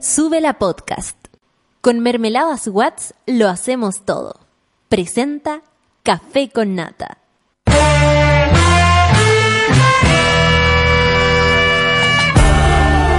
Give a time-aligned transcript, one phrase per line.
[0.00, 1.16] Sube la podcast.
[1.80, 4.40] Con Mermeladas Watts lo hacemos todo.
[4.88, 5.62] Presenta
[6.02, 7.18] Café con Nata.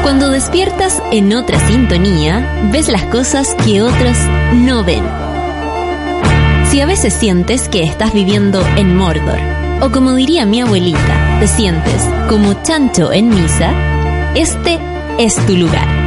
[0.04, 4.17] Cuando despiertas en otra sintonía, ves las cosas que otros
[4.53, 5.03] no ven.
[6.69, 9.39] Si a veces sientes que estás viviendo en Mordor,
[9.81, 13.73] o como diría mi abuelita, te sientes como chancho en misa,
[14.35, 14.79] este
[15.17, 16.06] es tu lugar.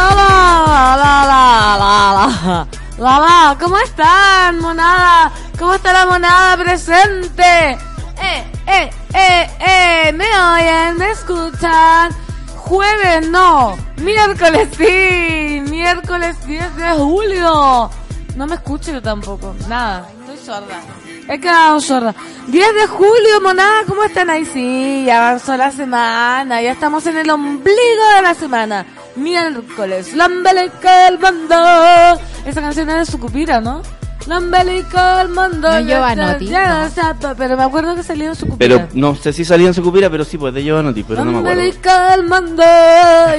[1.21, 2.67] hola, hola.
[2.97, 5.31] Hola, ¿cómo están, monada?
[5.57, 7.71] ¿Cómo está la monada presente?
[8.21, 10.97] Eh, eh, eh, eh, ¿me oyen?
[10.97, 12.11] ¿Me escuchan?
[12.57, 17.89] Jueves no, miércoles sí, miércoles 10 de julio.
[18.35, 20.79] No me escucho yo tampoco, nada, estoy sorda.
[21.33, 22.13] He quedado sorda.
[22.47, 24.43] 10 de julio, monada, ¿cómo están ahí?
[24.45, 28.85] Sí, ya avanzó la semana, ya estamos en el ombligo de la semana.
[29.15, 31.55] Miércoles, la umbilical del mundo.
[32.45, 33.81] Esa canción es de Sucupira, ¿no?
[34.27, 35.71] La umbilical del mundo.
[35.71, 36.89] No, Giovanotti, ya
[37.21, 37.35] no.
[37.37, 38.57] pero me acuerdo que salió en Sucupira.
[38.75, 41.31] Pero no sé si salía en su cupira, pero sí, pues de Giovanotti, pero no
[41.31, 41.59] me acuerdo.
[41.61, 42.63] Ombilico del mundo.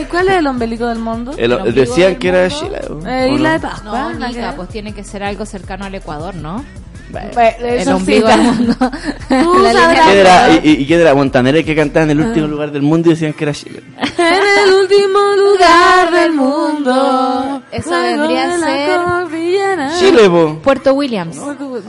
[0.01, 1.34] ¿Y cuál es el ombilico del mundo?
[1.37, 2.59] El- ombligo decían del que era mundo.
[2.59, 2.81] Chile.
[2.89, 3.34] ¿o Eh, no?
[3.37, 3.91] Isla de Pascua.
[3.93, 6.65] No, ¿nada que Nica, pues tiene que ser algo cercano al Ecuador, ¿no?
[7.13, 8.75] Bueno, El ombligo del mundo.
[9.29, 9.73] Tú La sabrás.
[9.73, 10.61] línea ¿Quién del era, Ecuador.
[10.67, 12.13] y, y quién era Montaner que cantaba en Ah.
[12.13, 13.83] el último lugar del mundo y decían que era Chile?
[14.19, 17.63] En el último lugar del mundo.
[17.71, 19.99] Eso vendría a ser- cordillera.
[19.99, 20.59] Chile, po.
[20.63, 21.37] Puerto Williams.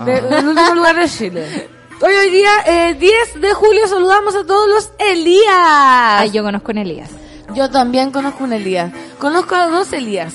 [0.06, 1.68] De- el último lugar de Chile.
[2.02, 5.46] Hoy, hoy día, eh, 10 de julio, saludamos a todos los Elías.
[5.56, 7.10] Ay, yo conozco a Elías.
[7.56, 8.92] Yo también conozco un Elías.
[9.20, 10.34] Conozco a dos Elías.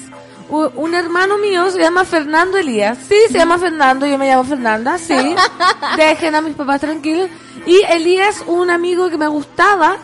[0.50, 2.98] Un hermano mío se llama Fernando Elías.
[3.08, 5.14] Sí, se llama Fernando, yo me llamo Fernanda, sí.
[5.96, 7.28] Dejen a mis papás tranquilos.
[7.66, 9.96] Y Elías, un amigo que me gustaba,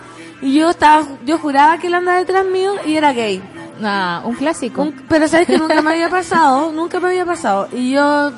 [0.43, 3.43] y yo estaba, yo juraba que él andaba detrás mío y era gay.
[3.83, 4.83] Ah, un clásico.
[4.83, 7.69] Un- pero sabes que nunca me había pasado, nunca me había pasado.
[7.73, 8.31] Y yo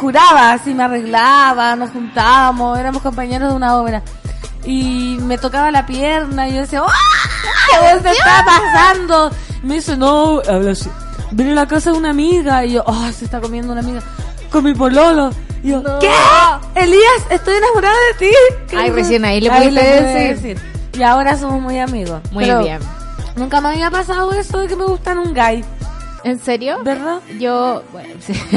[0.00, 4.02] juraba, así me arreglaba, nos juntábamos, éramos compañeros de una obra.
[4.64, 8.00] Y me tocaba la pierna y yo decía, ¡ah!
[8.02, 9.30] ¿Qué está pasando?
[9.62, 10.90] Me dice, no, habla así.
[11.36, 13.10] Vine a la casa de una amiga y yo, ¡ah!
[13.12, 14.00] se está comiendo una amiga
[14.50, 15.30] con mi pololo.
[15.62, 16.10] Y yo, ¿qué?
[16.74, 18.34] Elías, estoy enamorada de ti.
[18.68, 20.60] ¿Qué Ay, recién ahí le pudiste pude decir.
[20.94, 22.22] Y ahora somos muy amigos.
[22.32, 22.78] Muy Pero bien.
[23.36, 25.62] Nunca me había pasado eso de que me gustan un gay.
[26.24, 26.78] ¿En serio?
[26.82, 27.18] ¿Verdad?
[27.38, 28.32] Yo, bueno, sí.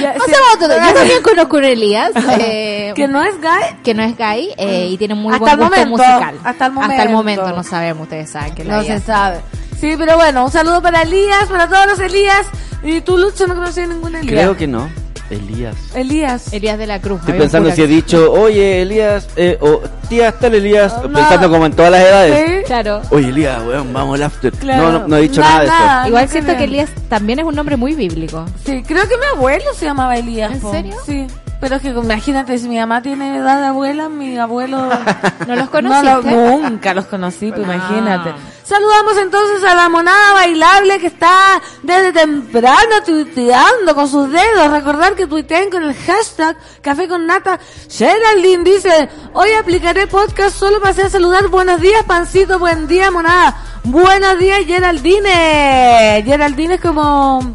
[0.00, 0.32] Ya, sí.
[0.60, 3.76] yo también conozco a un Elías, eh, que no es gay.
[3.82, 6.34] que no es gay eh, y tiene muy Hasta buen gusto momento, musical.
[6.44, 7.42] hasta el Hasta el momento.
[7.42, 9.40] momento no sabemos, ustedes saben que No se sabe.
[9.80, 12.46] Sí, pero bueno, un saludo para Elías, para todos los Elías.
[12.82, 14.32] Y tú, Lucho, no conocí a ningún Elías.
[14.32, 14.88] Creo que no.
[15.30, 15.76] Elías.
[15.94, 16.52] Elías.
[16.52, 17.20] Elías de la Cruz.
[17.20, 21.18] Estoy pensando si he dicho, oye, Elías, eh, o tía, está el Elías, Oh, no.
[21.18, 22.46] pensando como en todas las edades.
[22.60, 22.64] Sí.
[22.66, 23.00] Claro.
[23.10, 24.52] Oye, Elías, weón, vamos al after.
[24.54, 24.82] Claro.
[24.82, 25.74] No, no, no he dicho Nada, nada, de eso.
[25.86, 26.08] nada.
[26.08, 26.58] Igual no siento crean.
[26.58, 28.44] que Elías también es un nombre muy bíblico.
[28.66, 30.52] Sí, creo que mi abuelo se llamaba Elías.
[30.52, 30.72] ¿En po.
[30.72, 30.96] serio?
[31.06, 31.26] Sí.
[31.60, 34.78] Pero es que imagínate, si mi mamá tiene edad de abuela, mi abuelo...
[35.46, 36.34] ¿No los No lo- conociste?
[36.70, 37.74] nunca los conocí, pues Ah.
[37.74, 38.32] imagínate.
[38.64, 44.70] Saludamos entonces a la monada bailable que está desde temprano tuiteando con sus dedos.
[44.70, 47.58] Recordar que tuiteen con el hashtag Café con Nata.
[47.90, 51.48] Geraldine dice, hoy aplicaré podcast solo para hacer saludar.
[51.48, 52.58] Buenos días, pancito.
[52.60, 53.56] Buen día, monada.
[53.84, 56.22] Buenos días, Geraldine.
[56.24, 57.54] Geraldine es como,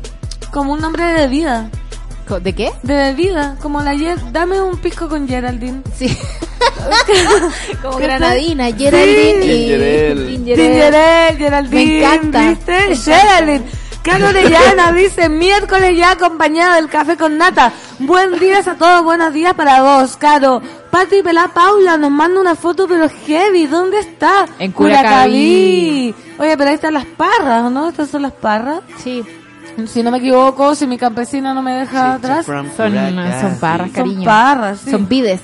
[0.51, 1.69] como un nombre de bebida.
[2.41, 2.71] ¿De qué?
[2.81, 3.93] De bebida, como la
[4.31, 5.81] Dame un pisco con Geraldine.
[5.95, 6.07] Sí.
[7.81, 7.97] Como.
[7.97, 9.49] Granadina, Geraldine Sí.
[9.49, 11.37] y Gingerel.
[11.37, 12.49] Geraldine, Me encanta.
[12.49, 12.95] ¿viste?
[12.95, 13.63] Geraldine.
[14.01, 17.71] Carlos Orellana dice, miércoles ya acompañado del café con nata.
[17.99, 20.61] Buen días a todos, buenos días para vos, Caro.
[20.91, 24.45] Pati Pelá Paula nos manda una foto, pero heavy, ¿dónde está?
[24.59, 26.13] En Curacaví.
[26.37, 27.89] Oye, pero ahí están las parras, ¿no?
[27.89, 28.81] Estas son las parras.
[29.03, 29.23] Sí,
[29.87, 32.45] Si no me equivoco, si mi campesina no me deja atrás.
[32.45, 34.23] Son, son parras, Son cariño.
[34.25, 34.91] parras, sí.
[34.91, 35.41] Son vides.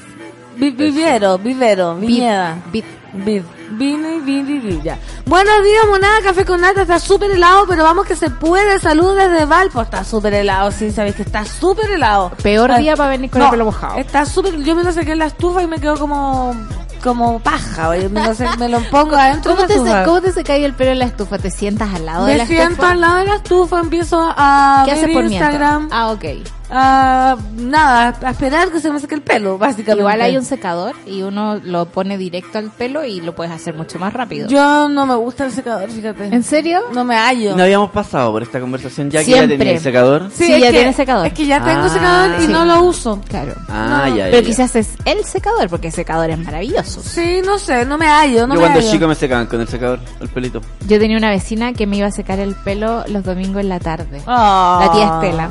[0.58, 2.56] Vi- vivero, vivero, viñeda.
[2.72, 2.84] Vid.
[3.14, 3.42] Vid.
[3.80, 4.98] Y vino, ya.
[5.26, 8.80] Buenos días, monada, café con nata, está súper helado, pero vamos que se puede.
[8.80, 12.32] Salud desde Valpo, está súper helado, sí, sabéis que está súper helado.
[12.44, 13.98] Peor Ay, día para venir con no, el pelo mojado.
[13.98, 16.54] Está súper, yo me lo saqué en la estufa y me quedó como
[17.02, 19.90] como paja, oye, me lo, sé- me lo pongo adentro ¿Cómo de te, la se,
[19.90, 20.04] estufa.
[20.06, 21.38] ¿Cómo te se cae el pelo en la estufa?
[21.40, 22.92] ¿Te sientas al lado de Me la siento estufa?
[22.92, 26.00] al lado de la estufa, empiezo a ¿Qué ver haces por Instagram, mientras?
[26.02, 26.26] Ah, ok.
[26.72, 30.00] A nada, a esperar que se me seque el pelo, básicamente.
[30.00, 33.74] Igual hay un secador y uno lo pone directo al pelo y lo puedes hacer
[33.74, 34.48] mucho más rápido.
[34.48, 36.28] Yo no me gusta el secador, fíjate.
[36.28, 36.80] ¿En serio?
[36.94, 37.56] No me hallo.
[37.58, 40.30] No habíamos pasado por esta conversación ya que ya tenía el secador.
[40.34, 41.28] Sí, es ya que- tiene secador.
[41.28, 42.52] Es que ya tengo Ah, secador y sí.
[42.52, 43.20] no lo uso.
[43.28, 43.54] Claro.
[43.68, 47.02] Ah, No, ya, ya, Pero quizás es el secador, porque el secador es maravilloso.
[47.02, 48.92] Sí, no sé, no me hallo, no Yo me cuando hallo.
[48.92, 50.62] chico me secaban con el secador, el pelito.
[50.88, 53.80] Yo tenía una vecina que me iba a secar el pelo los domingos en la
[53.80, 54.22] tarde.
[54.26, 54.86] Ah.
[54.86, 55.50] La tía Estela.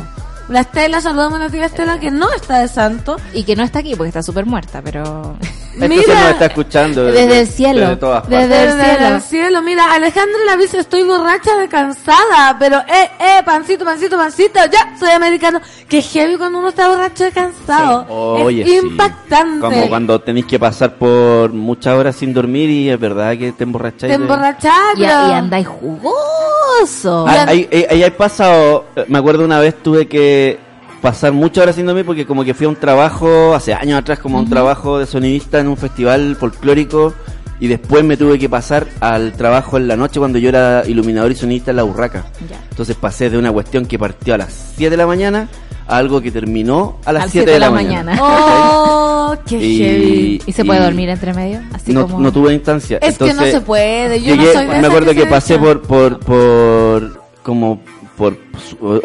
[0.49, 3.17] La Estela, saludamos a la tía Estela que no está de santo.
[3.33, 5.37] Y que no está aquí porque está súper muerta, pero...
[5.75, 6.03] Esto Mira.
[6.03, 7.81] se nos está escuchando Desde el cielo.
[7.81, 8.49] desde todas partes.
[8.49, 9.15] Desde el Desde cielo.
[9.15, 10.39] el cielo, mira, Alejandra
[10.79, 15.61] estoy borracha de cansada, pero eh, eh, pancito, pancito, pancito, ya, soy americano.
[15.89, 18.07] Que heavy cuando uno está borracho de cansado.
[18.09, 18.77] Oye, es sí.
[18.87, 19.61] impactante.
[19.61, 23.65] Como cuando tenéis que pasar por muchas horas sin dormir y es verdad que te
[23.65, 24.11] emborracháis.
[24.13, 27.27] Te emborrachás, Y, y andáis jugoso.
[27.29, 30.59] Ah, Ahí, ahí hay pasado, eh, me acuerdo una vez tuve que
[31.01, 34.19] pasar muchas horas sin dormir porque como que fui a un trabajo, hace años atrás,
[34.19, 37.15] como un trabajo de sonidista en un festival folclórico
[37.59, 41.31] y después me tuve que pasar al trabajo en la noche cuando yo era iluminador
[41.31, 42.25] y sonidista en la Urraca.
[42.49, 42.59] Ya.
[42.71, 45.49] Entonces pasé de una cuestión que partió a las 7 de la mañana
[45.87, 48.19] a algo que terminó a las Al 7 de la, mañana.
[48.21, 50.43] Oh, qué heavy.
[50.47, 51.61] ¿Y se puede y dormir entre medio?
[51.75, 52.21] Así no, como...
[52.21, 52.99] no tuve instancia.
[53.03, 56.19] Es que no se puede, yo no soy de me acuerdo que pasé por, por,
[56.21, 57.83] por, como,
[58.21, 58.37] por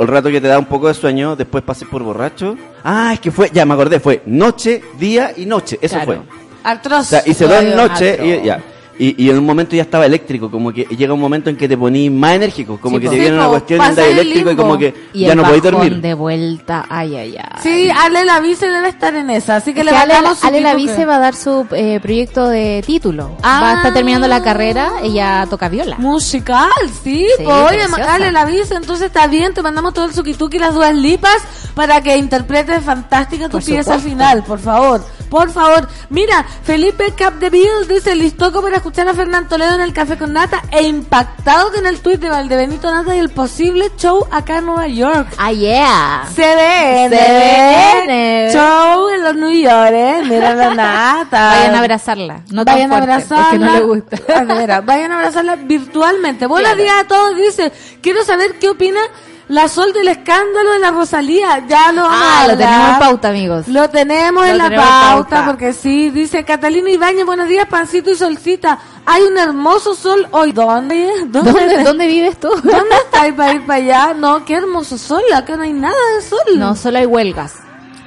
[0.02, 2.58] el rato que te da un poco de sueño, después pasé por borracho.
[2.84, 6.06] Ah, es que fue, ya me acordé, fue noche, día y noche, eso Claro.
[6.06, 6.20] fue.
[6.66, 7.00] Atroz.
[7.00, 8.62] O sea, hice dos noches y ya.
[8.98, 11.68] Y, y en un momento ya estaba eléctrico, como que llega un momento en que
[11.68, 14.06] te ponís más enérgico, como Sí, que te Sí, viene una cuestión y pasa andas
[14.08, 16.02] el eléctrico y como que Y ya el no podéis dormir.
[16.02, 17.60] de vuelta, ay, ay, ay.
[17.62, 20.48] Sí, Ale la Vice debe estar en esa, así que Es le que Ale, su
[20.48, 20.62] Ale.
[20.62, 23.32] Lavice va a dar su eh, proyecto de título.
[23.44, 23.60] Ah.
[23.62, 25.98] Va a estar terminando la carrera, ella toca viola.
[25.98, 26.70] Musical,
[27.04, 28.02] sí, Sí, pues, oye, preciosa.
[28.06, 31.38] dale la visa, entonces está bien, te mandamos todo el suquituki y las duas lipas
[31.76, 34.10] para que interpretes fantástica tu Por pieza supuesto.
[34.10, 35.88] final, por favor, por favor.
[36.10, 40.62] Mira, Felipe Capdeville dice, listoco para escuchar a Fernán Toledo en el Café con Nata
[40.72, 44.86] e impactado con el tuit de Valdebenito Nata y el posible show acá en Nueva
[44.88, 45.28] York.
[45.40, 46.24] Ah, yeah.
[46.36, 47.10] Se ve.
[48.54, 50.22] Show en los New York, eh.
[50.30, 51.50] Mira la nata.
[51.56, 52.42] Vayan a abrazarla.
[52.52, 53.50] No vayan a abrazarla.
[53.50, 54.18] porque no le gusta.
[54.36, 56.46] Ah, vayan a abrazarla virtualmente.
[56.46, 56.84] Buenos Claro.
[56.84, 57.36] días a todos.
[57.36, 57.72] Dice,
[58.02, 59.00] quiero saber qué opina
[59.48, 61.64] la Sol del escándalo de la Rosalía.
[61.68, 63.68] Ya lo vamos a Ah, lo tenemos en pauta, amigos.
[63.68, 65.46] Lo tenemos Lo en la tenemos en pauta, pauta.
[65.46, 68.80] porque sí, dice Catalina Ibañez, buenos días, pancito y solcita.
[69.06, 70.52] Hay un hermoso sol hoy.
[70.52, 71.26] ¿Dónde?
[71.28, 71.52] ¿Dónde?
[71.52, 72.50] ¿Dónde, ¿Dónde vives tú?
[72.50, 74.14] ¿Dónde estáis para ir para allá?
[74.16, 76.40] No, qué hermoso sol, acá no hay nada de sol.
[76.58, 77.54] No, solo hay huelgas.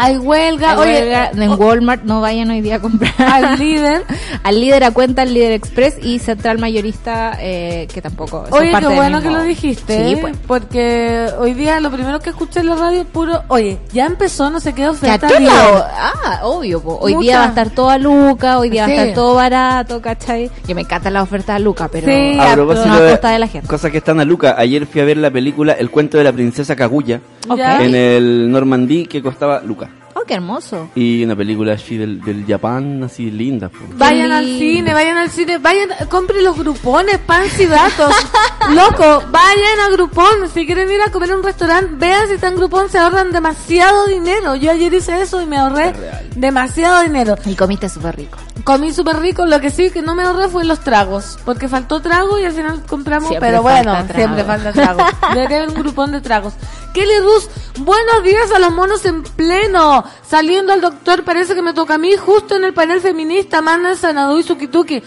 [0.01, 1.31] Hay huelga, Hay oye, huelga.
[1.33, 3.13] en Walmart no vayan hoy día a comprar.
[3.19, 4.03] al líder.
[4.45, 8.45] al líder a cuenta, al líder express y central mayorista eh, que tampoco.
[8.51, 9.97] Oye, qué bueno que lo dijiste.
[10.07, 10.19] Sí, ¿eh?
[10.21, 10.37] pues.
[10.47, 14.51] Porque hoy día lo primero que escuché en la radio es puro, oye, ya empezó,
[14.51, 15.29] no se qué Que a oferta.
[15.41, 16.81] lados- Ah, obvio.
[16.81, 16.99] po.
[17.01, 17.23] Hoy Mucha.
[17.25, 18.93] día va a estar todo a Luca, hoy día Sí.
[18.93, 20.51] va a estar todo barato, ¿cachai?
[20.67, 23.11] Que me encantan las ofertas a Luca, pero Sí, A a propósito no a de
[23.11, 23.67] costa de la gente.
[23.69, 26.33] cosas que están a Luca, ayer fui a ver la película El cuento de la
[26.33, 27.59] princesa Kaguya Ok.
[27.59, 27.83] Ya.
[27.83, 29.88] en el Normandí que costaba Luca.
[30.29, 30.91] Qué hermoso.
[30.95, 33.71] Y una película así del, del Japón, así linda.
[33.71, 33.79] po.
[33.95, 38.15] Vayan al cine, vayan al cine, vayan, compren los grupones, pan y datos.
[38.71, 40.51] Loco, vayan a Grupón.
[40.53, 43.33] Si quieren ir a comer a un restaurante, vean si están en Grupón, se ahorran
[43.33, 44.55] demasiado dinero.
[44.55, 45.95] Yo ayer hice eso y me ahorré
[46.37, 47.35] demasiado dinero.
[47.47, 48.37] Y comiste súper rico.
[48.65, 52.03] Comí súper rico, lo que sí que no me ahorré fue los tragos, porque faltó
[52.03, 54.15] trago y al final compramos, Siempre pero bueno, trago.
[54.15, 55.01] siempre falta trago.
[55.35, 56.53] Debería haber un grupón de tragos.
[56.93, 60.05] Kelly Rus, buenos días a los monos en pleno.
[60.27, 63.95] Saliendo al doctor, parece que me toca a mí, justo en el panel feminista, manda
[63.95, 65.03] Sanadú y Sukituki.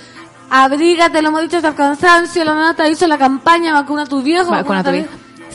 [0.50, 4.22] Abrígate, lo hemos dicho hasta el cansancio, la nata hizo la campaña, vacuna a tu
[4.22, 5.10] viejo, Vacuna a tu viejo.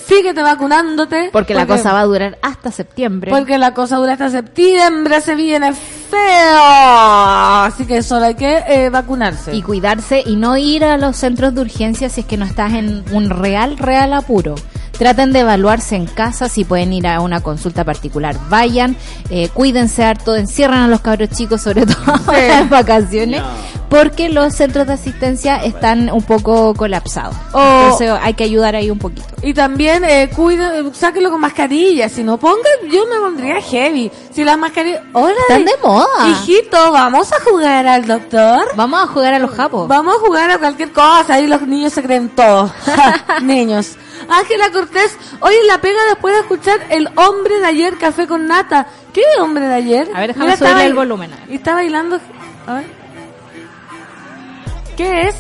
[0.07, 1.31] Síguete vacunándote.
[1.33, 3.31] Porque, la cosa va a durar hasta septiembre.
[3.31, 6.63] Porque la cosa dura hasta septiembre, se viene feo.
[6.63, 9.55] Así que solo hay que eh, vacunarse.
[9.55, 12.75] y cuidarse y no ir a los centros de urgencia si es que no estás
[12.75, 14.55] en un real, real apuro.
[14.99, 18.37] Traten de evaluarse en casa si pueden ir a una consulta particular.
[18.49, 18.97] Vayan,
[19.31, 23.43] eh, cuídense harto, encierran a los cabros chicos, sobre todo en vacaciones,
[23.91, 27.35] porque los centros de asistencia están un poco colapsados.
[27.53, 29.27] O- Entonces hay que ayudar ahí un poquito.
[29.43, 32.09] Y también eh, cuiden, sáquenlo con mascarilla.
[32.09, 34.11] Si no pongan, yo me pondría heavy.
[34.33, 35.03] Si las mascarillas.
[35.13, 35.35] ¡Hola!
[35.49, 36.29] Están de moda.
[36.31, 38.67] Hijito, vamos a jugar al doctor.
[38.77, 39.87] Vamos a jugar a los japos.
[39.89, 41.35] Vamos a jugar a cualquier cosa.
[41.35, 42.73] Ahí los niños se creen todo.
[43.43, 43.97] Niños.
[44.29, 48.47] Ángela Cortés, hoy en la pega después de escuchar El hombre de ayer, café con
[48.47, 48.87] nata.
[49.13, 50.09] ¿Qué hombre de ayer?
[50.15, 51.31] A ver, déjame Mira, subirle estaba- el volumen.
[51.49, 52.19] Y está bailando.
[52.67, 52.87] A ver.
[54.97, 55.35] ¿Qué es?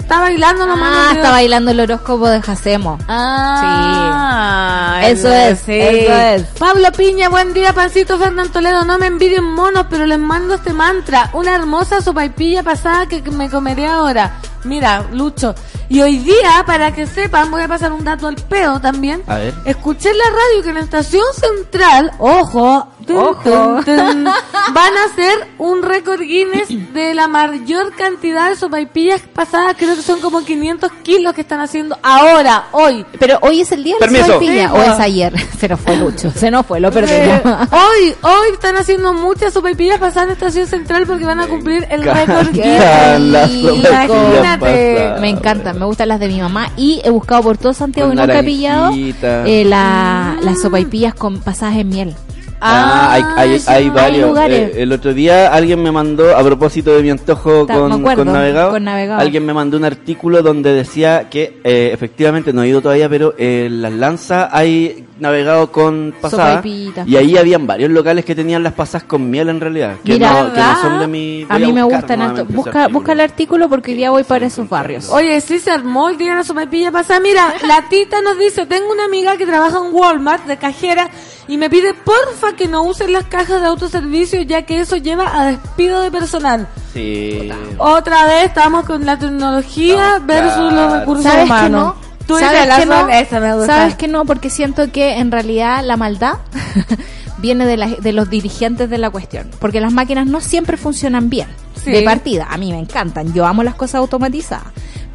[0.00, 1.08] Está bailando nomás.
[1.10, 2.98] Ah, está bailando el horóscopo de Jacemo.
[3.08, 5.06] Ah, Sí.
[5.10, 6.42] Eso es, eso es.
[6.58, 8.84] Pablo Piña, buen día, Pancito Fernán Toledo.
[8.84, 11.30] No me envidien monos, pero les mando este mantra.
[11.34, 14.32] Una hermosa sopaipilla pasada que me comeré ahora.
[14.64, 15.54] Mira, Lucho.
[15.88, 19.22] Y hoy día, para que sepan, voy a pasar un dato al pedo también.
[19.26, 19.54] A ver.
[19.64, 23.40] Escuché en la radio que en la estación central, ojo, tun, Ojo.
[23.42, 24.24] tun, tun,
[24.74, 29.76] van a hacer un récord Guinness de la mayor cantidad de sopaipillas pasadas.
[29.78, 33.06] Creo que son como 500 kilos que están haciendo ahora, hoy.
[33.18, 35.32] Pero hoy es el día de la sopaipilla, Sí, o es ayer.
[35.58, 37.42] Se nos fue Lucho, se nos fue, lo Eh, perdimos.
[37.72, 42.02] hoy, hoy están haciendo muchas sopaipillas pasadas en estación central porque van a cumplir el
[42.04, 43.50] récord Qué Guinness.
[44.56, 45.20] Imagínate.
[45.20, 48.18] Me encantan, me gustan las de mi mamá y he buscado por todo Santiago Con
[48.18, 52.14] y nunca he pillado eh, la, las sopaipillas con pasadas en miel.
[52.60, 54.36] Ah, hay, hay, sí, hay varios.
[54.48, 58.24] Eh, el otro día alguien me mandó, a propósito de mi antojo Ta- con, acuerdo,
[58.24, 59.20] con navegado, con Navegado.
[59.20, 63.32] alguien me mandó un artículo donde decía que eh, efectivamente, no he ido todavía, pero
[63.38, 66.64] eh, las lanzas hay navegado con pasadas.
[66.64, 69.96] Y ahí habían varios locales que tenían las pasadas con miel en realidad.
[70.04, 70.76] Que, Mira, no, que no ¿verdad?
[70.80, 71.46] son de mi...
[71.48, 74.68] A voy mí me gustan Busca, busca el artículo porque hoy día voy para esos
[74.68, 75.08] barrios.
[75.10, 77.20] Oye, sí se armó el día de la sopaipilla pasada.
[77.20, 81.08] Mira, la tita nos dice, tengo una amiga que trabaja en Walmart de cajera
[81.46, 85.40] y me pide porfa que no usen las cajas de autoservicio ya que eso lleva
[85.40, 86.68] a despido de personal.
[86.92, 87.50] Sí.
[87.78, 90.70] Otra vez estamos con la tecnología No, versus claro.
[90.76, 91.70] los recursos ¿Sabes que humanos.
[92.02, 92.07] no?
[92.28, 93.08] Tú ¿Sabes que no?
[93.08, 93.66] esa me gusta.
[93.74, 94.24] ¿Sabes que no?
[94.26, 96.34] Porque siento que en realidad la maldad
[97.38, 99.50] viene de, la- de los dirigentes de la cuestión.
[99.58, 101.48] Porque las máquinas no siempre funcionan bien.
[101.82, 101.90] Sí.
[101.90, 102.46] De partida.
[102.50, 103.32] A mí me encantan.
[103.32, 104.66] Yo amo las cosas automatizadas.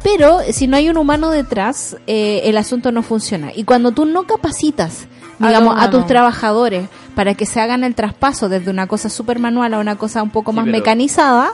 [0.02, 3.50] Pero si no hay un humano detrás, eh, el asunto no funciona.
[3.54, 5.06] Y cuando tú no capacitas,
[5.40, 9.38] A digamos, a tus trabajadores para que se hagan el traspaso desde una cosa súper
[9.38, 11.52] manual a una cosa un poco Sí, más pero- mecanizada,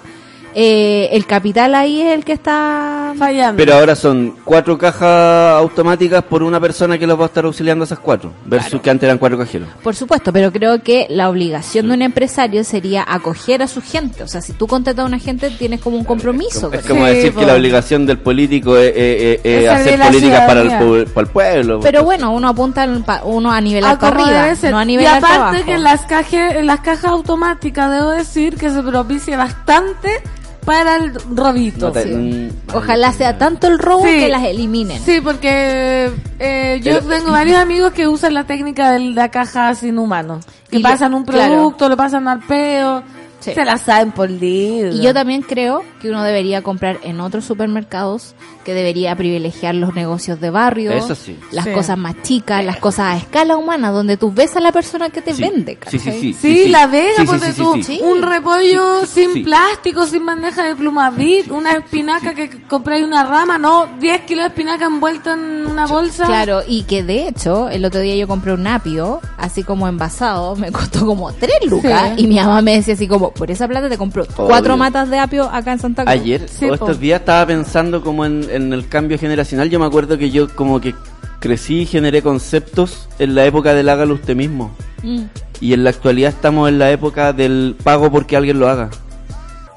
[0.55, 3.57] eh, el capital ahí es el que está Fallando.
[3.57, 7.83] Pero ahora son cuatro cajas automáticas por una persona que los va a estar auxiliando
[7.83, 8.33] a esas cuatro.
[8.45, 9.69] Versus que antes eran cuatro cajeros.
[9.83, 14.23] Por supuesto, pero creo que la obligación de un empresario sería acoger a su gente.
[14.23, 16.73] O sea, si tú contratas a una gente, tienes como un compromiso.
[16.73, 17.41] Es con como Sí, decir po.
[17.41, 21.27] que la obligación del político es, es- es- es Es hacer políticas para el, para
[21.27, 21.81] el pueblo.
[21.81, 25.07] Pero bueno, uno apunta al pa- uno a nivelar para como arriba, no a y
[25.07, 30.21] aparte que en las, caje- en las cajas automáticas debo decir que se propicia bastante
[30.65, 31.87] para el robito.
[31.87, 32.11] No te- sí.
[32.15, 34.19] mm, Ojalá sea tanto el robo Sí.
[34.21, 35.01] que las eliminen.
[35.03, 39.99] Sí, porque eh, yo tengo varios amigos que usan la técnica de la caja sin
[39.99, 40.41] humano.
[40.71, 41.53] Que lo- pasan un claro.
[41.55, 43.03] producto, lo pasan al peo,
[43.41, 43.53] Sí.
[43.55, 44.93] se la saben por libro.
[44.95, 49.95] Y yo también creo que uno debería comprar en otros supermercados, que debería privilegiar los
[49.95, 51.39] negocios de barrio, Eso sí.
[51.51, 51.73] las Sí.
[51.73, 55.23] cosas más chicas, las cosas a escala humana, donde tú ves a la persona que
[55.23, 55.43] te Sí.
[55.43, 55.79] vende.
[55.89, 56.35] Sí, sí, sí.
[56.35, 59.41] Sí, la vega, sí, tú, un repollo sin Sí.
[59.43, 64.49] plástico, sin bandeja de plumavit, una espinaca que compráis una rama, no, 10 kilos de
[64.49, 66.27] espinaca envuelto en una bolsa.
[66.27, 70.55] Claro, y que de hecho, el otro día yo compré un apio, así como envasado,
[70.57, 72.25] me costó como 3 lucas, Sí.
[72.25, 75.19] y mi mamá me decía así como, por esa plata te compro cuatro matas de
[75.19, 76.13] apio acá en Santa Cruz.
[76.15, 79.69] Ayer Sí, o estos días estaba pensando como en, en el cambio generacional.
[79.71, 80.95] Yo me acuerdo que yo como que
[81.41, 84.71] crecí y generé conceptos en la época del hágalo usted mismo.
[85.03, 85.23] Mm.
[85.61, 88.91] Y en la actualidad estamos en la época del pago porque alguien lo haga.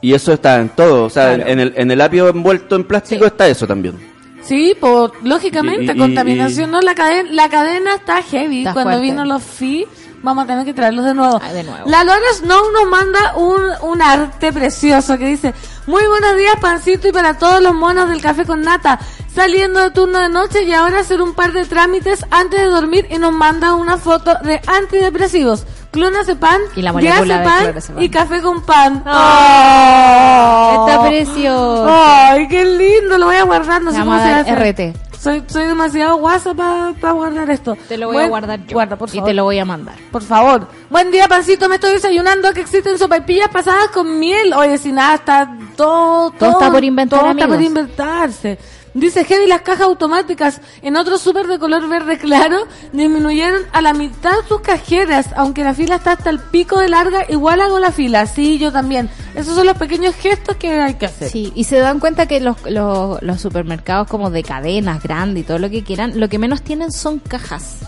[0.01, 1.05] Y eso está en todo.
[1.05, 1.49] O sea, Claro.
[1.49, 3.27] en, el, en el apio envuelto en plástico Sí.
[3.27, 3.95] está eso también.
[4.41, 8.59] Sí, pues lógicamente, Y- y- contaminación, no, la cadena, la cadena está heavy.
[8.59, 9.09] Está Cuando fuerte.
[9.11, 9.85] vino los FI,
[10.23, 11.39] vamos a tener que traerlos de nuevo.
[11.43, 11.87] Ah, de nuevo.
[11.87, 15.53] La Lora Snow nos manda un, un arte precioso que dice,
[15.85, 18.99] muy buenos días, pancito, y para todos los monos del café con nata,
[19.33, 23.05] saliendo de turno de noche y ahora hacer un par de trámites antes de dormir
[23.11, 25.65] y nos manda una foto de antidepresivos.
[25.91, 29.03] Clonazepam, Y la diazepam y café con pan.
[29.05, 30.87] Oh, ¡Oh!
[30.87, 31.87] Está precioso.
[31.87, 33.19] ¡Ay, qué lindo!
[33.19, 34.55] Lo voy a guardar, no sé cómo se hace.
[34.55, 35.02] RT.
[35.23, 37.77] Soy, soy demasiado guasa para guardar esto.
[37.87, 38.73] Te lo voy Buen- a guardar yo.
[38.73, 39.27] Guarda, por y favor.
[39.29, 39.95] te lo voy a mandar.
[40.11, 40.67] Por favor.
[40.89, 41.69] Buen día, pancito.
[41.69, 44.53] Me estoy desayunando que existen sopaipillas pasadas con miel.
[44.53, 48.59] Oye, si nada, está todo, todo, está por inventar, Todo está por inventarse.
[48.93, 53.93] Dice Heavy, las cajas automáticas en otro súper de color verde claro disminuyeron a la
[53.93, 57.91] mitad sus cajeras, aunque la fila está hasta el pico de larga, igual hago la
[57.91, 58.27] fila.
[58.27, 59.09] Sí, yo también.
[59.33, 61.29] Esos son los pequeños gestos que hay que hacer.
[61.29, 65.47] Sí, y se dan cuenta que los, los, los supermercados como de cadenas grandes y
[65.47, 67.79] todo lo que quieran, lo que menos tienen son cajas.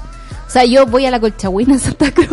[0.55, 2.29] O sea, yo voy a la Colchagüina en Santa Cruz.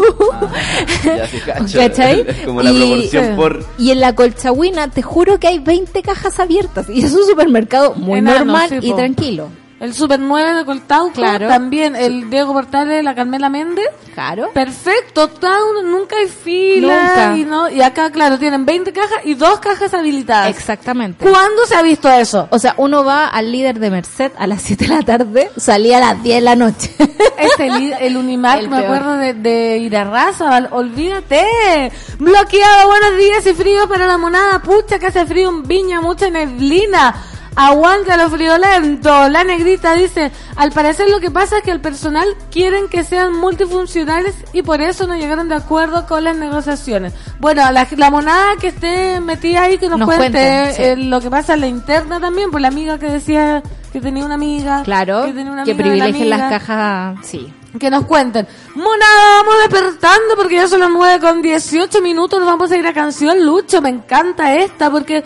[1.04, 1.78] Ya cacho.
[1.80, 2.24] ¿Cachai?
[2.28, 3.66] Es como la Y- proporción por...
[3.78, 6.88] Y en la Colchagüina te juro que hay 20 cajas abiertas.
[6.88, 8.96] Y es un supermercado muy Enano, normal sí, y po.
[8.96, 9.48] tranquilo.
[9.82, 11.12] El Super 9 de Coltauco.
[11.14, 11.48] Claro.
[11.48, 13.84] También el Diego Portales, la Carmela Méndez.
[14.14, 14.52] Claro.
[14.54, 17.08] Perfecto, town, nunca hay fila.
[17.08, 17.36] Nunca.
[17.36, 20.50] Y, no, y acá, claro, tienen 20 cajas y dos cajas habilitadas.
[20.50, 21.28] Exactamente.
[21.28, 22.46] ¿Cuándo se ha visto eso?
[22.50, 25.96] O sea, uno va al líder de Merced a las 7 de la tarde, salía
[25.96, 26.90] a las 10 de la noche.
[27.42, 28.84] Este, el, el Unimark, El me peor.
[28.84, 31.90] acuerdo de, de Irarrázaval, olvídate.
[32.20, 34.62] Bloqueado, buenos días y frío para la monada.
[34.62, 37.12] Pucha, que hace frío en Viña, mucha neblina.
[37.54, 39.28] Aguanta lo friolento.
[39.28, 43.34] La negrita dice, al parecer lo que pasa es que el personal quieren que sean
[43.36, 47.12] multifuncionales y por eso no llegaron de acuerdo con las negociaciones.
[47.40, 50.82] Bueno, la, la monada que esté metida ahí, que nos, Nos cuente cuenten, sí.
[50.82, 54.24] eh, lo que pasa en la interna también, por la amiga que decía que tenía
[54.24, 54.82] una amiga.
[54.82, 57.52] Claro, que, tenía una que amiga la privilegien las cajas, sí.
[57.78, 58.46] que nos cuenten.
[58.74, 62.40] Monada, vamos despertando porque ya son las 9 con 18 minutos.
[62.40, 63.82] Nos vamos a ir a canción Lucho.
[63.82, 65.22] Me encanta esta porque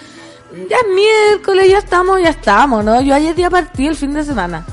[0.68, 3.00] ya es miércoles, ya estamos, ya estamos, ¿no?
[3.02, 4.64] Yo ayer ya partí el fin de semana.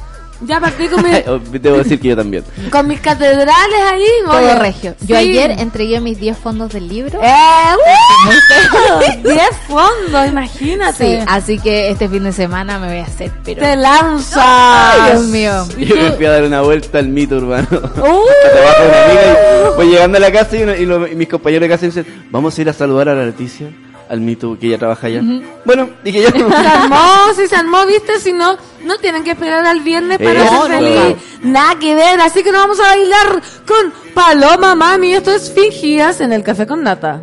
[0.45, 1.23] Ya partí con, mis,
[1.61, 2.43] Debo decir que yo también.
[2.69, 4.05] con mis catedrales ahí.
[4.25, 4.55] Todo oye.
[4.59, 4.93] regio.
[4.99, 5.15] Yo Sí.
[5.15, 7.17] ayer entregué mis 10 fondos del libro.
[7.23, 7.75] ¡Eh!
[7.77, 9.23] ¡uh!
[9.29, 9.39] 10
[9.69, 11.19] fondos, imagínate.
[11.19, 13.61] Sí, así que este fin de semana me voy a hacer, pero...
[13.61, 14.43] Te lanzas.
[14.45, 15.65] Ay, Dios mío.
[15.77, 17.67] ¿Y Yo me fui a dar una vuelta al mito urbano.
[17.71, 19.75] ¡Uh!
[19.77, 22.05] Voy llegando a la casa y, uno- y lo- y mis compañeros de casa dicen,
[22.31, 23.67] vamos a ir a saludar a la Leticia,
[24.13, 25.21] al mito que ella trabaja allá.
[25.65, 26.29] Bueno, dije yo.
[26.49, 30.31] Se armó, si se armó, viste, si no, no tienen que esperar al viernes para
[30.33, 31.17] Eh, ser no, feliz.
[31.41, 35.13] Nada que ver, así que nos vamos a bailar con Paloma Mami.
[35.15, 37.21] Esto es Fingidas en el Café con Nata.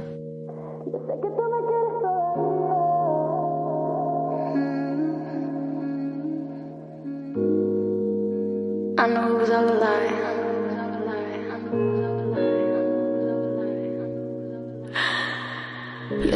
[8.98, 9.38] I know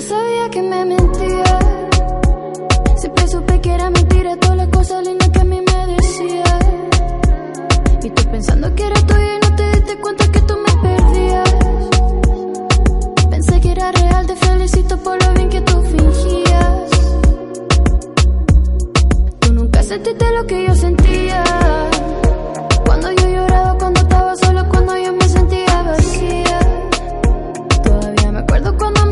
[0.05, 1.59] sabía que me mentía.
[2.97, 6.45] Siempre supe que era mentira todas las cosas lindas que a mí me decía.
[8.03, 11.55] Y tú pensando que era tuya y no te diste cuenta que tú me perdías.
[13.31, 16.91] Pensé que era real, te felicito por lo bien que tú fingías.
[19.41, 21.43] Tú nunca sentiste lo que yo sentía.
[22.85, 26.59] Cuando yo lloraba, cuando estaba solo, cuando yo me sentía vacía.
[27.83, 29.04] Todavía me acuerdo cuando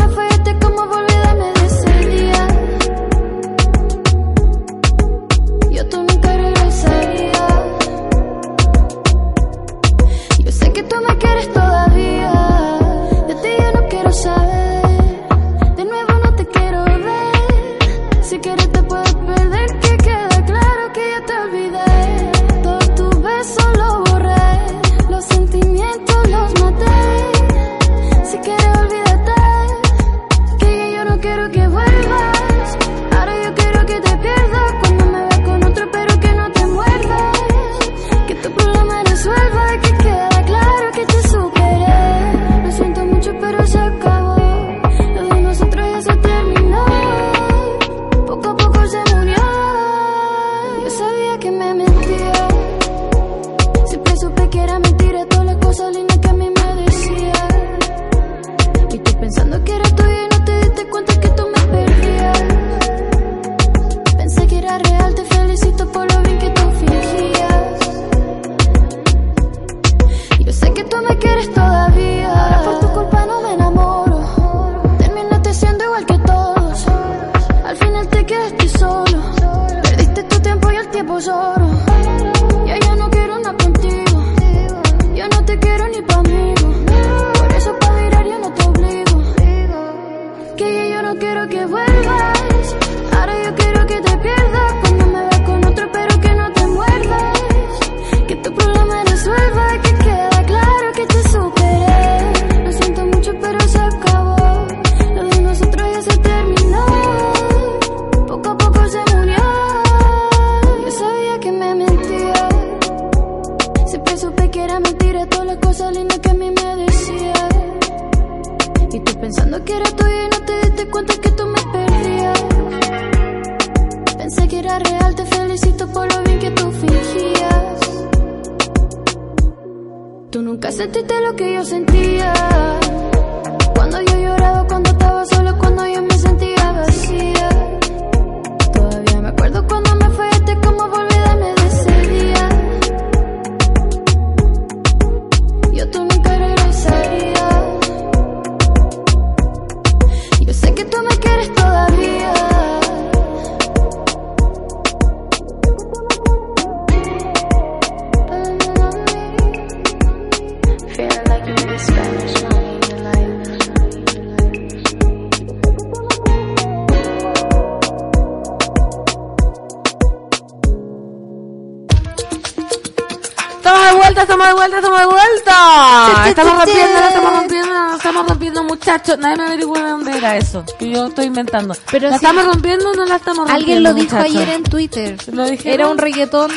[179.17, 181.75] Nadie me averigua de dónde era eso, que yo estoy inventando.
[181.91, 183.55] Pero ¿La estamos rompiendo o no la estamos rompiendo?
[183.55, 185.17] Alguien lo dijo ayer en Twitter.
[185.65, 186.51] Era un reggaetón.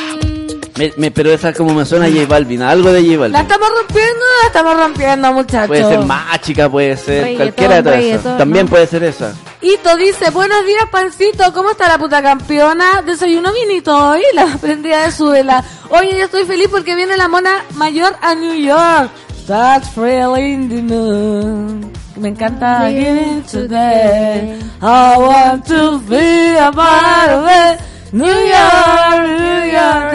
[0.78, 3.40] Me- me- pero esa como me suena a J Balvin, algo de J ¿La Balvin.
[3.40, 5.68] estamos rompiendo o la estamos rompiendo, muchachos?
[5.68, 8.70] Puede ser mágica, puede ser Reggaetón, cualquiera de todas También ¿no?
[8.70, 9.34] puede ser esa.
[9.62, 13.00] Hito dice, buenos días, Pancito, ¿cómo está la puta campeona?
[13.06, 15.64] Desayuno vinito hoy, la prendida de su vela.
[15.88, 19.10] Oye, yo estoy feliz porque viene la mona mayor a New York.
[19.46, 21.92] That's really in the moon.
[22.16, 24.58] Me encanta Giving Today.
[24.80, 27.80] I want to be a part of it.
[28.12, 30.14] New York, New York.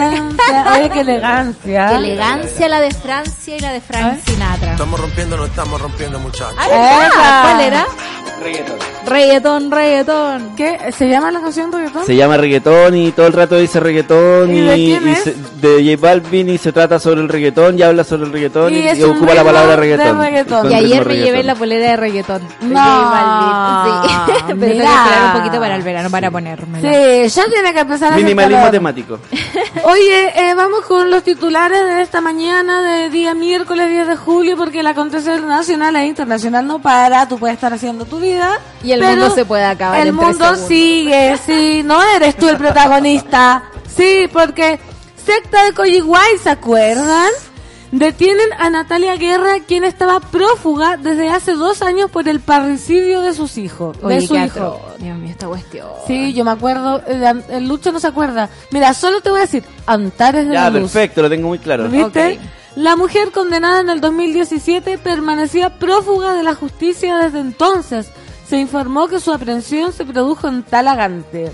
[0.74, 1.88] Oye, qué elegancia.
[1.88, 4.72] Qué elegancia la de Francia y la de Frank Sinatra.
[4.72, 6.56] Estamos rompiendo, no estamos rompiendo, muchachos.
[6.58, 7.42] Ah.
[7.44, 7.86] ¿Cuál era?
[9.04, 10.56] Reggaetón, reggaetón.
[10.56, 10.78] ¿Qué?
[10.96, 12.06] ¿Se llama la canción reggaetón?
[12.06, 15.18] Se llama reggaetón y todo el rato dice reggaetón ¿Y y, de quién y es?
[15.18, 18.72] se- de J Balvin y se trata sobre el reggaetón y habla sobre el reggaetón
[18.72, 20.18] Y y, y ocupa la palabra reggaetón.
[20.18, 20.70] reggaetón.
[20.70, 21.24] Y ayer me reggaetón.
[21.24, 22.42] llevé la polera de reggaetón.
[22.60, 24.10] de No, J Balvin.
[24.10, 24.42] Sí.
[24.46, 26.92] Pero tengo que esperar un poquito para el verano para ponérmela.
[27.28, 29.18] Sí, ya tiene que empezar a Minimalismo temático.
[29.84, 34.56] Oye, eh, vamos con los titulares de esta mañana de día miércoles 10 de julio
[34.56, 38.58] porque el acontecer nacional e internacional no para, tú puedes estar haciendo tu vida.
[38.82, 40.68] Y el pero mundo se puede acabar El en tres mundo segundos.
[40.68, 43.64] sigue, sí, no eres tú el protagonista.
[43.94, 44.80] Sí, porque
[45.22, 47.28] secta de Coyiguay, ¿se acuerdan?
[47.90, 53.34] Detienen a Natalia Guerra, quien estaba prófuga desde hace dos años por el parricidio de
[53.34, 54.80] sus hijos, Oye, de su hijo.
[54.98, 55.88] Dios mío, esta cuestión.
[56.06, 58.48] Sí, yo me acuerdo, el, el Lucho no se acuerda.
[58.70, 60.90] Mira, solo te voy a decir, Antares de Ya, la Luz.
[60.90, 61.86] perfecto, lo tengo muy claro.
[61.90, 62.40] ¿Viste?
[62.76, 68.10] La mujer condenada en el 2017 permanecía prófuga de la justicia desde entonces.
[68.46, 71.52] Se informó que su aprehensión se produjo en Talagante.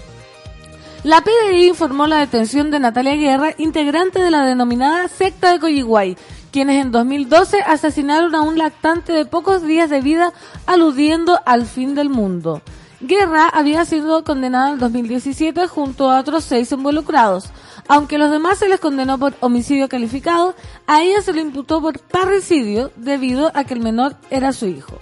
[1.03, 6.17] La PDI informó la detención de Natalia Guerra, integrante de la denominada secta de Coyiguay,
[6.53, 10.33] quienes en 2012 asesinaron a un lactante de pocos días de vida
[10.67, 12.63] aludiendo al fin del mundo.
[13.01, 17.51] Guerra había sido condenada en 2017 junto a otros seis involucrados.
[17.87, 20.57] Aunque a los demás se les condenó por homicidio calificado,
[20.87, 24.99] a ella se le imputó por parricidio debido a que el menor era su hijo.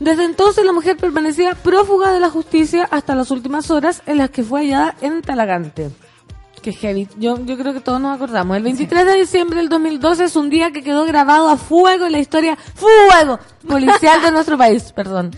[0.00, 4.30] Desde entonces la mujer permanecía prófuga de la justicia hasta las últimas horas en las
[4.30, 5.90] que fue hallada en Talagante.
[6.66, 7.06] Que heavy.
[7.16, 8.56] Yo, yo creo que todos nos acordamos.
[8.56, 12.10] El 23 de diciembre del 2012 es un día que quedó grabado a fuego en
[12.10, 14.90] la historia fuego policial de nuestro país.
[14.90, 15.30] Perdón.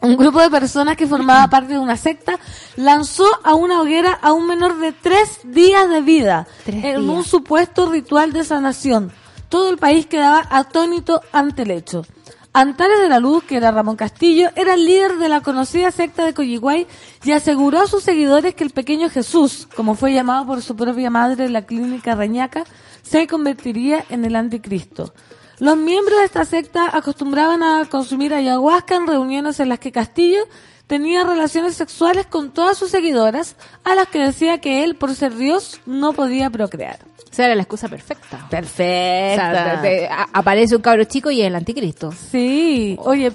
[0.00, 2.38] Un grupo de personas que formaba parte de una secta
[2.76, 7.24] lanzó a una hoguera a un menor de tres días de vida Tres en un
[7.24, 9.10] supuesto ritual de sanación.
[9.48, 12.04] Todo el país quedaba atónito ante el hecho.
[12.54, 16.26] Antares de la Luz, que era Ramón Castillo, era el líder de la conocida secta
[16.26, 16.86] de Coyiguay
[17.24, 21.08] y aseguró a sus seguidores que el pequeño Jesús, como fue llamado por su propia
[21.08, 22.64] madre en la clínica Reñaca,
[23.00, 25.14] se convertiría en el anticristo.
[25.60, 30.40] Los miembros de esta secta acostumbraban a consumir ayahuasca en reuniones en las que Castillo
[30.86, 35.34] tenía relaciones sexuales con todas sus seguidoras, a las que decía que él, por ser
[35.36, 36.98] Dios, no podía procrear.
[37.32, 38.44] O sea, era la excusa perfecta.
[38.46, 39.42] O Perfecto.
[39.42, 42.12] sea, a- aparece un cabro chico y es el anticristo.
[42.12, 43.32] Sí, oye,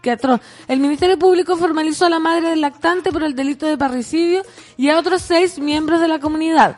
[0.00, 0.40] qué atroz.
[0.68, 4.42] El Ministerio Público formalizó a la madre del lactante por el delito de parricidio
[4.76, 6.76] y a otros seis miembros de la comunidad.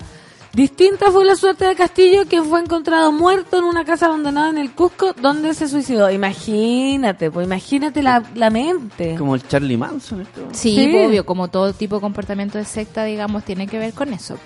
[0.54, 4.58] Distinta fue la suerte de Castillo, quien fue encontrado muerto en una casa abandonada en
[4.58, 6.08] el Cusco, donde se suicidó.
[6.10, 9.16] Imagínate, pues imagínate la, la mente.
[9.18, 10.20] Como el Charlie Manson.
[10.20, 10.42] Esto.
[10.52, 10.96] Sí, Sí.
[11.04, 14.36] obvio, como todo tipo de comportamiento de secta, digamos, tiene que ver con eso.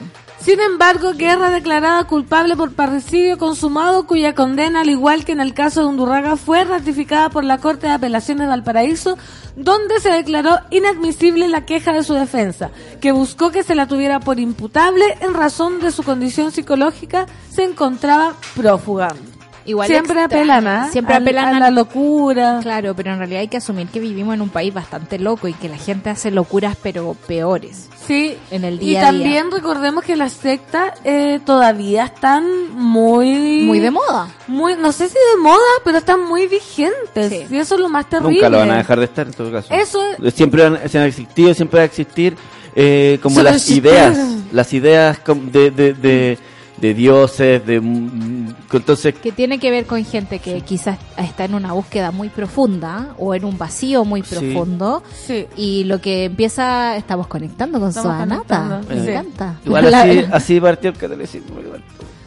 [0.41, 5.53] Sin embargo, Guerra declarada culpable por parricidio consumado, cuya condena, al igual que en el
[5.53, 9.19] caso de Undurraga, fue ratificada por la Corte de Apelaciones de Valparaíso,
[9.57, 14.21] donde se declaró inadmisible la queja de su defensa, que buscó que se la tuviera
[14.21, 19.09] por imputable en razón de su condición psicológica, se encontraba prófuga.
[19.65, 20.89] Igual siempre apelan, ¿ah?
[20.91, 22.61] Siempre Al- apelan a la locura.
[22.63, 25.53] Claro, pero en realidad hay que asumir que vivimos en un país bastante loco y
[25.53, 27.91] que la gente hace locuras pero peores.
[28.07, 29.21] Sí, en el y día a día.
[29.21, 33.65] también recordemos que las sectas eh, todavía están muy...
[33.67, 34.29] Muy de moda.
[34.47, 37.29] muy, no sé si de moda, pero están muy vigentes.
[37.31, 37.47] Sí.
[37.51, 38.37] Y eso es lo más terrible.
[38.37, 39.75] Nunca lo van a dejar de estar en todo caso.
[39.75, 40.01] Eso
[40.35, 42.35] Siempre han, se han existido, siempre va a existir
[42.75, 44.19] eh, como las ideas,
[44.53, 45.19] las ideas
[45.53, 46.39] de, de, de,
[46.79, 47.81] de dioses, de...
[47.81, 52.29] mm, Entonces, Que tiene que ver con gente que quizás está en una búsqueda muy
[52.29, 55.03] profunda o en un vacío muy profundo.
[55.27, 55.47] Sí.
[55.57, 58.59] Y lo que empieza, estamos conectando con Estamos Soanata.
[58.59, 59.11] conectando, Me sí.
[59.11, 59.55] encanta.
[59.65, 61.61] igual La- así, así partió el catolicismo.
[61.61, 61.83] igual.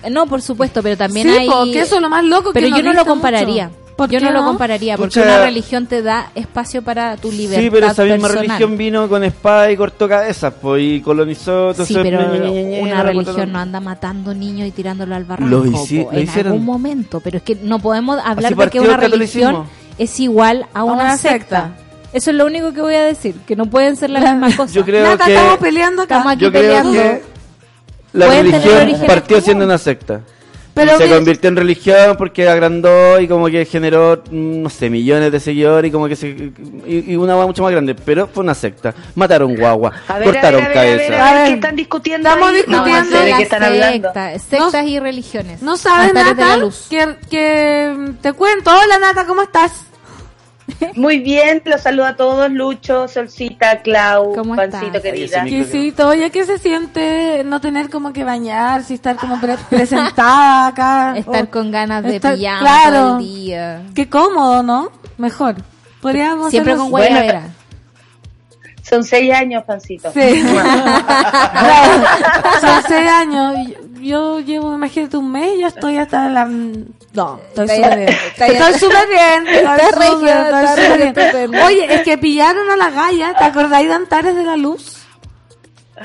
[0.09, 1.47] No, por supuesto, pero también sí, hay...
[1.47, 3.67] porque eso es lo más loco Pero que yo no lo compararía.
[3.69, 3.77] mucho.
[4.01, 5.23] ¿Por Yo no lo compararía porque Pucha.
[5.23, 8.47] una religión te da espacio para tu libertad Sí, pero esa misma personal.
[8.47, 11.71] religión vino con espada y cortó cabezas, pues, y colonizó.
[11.71, 12.19] Entonces, Sí, pero
[12.81, 15.49] una la religión no anda matando niños y tirándolo al barranco.
[15.49, 16.51] Lo hici- po, lo en hicieron.
[16.53, 19.65] algún momento, pero es que no podemos hablar de que una el religión
[19.97, 21.37] es igual a una, una secta.
[21.39, 21.71] secta.
[22.13, 24.73] Eso es lo único que voy a decir, que no pueden ser las mismas cosas.
[24.73, 25.31] Yo creo que.
[25.33, 26.17] estamos peleando acá.
[26.17, 26.91] Estamos aquí Yo creo peleando.
[26.93, 27.21] que
[28.13, 30.21] la religión partió siendo una secta.
[30.73, 34.89] Pero y se convirtió en religión porque agrandó y como que generó, mm, no sé,
[34.89, 36.29] millones de seguidores y como que se...
[36.87, 38.93] Y, y una hueá mucho más grande, pero fue una secta.
[39.15, 42.55] Mataron guagua, A ver, cortaron a ver, a ver, ver, ¿qué están discutiendo estamos ahí?
[42.55, 44.07] discutiendo- No, no sé de qué están hablando.
[44.13, 45.61] Secta- sectas y religiones.
[45.61, 46.87] No sabes, de la Nata, luz.
[46.89, 48.71] que, que te cuento.
[48.71, 49.71] Hola, Nata, ¿cómo estás?
[50.95, 55.01] Muy bien, los saludo a todos, Lucho, Solcita, Clau, ¿Cómo Pancito estás?
[55.01, 55.43] querida.
[55.43, 60.67] Oye, oye, ¿qué se siente no tener como que bañarse y estar como pre- presentada
[60.67, 61.13] acá?
[61.17, 62.97] Estar con ganas de estar- pijama claro.
[62.99, 63.81] todo el día.
[63.95, 64.91] Qué cómodo, ¿no?
[65.17, 65.55] Mejor.
[66.01, 67.43] Podríamos Siempre con guayabera.
[68.81, 70.11] Son seis años, Pancito.
[70.11, 70.19] Sí.
[71.51, 72.03] Claro.
[72.59, 73.55] Son seis años.
[73.93, 76.49] Yo, yo llevo, imagínate, un mes y ya estoy hasta la...
[77.13, 78.09] No, estoy súper bien.
[78.09, 79.47] Estoy súper bien.
[79.47, 81.63] Estoy súper, bien.
[81.63, 83.33] Oye, es que pillaron a la galla.
[83.37, 84.97] ¿Te acordáis de Antares de la Luz?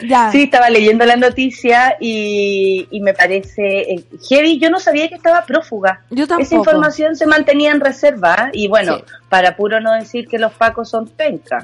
[0.06, 0.30] Ya.
[0.30, 4.58] Sí, estaba leyendo la noticia y, y me parece eh, heavy.
[4.58, 6.02] Yo no sabía que estaba prófuga.
[6.10, 6.42] Yo tampoco.
[6.42, 9.04] Esa información se mantenía en reserva y bueno, Sí.
[9.30, 11.62] para puro no decir que los pacos son penca,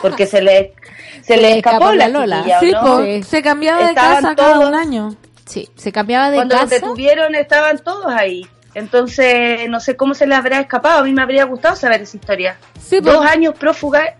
[0.00, 0.72] porque se le
[1.20, 2.44] se, Se le le escapó escapó la la Lola.
[2.44, 3.04] chiquilla, ¿o Sí, no?
[3.04, 3.22] Sí.
[3.24, 5.16] se cambiaba de Estaban casa cada todos- un año.
[5.44, 6.74] Sí, se cambiaba de Cuando los casa.
[6.76, 8.46] detuvieron estaban todos ahí.
[8.76, 11.00] Entonces, no sé cómo se le habrá escapado.
[11.00, 12.58] A mí me habría gustado saber esa historia.
[12.78, 14.16] Sí, Dos años prófuga.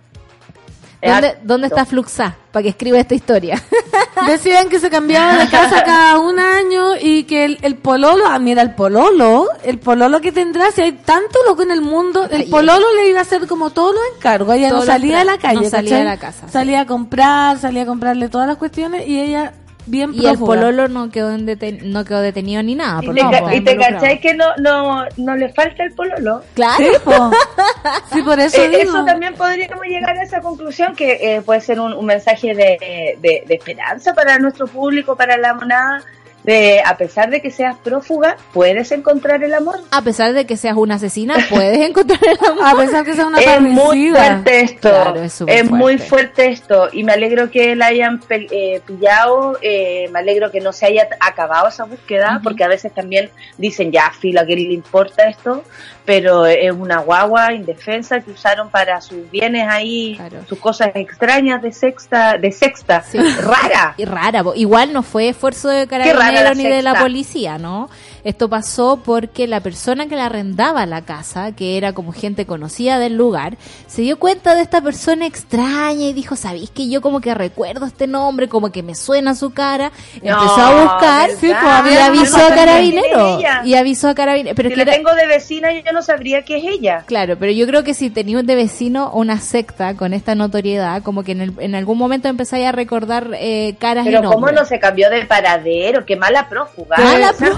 [1.02, 1.40] ¿Dónde, harto.
[1.42, 2.34] ¿Dónde está Fluxa?
[2.52, 3.62] Para que escriba esta historia.
[4.26, 8.38] Decían que se cambiaba de casa cada un año y que el, el pololo, ah,
[8.38, 12.48] mira, el pololo, el pololo que tendrá, si hay tanto loco en el mundo, el
[12.48, 14.56] pololo le iba a hacer como todos los encargos.
[14.56, 17.82] Ella no salía de la calle, no salía de la casa, Salía a comprar, salía
[17.82, 19.52] a comprarle todas las cuestiones y ella
[19.86, 23.00] bien Y el pololo no quedó, en deten- no quedó detenido ni nada.
[23.02, 26.42] Y te, no ca- y te cachai que no, no, no le falta el pololo.
[26.54, 26.76] Claro.
[26.84, 27.30] Sí, po.
[28.12, 28.82] Sí, por eso Eh, digo.
[28.82, 33.16] eso también podríamos llegar a esa conclusión que eh, puede ser un, un mensaje de,
[33.20, 36.02] de- de esperanza para nuestro público, para la monada,
[36.46, 39.80] de a pesar de que seas prófuga, puedes encontrar el amor.
[39.90, 42.64] A pesar de que seas una asesina, puedes encontrar el amor.
[42.64, 46.46] A pesar que sea una Es muy fuerte esto, Claro, es muy fuerte.
[46.46, 50.86] esto y me alegro que la hayan eh, pillado, eh, me alegro que no se
[50.86, 53.28] haya acabado esa búsqueda porque a veces también
[53.58, 55.64] dicen ya, filo, ¿a quién le importa esto?
[56.06, 60.38] Pero es una guagua indefensa que usaron para sus bienes ahí, Claro.
[60.48, 63.18] sus cosas extrañas de sexta, de sexta, Sí.
[63.18, 63.94] rara.
[63.98, 67.90] Y rara, igual no fue esfuerzo de carabineros ni de la policía, ¿no?
[68.26, 72.98] Esto pasó porque la persona que le arrendaba la casa, que era como gente conocida
[72.98, 77.20] del lugar, se dio cuenta de esta persona extraña y dijo, ¿sabéis que yo como
[77.20, 79.92] que recuerdo este nombre, como que me suena su cara?
[80.16, 83.62] Empezó a buscar pues, y había- avisó a ella.
[83.64, 84.56] Y avisó a carabineros.
[84.56, 87.04] Pero Si que la era- tengo de vecina yo no sabría que es ella.
[87.06, 91.22] Claro, pero yo creo que si tenías de vecino una secta con esta notoriedad, como
[91.22, 94.34] que en, el- en algún momento empezáis a recordar eh, caras y Pero nombres.
[94.40, 96.96] cómo no se cambió de paradero, qué mala prófuga.
[96.98, 97.54] Mala A pesar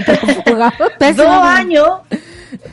[0.00, 1.88] de prófuga, todo, pésima dos años,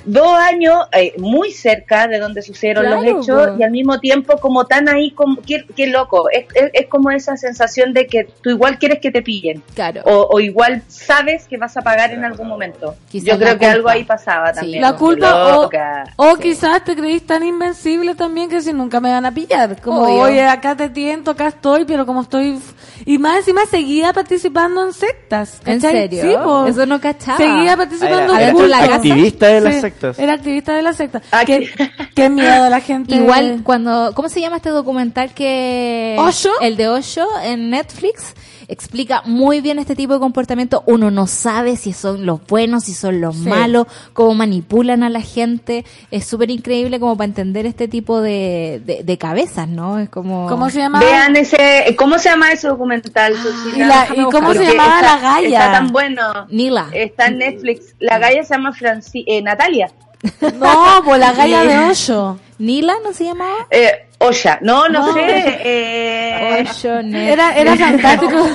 [0.05, 3.55] dos años eh, muy cerca de donde sucedieron Claro, los hechos po.
[3.59, 7.11] y al mismo tiempo como tan ahí, como, qué, qué loco, es, es- es como
[7.11, 10.01] esa sensación de que tú igual quieres que te pillen Claro.
[10.05, 12.95] o, o igual sabes que vas a pagar en algún momento.
[13.09, 13.71] Quizás Yo creo la que culpa.
[13.71, 14.59] algo ahí pasaba Sí.
[14.59, 14.81] también.
[14.81, 15.69] La culpa o,
[16.17, 19.79] o quizás te creís tan invencible también que si nunca me van a pillar.
[19.81, 20.21] Como, Obvio.
[20.23, 22.59] oye, acá te tiento, acá estoy, pero como estoy...
[23.05, 25.59] Y más encima seguía participando en sectas.
[25.65, 25.91] ¿En ¿cachai?
[26.09, 26.21] serio?
[26.21, 26.65] Sí, po.
[26.65, 27.37] Eso no cachaba.
[27.37, 30.19] Seguía participando en la activista de las sectas.
[30.19, 31.21] Era activista de la secta.
[31.31, 31.69] Ah, qué,
[32.15, 33.15] qué miedo la gente.
[33.15, 36.51] Igual cuando, ¿cómo se llama este documental que ¿Osho?
[36.61, 38.33] El de Osho en Netflix
[38.71, 40.83] explica muy bien este tipo de comportamiento.
[40.85, 43.49] Uno no sabe si son los buenos, si son los Sí.
[43.49, 45.85] malos, cómo manipulan a la gente.
[46.09, 49.99] Es súper increíble como para entender este tipo de, de, de cabezas, ¿no?
[49.99, 50.99] Es como ¿Cómo se llama?
[50.99, 53.33] Vean ese, ¿cómo se llama ese documental?
[53.33, 54.53] Y cómo buscarlo.
[54.53, 55.47] se llamaba está- la galla?
[55.65, 56.21] Está tan bueno.
[56.49, 56.87] Nila.
[56.93, 57.95] Está en Netflix.
[57.99, 59.91] La galla se llama Franci eh, Natalia.
[60.59, 62.39] No, pues la galla de Osho.
[62.59, 63.67] Nila no se llamaba.
[63.71, 64.59] Eh, Osha.
[64.61, 65.13] No, no, No.
[65.13, 65.21] sé.
[65.63, 66.63] Eh,
[67.03, 68.47] Net- Era, era fantástico.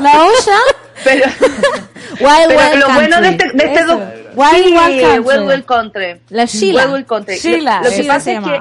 [0.00, 0.58] La Osha.
[1.04, 1.24] pero
[2.20, 3.46] Wild pero Wild lo bueno de Country.
[3.46, 3.94] este, de este
[4.34, 5.18] Wild sí, Wild Country.
[5.20, 6.20] Wild Wild Country.
[6.28, 6.82] La Sheila.
[6.84, 7.36] Wild Wild Country.
[7.38, 8.60] Sheila, Lo, lo que pasa es que.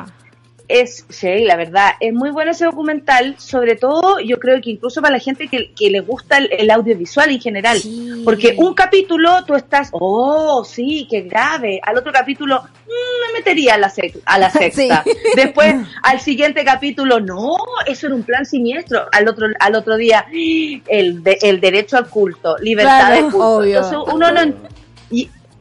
[0.67, 5.01] Es, sí, la verdad, es muy bueno ese documental, sobre todo yo creo que incluso
[5.01, 8.21] para la gente que, que le gusta el, el audiovisual en general, Sí.
[8.25, 13.75] porque un capítulo tú estás, oh, sí, qué grave, al otro capítulo mm, me metería
[13.75, 13.93] a la,
[14.25, 15.03] a la sexta,
[15.35, 20.25] después al siguiente capítulo, no, eso era un plan siniestro, al otro, al otro día,
[20.31, 23.75] el, de- el derecho al culto, libertad Claro, de culto, obvio.
[23.77, 24.75] Entonces, uno no...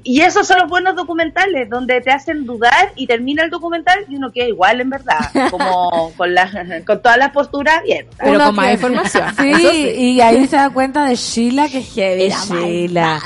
[0.05, 4.17] Y, esos son los buenos documentales, donde te hacen dudar y termina el documental y
[4.17, 5.19] uno queda igual, en verdad,
[5.51, 6.51] como con, la,
[6.87, 8.14] con todas las posturas abiertas.
[8.19, 9.35] Pero Uno con más que- información.
[9.38, 13.21] Sí, y ahí se da cuenta de Sheila, que heavy Era Sheila.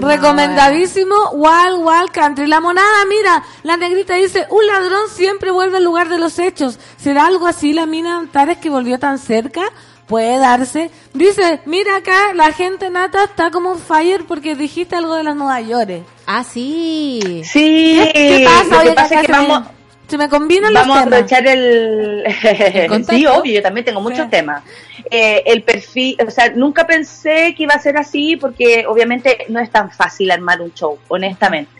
[0.00, 2.46] Recomendadísimo, Wild Wild Country.
[2.46, 6.78] La monada, mira, la negrita dice, un ladrón siempre vuelve al lugar de los hechos.
[6.96, 9.62] ¿Será algo así la mina Antares que volvió tan cerca?
[10.06, 10.90] Puede darse.
[11.14, 15.34] Dice, mira acá, la gente nata está como on fire porque dijiste algo de las
[15.34, 16.02] Nueva York.
[16.26, 17.42] Ah, sí.
[17.44, 18.70] Sí, ¿Qué pasa?
[18.76, 19.68] lo Oye, que pasa es que se me- vamos,
[20.08, 21.32] Se me combinan vamos a los temas.
[21.32, 22.24] aprovechar el...
[22.88, 23.16] contacto?
[23.16, 24.30] sí, obvio, yo también tengo muchos Sí.
[24.30, 24.62] temas.
[25.10, 29.58] Eh, el perfil, o sea, nunca pensé que iba a ser así porque obviamente no
[29.58, 31.70] es tan fácil armar un show, honestamente.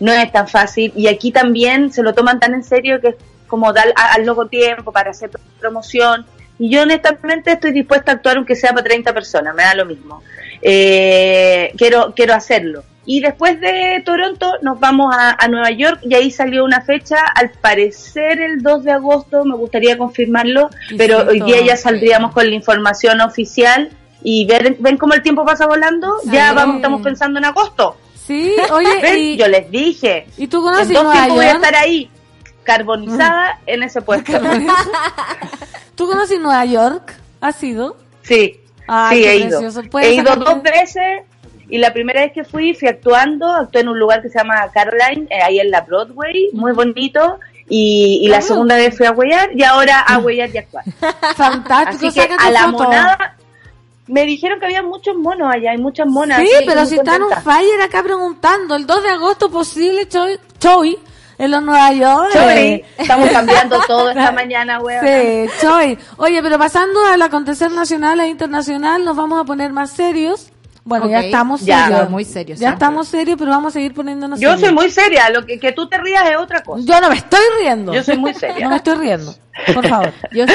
[0.00, 3.14] No es tan fácil y aquí también se lo toman tan en serio que es
[3.46, 5.30] como dar a- al loco tiempo para hacer
[5.60, 6.26] promoción.
[6.60, 9.86] Y yo honestamente estoy dispuesta a actuar aunque sea para 30 personas, me da lo
[9.86, 10.22] mismo.
[10.60, 12.84] Eh, quiero, quiero hacerlo.
[13.06, 17.16] Y después de Toronto nos vamos a, a Nueva York y ahí salió una fecha,
[17.34, 22.32] al parecer el 2 de agosto, me gustaría confirmarlo, Y pero hoy día ya saldríamos
[22.32, 23.88] con la información oficial
[24.22, 27.96] y ver, ven cómo el tiempo pasa volando, ya vamos, estamos pensando en agosto.
[28.26, 29.18] Sí, oye, ¿Ven?
[29.18, 31.64] y, Yo les dije, y tú en conoces dos Nueva tiempos voy a York.
[31.64, 32.10] estar ahí,
[32.64, 34.32] carbonizada en ese puesto.
[35.94, 37.14] ¿Tú conoces Nueva York?
[37.40, 37.96] ¿Has sido?
[38.22, 39.60] Sí, Ay, sí, he ido.
[39.60, 39.82] precioso.
[39.90, 41.22] ¿Puedes He ido dos veces
[41.68, 44.66] y la primera vez que fui fui actuando, actué en un lugar que se llama
[44.72, 47.38] Caroline, eh, ahí en la Broadway, muy bonito.
[47.68, 50.84] Y, y la segunda vez fui a huellar y ahora a huellar y actuar.
[51.36, 52.84] Fantástico, Así que a la foto.
[52.84, 53.36] monada
[54.08, 56.40] me dijeron que había muchos monos allá, hay muchas monas.
[56.40, 60.98] Sí, pero si están un fire acá preguntando, el 2 de agosto posible Choi
[61.40, 62.30] en los Nueva York.
[62.32, 65.04] Choi, estamos cambiando todo esta mañana, weón.
[65.06, 65.98] Sí, Choi.
[66.18, 70.52] Oye, pero pasando al acontecer nacional e internacional, nos vamos a poner más serios.
[70.84, 71.24] Bueno, ya Ok.
[71.26, 71.86] estamos Ya.
[71.88, 72.10] serios.
[72.10, 72.72] Muy serios, Ya sí.
[72.74, 74.66] estamos serios, pero vamos a seguir poniéndonos Yo serios.
[74.68, 76.82] soy muy seria, lo que, que tú te rías es otra cosa.
[76.84, 77.92] Yo no me estoy riendo.
[77.94, 78.64] Yo soy muy seria.
[78.64, 79.34] No me estoy riendo.
[79.74, 80.12] Por favor.
[80.32, 80.52] Yo sí.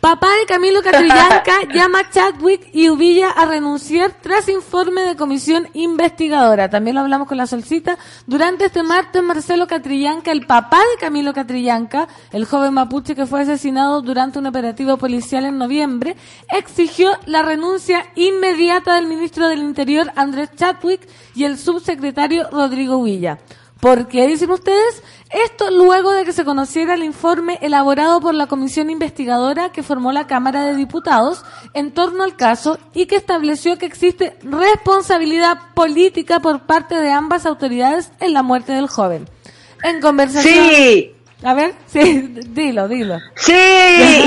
[0.00, 5.68] Papá de Camilo Catrillanca llama a Chadwick y Uvilla a renunciar tras informe de comisión
[5.74, 6.70] investigadora.
[6.70, 7.98] También lo hablamos con la solcita.
[8.26, 13.42] Durante este martes, Marcelo Catrillanca, el papá de Camilo Catrillanca, el joven mapuche que fue
[13.42, 16.16] asesinado durante un operativo policial en noviembre,
[16.48, 23.38] exigió la renuncia inmediata del ministro del Interior, Andrés Chadwick, y el subsecretario Rodrigo Uvilla.
[23.80, 25.02] ¿Por qué dicen ustedes?
[25.30, 30.10] Esto luego de que se conociera el informe elaborado por la comisión investigadora que formó
[30.10, 36.40] la Cámara de Diputados en torno al caso y que estableció que existe responsabilidad política
[36.40, 39.28] por parte de ambas autoridades en la muerte del joven.
[39.84, 40.52] En conversación...
[40.52, 43.18] Sí, A ver, sí, dilo, dilo.
[43.34, 43.54] Sí,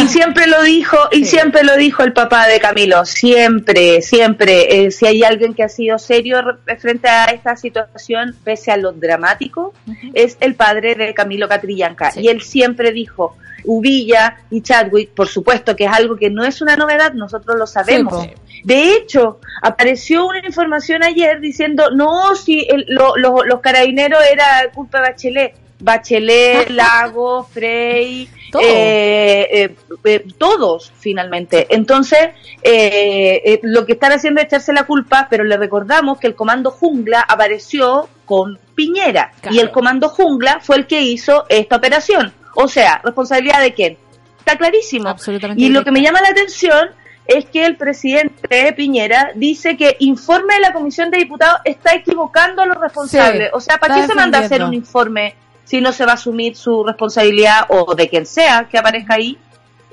[0.02, 4.86] y siempre lo dijo, y siempre lo dijo el papá de Camilo, siempre, siempre.
[4.86, 8.78] Eh, si hay alguien que ha sido serio re- frente a esta situación, pese a
[8.78, 9.74] lo dramático,
[10.14, 12.12] es el padre de Camilo Catrillanca.
[12.12, 12.22] Sí.
[12.22, 16.62] Y él siempre dijo, Uvilla y Chadwick, por supuesto que es algo que no es
[16.62, 18.24] una novedad, nosotros lo sabemos.
[18.24, 18.32] Sí,
[18.64, 24.72] de hecho, apareció una información ayer diciendo, no, si el- lo- lo- los carabineros era
[24.74, 25.56] culpa de Bachelet.
[25.84, 28.62] Bachelet, Lago, Frey, Todo.
[28.64, 31.68] eh, eh, eh, todos finalmente.
[31.70, 32.30] Entonces,
[32.62, 36.72] eh, lo que están haciendo es echarse la culpa, pero le recordamos que el Comando
[36.72, 39.56] Jungla apareció con Piñera Claro.
[39.56, 42.34] y el Comando Jungla fue el que hizo esta operación.
[42.56, 43.98] O sea, ¿responsabilidad de quién?
[44.40, 45.10] Está clarísimo.
[45.10, 46.90] Absolutamente Y lo que me llama la atención
[47.26, 52.62] es que el presidente Piñera dice que informe de la Comisión de Diputados está equivocando
[52.62, 53.48] a los responsables.
[53.48, 56.12] Sí, o sea, ¿para qué se manda a hacer un informe si no se va
[56.12, 59.38] a asumir su responsabilidad o de quien sea que aparezca ahí?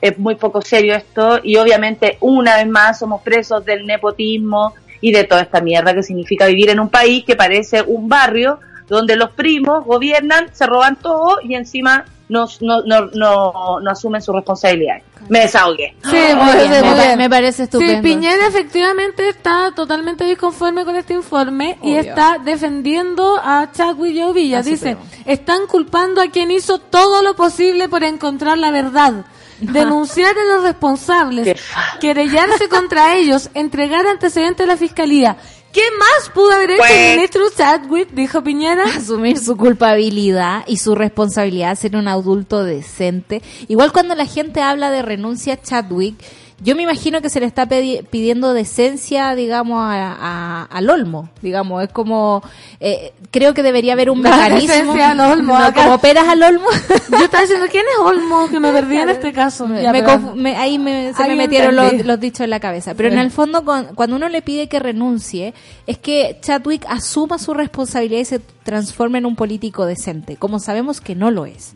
[0.00, 5.12] Es muy poco serio esto y obviamente una vez más somos presos del nepotismo y
[5.12, 9.16] de toda esta mierda que significa vivir en un país que parece un barrio donde
[9.16, 14.33] los primos gobiernan, se roban todo y encima no, no, no, no, no asumen su
[14.33, 14.96] responsabilidad.
[15.28, 15.94] Me desahogué.
[16.04, 17.94] Sí, muy Muy bien, bien, muy me, pa- me parece estupendo.
[17.96, 24.20] Sí, Piñera efectivamente está totalmente disconforme con este informe y está defendiendo a Chadwick y
[24.20, 24.58] a Ovilla.
[24.60, 25.02] A su Dice, primo.
[25.26, 29.26] están culpando a quien hizo todo lo posible por encontrar la verdad.
[29.60, 31.60] Denunciar a los responsables,
[32.00, 35.37] querellarse contra ellos, entregar antecedentes a la fiscalía.
[35.73, 38.10] ¿Qué más pudo haber hecho Pues- el ministro Chadwick?
[38.10, 38.85] Dijo Piñera.
[38.96, 43.40] asumir su culpabilidad y su responsabilidad, ser un adulto decente.
[43.68, 46.16] Igual cuando la gente habla de renuncia a Chadwick,
[46.63, 51.83] yo me imagino que se le está pidiendo decencia, digamos, a, a- al Olmo, digamos,
[51.85, 52.42] es como,
[52.81, 56.42] eh, creo que debería haber un La mecanismo, decencia al Olmo, No, como peras al
[56.42, 56.67] Olmo.
[57.11, 58.48] Yo estaba diciendo, ¿quién es Olmo?
[58.50, 59.67] Que me perdí en este caso.
[59.67, 62.40] Me- Ya, me pero- confu- me- ahí me- se Ahí me metieron los, los dichos
[62.40, 62.94] en la cabeza.
[62.94, 65.54] Pero en el fondo, con- cuando uno le pide que renuncie,
[65.87, 71.00] es que Chadwick asuma su responsabilidad y se transforme en un político decente, como sabemos
[71.00, 71.73] que no lo es.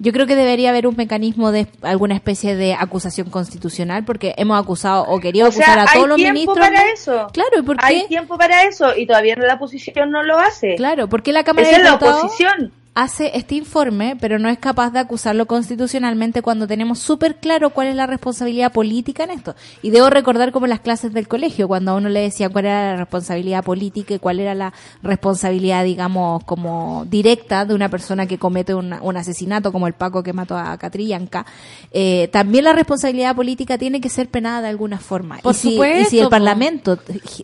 [0.00, 4.60] Yo creo que debería haber un mecanismo de alguna especie de acusación constitucional, porque hemos
[4.60, 6.58] acusado o querido O sea, acusar a todos hay los tiempo ministros.
[6.58, 7.26] para eso.
[7.32, 7.86] Claro, ¿y por qué?
[7.86, 10.76] Hay tiempo para eso y todavía la oposición no lo hace.
[10.76, 12.72] Claro, porque la Cámara Esa de es la Diputados oposición.
[13.02, 17.86] Hace este informe, pero no es capaz de acusarlo constitucionalmente cuando tenemos súper claro cuál
[17.86, 19.54] es la responsabilidad política en esto.
[19.82, 22.90] Y debo recordar como las clases del colegio, cuando a uno le decía cuál era
[22.92, 24.72] la responsabilidad política y cuál era la
[25.02, 30.24] responsabilidad, digamos, como directa de una persona que comete un, un asesinato, como el Paco
[30.24, 31.46] que mató a Catrillanca.
[31.92, 35.38] Eh, también la responsabilidad política tiene que ser penada de alguna forma.
[35.38, 36.28] Por y, si, y supuesto, si el.
[36.28, 36.98] Parlamento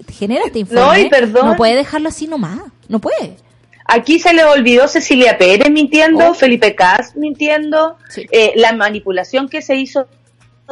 [0.09, 1.46] genera este No, informe, y perdón.
[1.46, 2.59] no puede dejarlo así nomás.
[2.88, 3.36] No puede.
[3.87, 6.35] Aquí se le olvidó Cecilia Pérez mintiendo, Oh.
[6.35, 8.26] Felipe Cas mintiendo, Sí.
[8.30, 10.07] eh, la manipulación que se hizo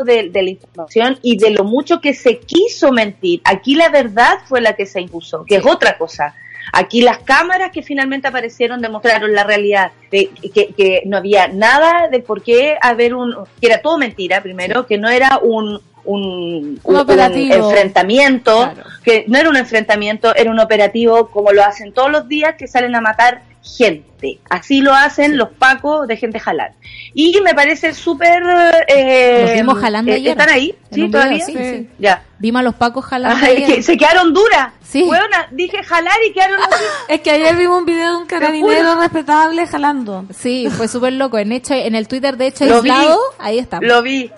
[0.05, 3.43] de, de la información y de lo mucho que se quiso mentir.
[3.45, 6.35] Aquí la verdad fue la que se impuso, que es otra cosa.
[6.73, 12.09] Aquí las cámaras que finalmente aparecieron demostraron la realidad, de que, que no había nada
[12.09, 16.81] de por qué haber un, que era todo mentira primero, que no era un, un,
[16.83, 17.55] Un operativo.
[17.71, 18.83] enfrentamiento, Claro.
[19.05, 22.67] que no era un enfrentamiento, era un operativo como lo hacen todos los días que
[22.67, 24.41] salen a matar gente.
[24.51, 26.73] Así lo hacen los pacos de gente jalar.
[27.15, 28.43] Y me parece súper...
[28.89, 30.31] Eh, Los vimos jalando eh, ayer.
[30.33, 30.75] ¿Están ahí?
[30.91, 31.09] ¿Sí?
[31.09, 31.45] ¿Todavía?
[31.45, 31.89] sí, sí.
[31.99, 32.25] Ya.
[32.39, 33.39] Vimos a los pacos jalando.
[33.45, 33.77] Ay, ayer.
[33.77, 34.73] que se quedaron duras.
[34.83, 35.09] Sí.
[35.53, 36.85] Dije jalar y quedaron así.
[37.09, 40.25] Es que ayer vimos un video de un carabinero respetable jalando.
[40.37, 41.39] Sí, fue súper loco.
[41.39, 42.91] En hecho, en el Twitter de hecho Lo vi.
[42.91, 43.79] aislado, ahí está.
[43.81, 44.31] Lo vi.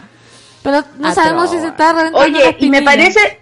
[0.64, 1.14] Pero no Atroz.
[1.14, 3.38] sabemos si se está reventando Oye, las y me parece,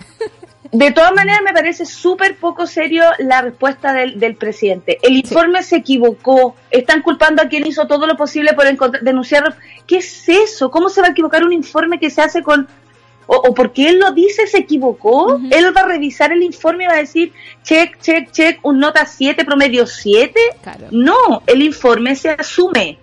[0.72, 4.98] de todas maneras me parece súper poco serio la respuesta del, del presidente.
[5.02, 8.66] El informe se equivocó, están culpando a quien hizo todo lo posible por
[9.00, 9.56] denunciar.
[9.86, 10.72] ¿Qué es eso?
[10.72, 12.66] ¿Cómo se va a equivocar un informe que se hace con...
[13.26, 15.40] O, o porque él lo dice, se equivocó.
[15.50, 17.32] Él va a revisar el informe y va a decir,
[17.62, 20.38] check, check, check, un nota 7, promedio 7.
[20.62, 20.88] Claro.
[20.90, 22.98] No, el informe se asume.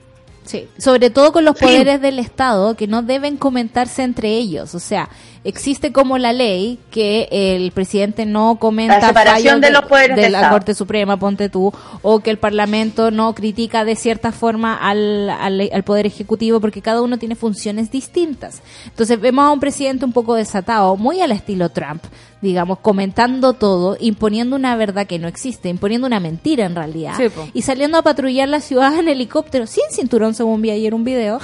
[0.52, 4.76] Sí, sobre todo con los poderes del Estado que no deben comentarse entre ellos.
[4.76, 5.08] O sea,
[5.44, 10.30] existe como la ley que el presidente no comenta La separación de los poderes de
[10.30, 10.54] la Estado.
[10.54, 15.70] Corte Suprema, ponte tú, o que el Parlamento no critica de cierta forma al, al,
[15.74, 18.62] al Poder Ejecutivo porque cada uno tiene funciones distintas.
[18.86, 22.04] Entonces vemos a un presidente un poco desatado, muy al estilo Trump,
[22.42, 27.26] digamos, comentando todo, imponiendo una verdad que no existe, imponiendo una mentira en realidad, Sí,
[27.54, 31.40] y saliendo a patrullar la ciudad en helicóptero, sin cinturón, según vi ayer un video,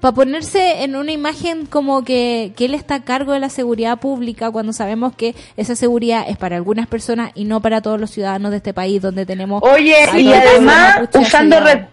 [0.00, 3.98] para ponerse en una imagen como que, que él está a cargo de la seguridad
[3.98, 8.10] pública cuando sabemos que esa seguridad es para algunas personas y no para todos los
[8.10, 9.62] ciudadanos de este país donde tenemos...
[9.62, 11.88] Oye, y además usando re-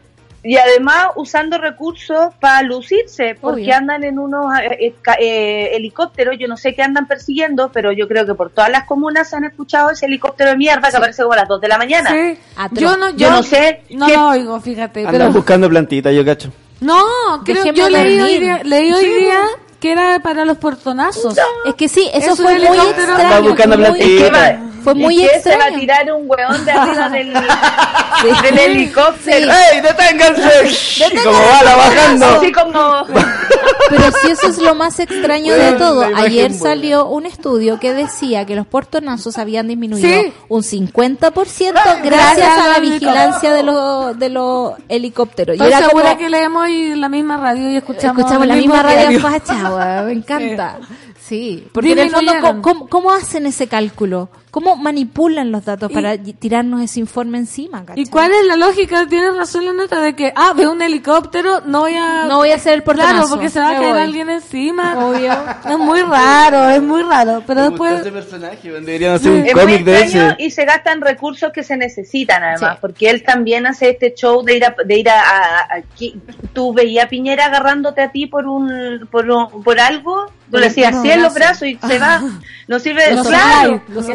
[0.46, 3.76] y además usando recursos para lucirse, porque Obvio.
[3.78, 8.10] andan en unos eh, eh, eh, helicópteros, yo no sé qué andan persiguiendo, pero yo
[8.10, 11.22] creo que por todas las comunas se han escuchado ese helicóptero de mierda que aparece
[11.22, 12.10] como a las 2 de la mañana.
[12.12, 12.38] Sí.
[12.74, 15.00] Yo no, yo, Yo no sé No qué- lo oigo, fíjate.
[15.08, 16.52] Andan Pero, buscando plantitas, yo cacho.
[16.82, 17.02] no,
[17.46, 18.40] creo, Dejemos yo leí hoy dormir.
[18.42, 19.14] día, leí hoy Sí.
[19.22, 19.40] día
[19.84, 21.36] que era para los portonazos.
[21.66, 23.50] Es que sí, eso fue muy extraño.
[23.50, 24.24] Buscando fue muy- platita.
[24.24, 25.80] ¿Qué va- Fue y muy que se va a extraño.
[25.80, 27.34] tirar un weón de arriba del,
[28.22, 28.42] Sí.
[28.44, 29.52] del helicóptero.
[29.52, 31.12] ¡Ey, deténganse!
[31.14, 32.26] Y como bala bajando.
[32.28, 33.06] Así como...
[33.90, 36.64] Pero si eso es lo más extraño de todo, ayer buena.
[36.64, 40.34] salió un estudio que decía que los portonazos habían disminuido Sí.
[40.48, 45.58] un 50% Gracias gracias a la vigilancia de los de los helicópteros.
[45.58, 48.56] Y Estoy era segura como que leemos y la misma radio y escuchamos, escuchamos la
[48.56, 50.78] misma radio facha, me encanta.
[51.24, 52.62] Sí, porque en el fondo, Disminuyeron.
[52.62, 54.30] ¿cómo, cómo, cómo hacen ese cálculo?
[54.54, 57.84] ¿Cómo manipulan los datos para y- tirarnos ese informe encima?
[57.84, 58.04] ¿cachai?
[58.04, 59.08] ¿Y cuál es la lógica?
[59.08, 62.26] Tienes razón la nota de que, ah, veo un helicóptero, no voy a...
[62.28, 63.14] No voy a hacer el portonazo.
[63.14, 64.02] Claro, porque se va a caer voy.
[64.04, 65.08] alguien encima.
[65.08, 65.34] Obvio.
[65.72, 67.42] Es muy raro, es muy raro.
[67.48, 68.02] Pero después...
[68.02, 70.44] ese personaje, deberían hacer un Es muy cómic de extraño ese.
[70.44, 72.78] y se gastan recursos que se necesitan además, Sí.
[72.80, 75.82] porque él también hace este show de ir a, de ir a, a- a-
[76.54, 80.68] tú veías a Piñera agarrándote a ti por un por, un- por algo, tú le
[80.68, 81.66] decías así en los brazo".
[81.66, 82.22] brazos y se va,
[82.68, 84.06] no sirve de claro, los.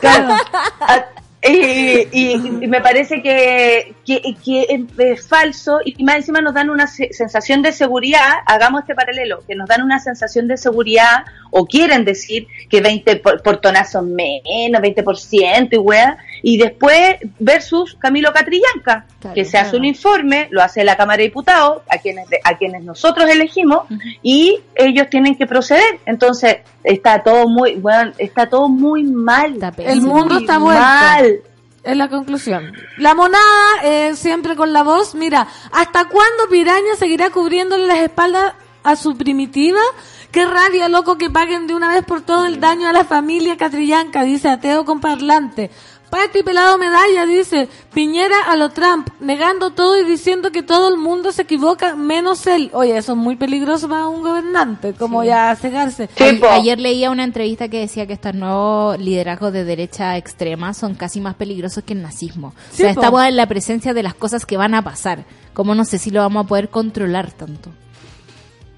[0.00, 0.34] Claro.
[0.80, 1.06] A-
[1.44, 2.32] y, y-
[2.62, 7.12] y me parece que, que, que es falso y más encima nos dan una se-
[7.12, 12.04] sensación de seguridad, hagamos este paralelo, que nos dan una sensación de seguridad o quieren
[12.04, 19.34] decir que 20 por- portonazos menos, 20% y wea, y después versus Camilo Catrillanca, Claro,
[19.34, 22.84] que se hace un informe, lo hace la Cámara de Diputados, a quienes, a quienes
[22.84, 23.86] nosotros elegimos,
[24.22, 25.98] y ellos tienen que proceder.
[26.06, 29.54] Entonces, está todo muy, bueno, está todo muy mal.
[29.54, 30.58] Está El mundo está.
[30.58, 31.40] Mal.
[31.82, 32.72] Es la conclusión.
[32.96, 35.14] La monada, eh, siempre con la voz.
[35.14, 38.54] Mira, ¿hasta cuándo Piraña seguirá cubriéndole las espaldas
[38.84, 39.80] a su primitiva?
[40.30, 43.56] Qué rabia, loco, que paguen de una vez por todo el daño a la familia
[43.56, 45.70] Catrillanca, dice Ateo con parlante.
[46.12, 50.98] Pati Pelado Medalla dice, Piñera a lo Trump, negando todo y diciendo que todo el
[50.98, 52.70] mundo se equivoca, menos él.
[52.74, 56.10] Oye, eso es muy peligroso para un gobernante, como ya cegarse.
[56.50, 61.18] Ayer leía una entrevista que decía que estos nuevos liderazgos de derecha extrema son casi
[61.18, 62.48] más peligrosos que el nazismo.
[62.48, 65.24] O sea, estamos en la presencia de las cosas que van a pasar.
[65.54, 67.70] Como no sé si lo vamos a poder controlar tanto.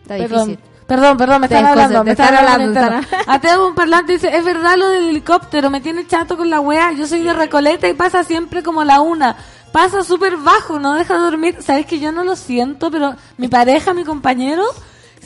[0.02, 0.73] Está Perdón, difícil.
[0.86, 4.76] Perdón, perdón, me están hablando, me están están hablando, Ateo un parlante dice, es verdad
[4.76, 8.24] lo del helicóptero, me tiene chato con la wea, yo soy de Recoleta y pasa
[8.24, 9.36] siempre como la una.
[9.72, 11.56] Pasa súper bajo, no deja dormir.
[11.58, 14.62] Sabes que yo no lo siento, pero mi pareja, mi compañero,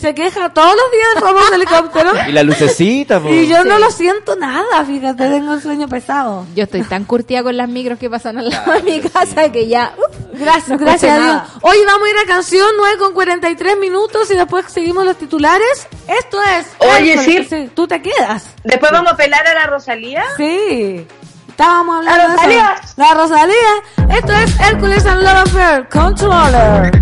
[0.01, 2.13] se queja todos los días de helicóptero.
[2.29, 3.21] Y la lucecita.
[3.29, 6.47] Y yo no lo siento nada, fíjate, tengo el sueño pesado.
[6.55, 9.67] Yo estoy tan curtida con las micros que pasan al lado de mi casa que
[9.69, 9.93] ya...
[9.97, 11.27] uf, Gracias, no gracias a Dios.
[11.27, 11.49] nada.
[11.63, 15.89] Hoy vamos a ir a canción 9 con 43 minutos y después seguimos los titulares.
[16.07, 16.67] Esto es...
[16.79, 17.19] Oye,
[17.49, 17.71] sí.
[17.75, 18.55] Tú te quedas.
[18.63, 20.23] Después vamos a pelar a la Rosalía.
[20.37, 21.05] Sí.
[21.49, 22.75] Estábamos hablando La de Rosalía.
[22.85, 22.95] eso.
[22.97, 24.17] La Rosalía.
[24.17, 26.93] Esto es Hércules and Love Affair Controller.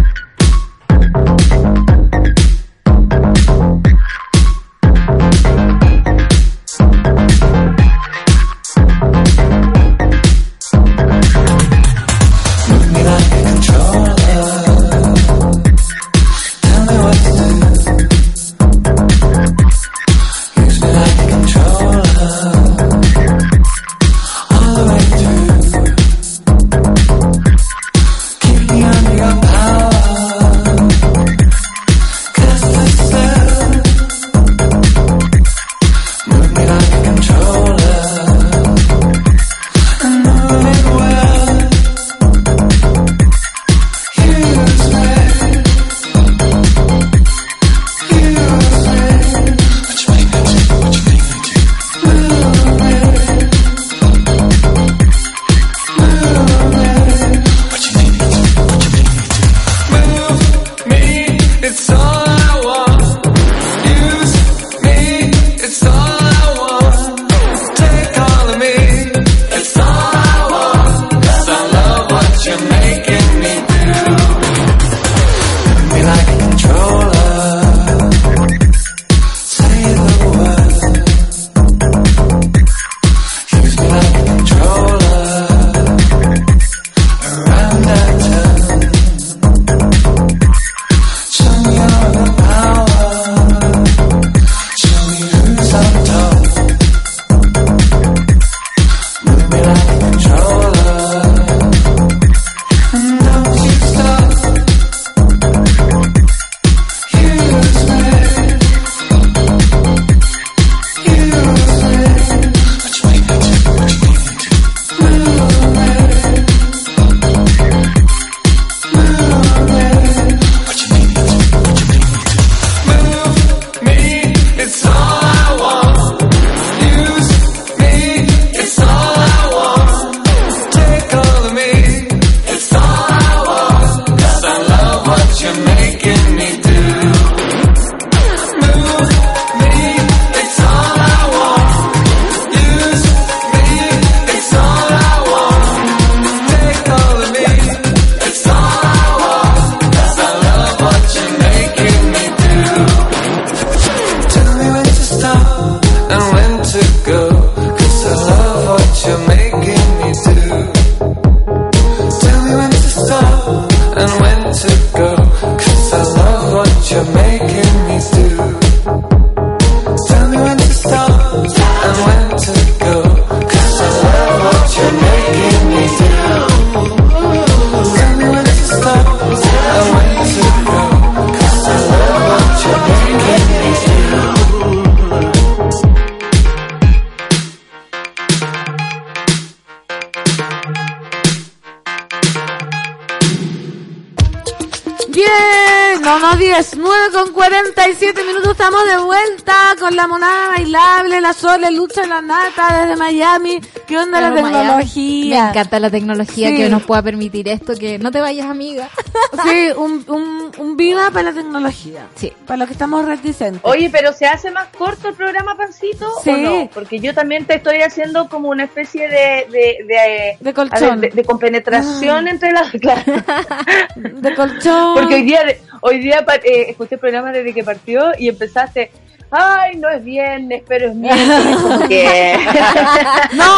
[201.47, 203.61] Sole, Lucha la Nata desde Miami.
[203.87, 205.43] ¿Qué onda la Miami, tecnología?
[205.45, 206.57] Me encanta la tecnología Sí.
[206.57, 208.89] que nos pueda permitir esto, que no te vayas, amiga.
[209.45, 212.07] Sí, un, un, un viva para la tecnología.
[212.17, 212.33] Sí.
[212.47, 213.61] Para los que estamos reticentes.
[213.65, 216.07] Oye, pero ¿se hace más corto el programa, Pancito?
[216.23, 216.31] Sí.
[216.31, 216.71] ¿O no?
[216.73, 219.47] Porque yo también te estoy haciendo como una especie de...
[219.51, 221.01] De, de, De a colchón.
[221.01, 222.71] ver, de, de compenetración entre las...
[222.71, 223.03] Claro.
[223.97, 224.95] De colchón.
[224.95, 225.43] Porque hoy día,
[225.81, 228.91] hoy día eh, escuché el programa desde que partió y empezaste...
[229.29, 232.39] Ay, no es viernes, pero es miércoles.
[233.33, 233.55] No,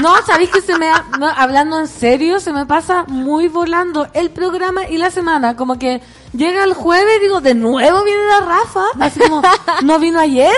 [0.00, 4.06] no, sabéis que se me, ha- no, hablando en serio, se me pasa muy volando
[4.14, 5.56] el programa y la semana.
[5.56, 6.00] Como que
[6.32, 8.84] llega el jueves y digo, de nuevo viene la Rafa.
[9.00, 9.42] Así como,
[9.82, 10.52] ¿no vino ayer?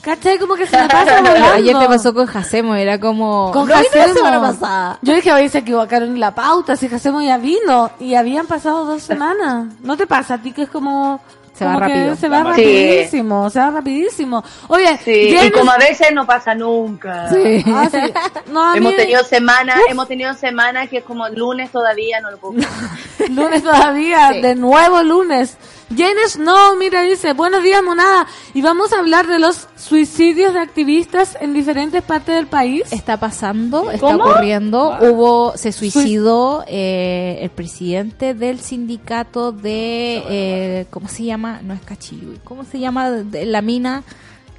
[0.00, 0.38] ¿Cachai?
[0.38, 1.52] Como que se me pasa volando.
[1.54, 3.50] Ayer te pasó con Jacemo, era como...
[3.52, 4.14] Con "No vino la Jacemo.
[4.14, 4.98] semana pasada.
[5.02, 7.90] Yo dije, oye, se equivocaron en la pauta, si Jacemo ya vino.
[8.00, 9.66] Y habían pasado dos semanas.
[9.82, 11.20] ¿No te pasa a ti que es como...
[11.60, 12.16] Se va rápido.
[12.16, 12.44] Se va Sí.
[12.48, 14.42] rapidísimo, se va rapidísimo.
[14.68, 17.28] Oye, Sí, y como a veces no pasa nunca.
[17.28, 17.62] Sí.
[17.66, 17.98] Ah, sí.
[18.50, 22.30] No, a mí- Hemos tenido semanas, hemos tenido semanas que es como lunes todavía no
[22.30, 22.54] lo puedo.
[23.28, 24.40] Lunes todavía, Sí.
[24.40, 25.58] de nuevo lunes.
[25.96, 28.26] Jane Snow, mira, dice, buenos días, monada.
[28.54, 32.84] Y vamos a hablar de los suicidios de activistas en diferentes partes del país.
[32.92, 34.24] Está pasando, está ¿Cómo?
[34.24, 34.96] ocurriendo.
[35.00, 41.60] Hubo, se suicidó eh, el presidente del sindicato de, eh, ¿cómo se llama?
[41.64, 42.38] No es Cachiyuy.
[42.44, 43.10] ¿Cómo se llama?
[43.10, 44.04] De la mina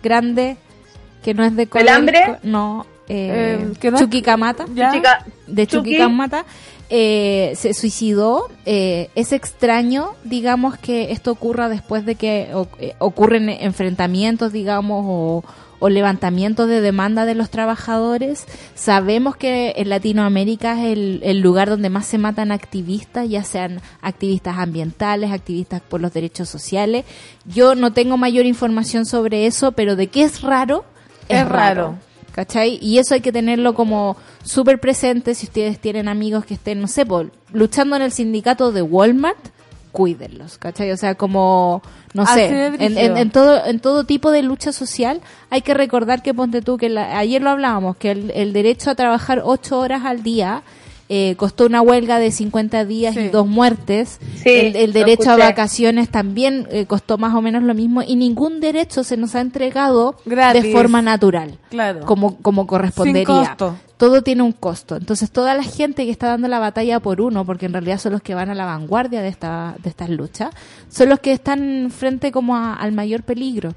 [0.04, 0.58] grande
[1.24, 2.20] que no es de ¿Pelambre?
[2.26, 4.66] Codelco, No, eh, Eh, que no es- Chuquicamata.
[5.48, 5.98] De Chucky.
[6.94, 8.50] Eh, se suicidó.
[8.66, 15.06] Eh, es extraño, digamos, que esto ocurra después de que o- eh, ocurren enfrentamientos, digamos,
[15.08, 15.44] o,
[15.80, 18.46] o levantamientos de demanda de los trabajadores.
[18.76, 23.80] Sabemos que en Latinoamérica es el, el lugar donde más se matan activistas, ya sean
[24.02, 27.06] activistas ambientales, activistas por los derechos sociales.
[27.46, 30.84] Yo no tengo mayor información sobre eso, pero de qué es raro,
[31.30, 31.96] Es raro.
[32.34, 32.80] ¿Cachai?
[32.82, 36.88] Y eso hay que tenerlo como súper presente si ustedes tienen amigos que estén, no
[36.88, 39.38] sé, por, luchando en el sindicato de Walmart,
[39.92, 40.92] cuídenlos, ¿cachai?
[40.92, 41.82] O sea, como,
[42.14, 45.20] no Así sé, en, en- en todo, en todo tipo de lucha social
[45.50, 48.90] hay que recordar que, ponte tú, que la- ayer lo hablábamos, que el, el derecho
[48.90, 50.64] a trabajar ocho horas al día
[51.14, 53.20] eh, costó una huelga de 50 días Sí.
[53.24, 54.18] y dos muertes.
[54.42, 58.62] Sí, el, derecho a vacaciones también eh, costó más o menos lo mismo y ningún
[58.62, 60.64] derecho se nos ha entregado Gratis.
[60.64, 62.06] de forma natural Claro.
[62.06, 63.26] como, como correspondería.
[63.26, 63.76] Sin costo.
[63.98, 64.96] Todo tiene un costo.
[64.96, 68.14] Entonces, toda la gente que está dando la batalla por uno, porque en realidad son
[68.14, 70.50] los que van a la vanguardia de, esta, de estas luchas,
[70.90, 73.74] son los que están frente como a- al mayor peligro.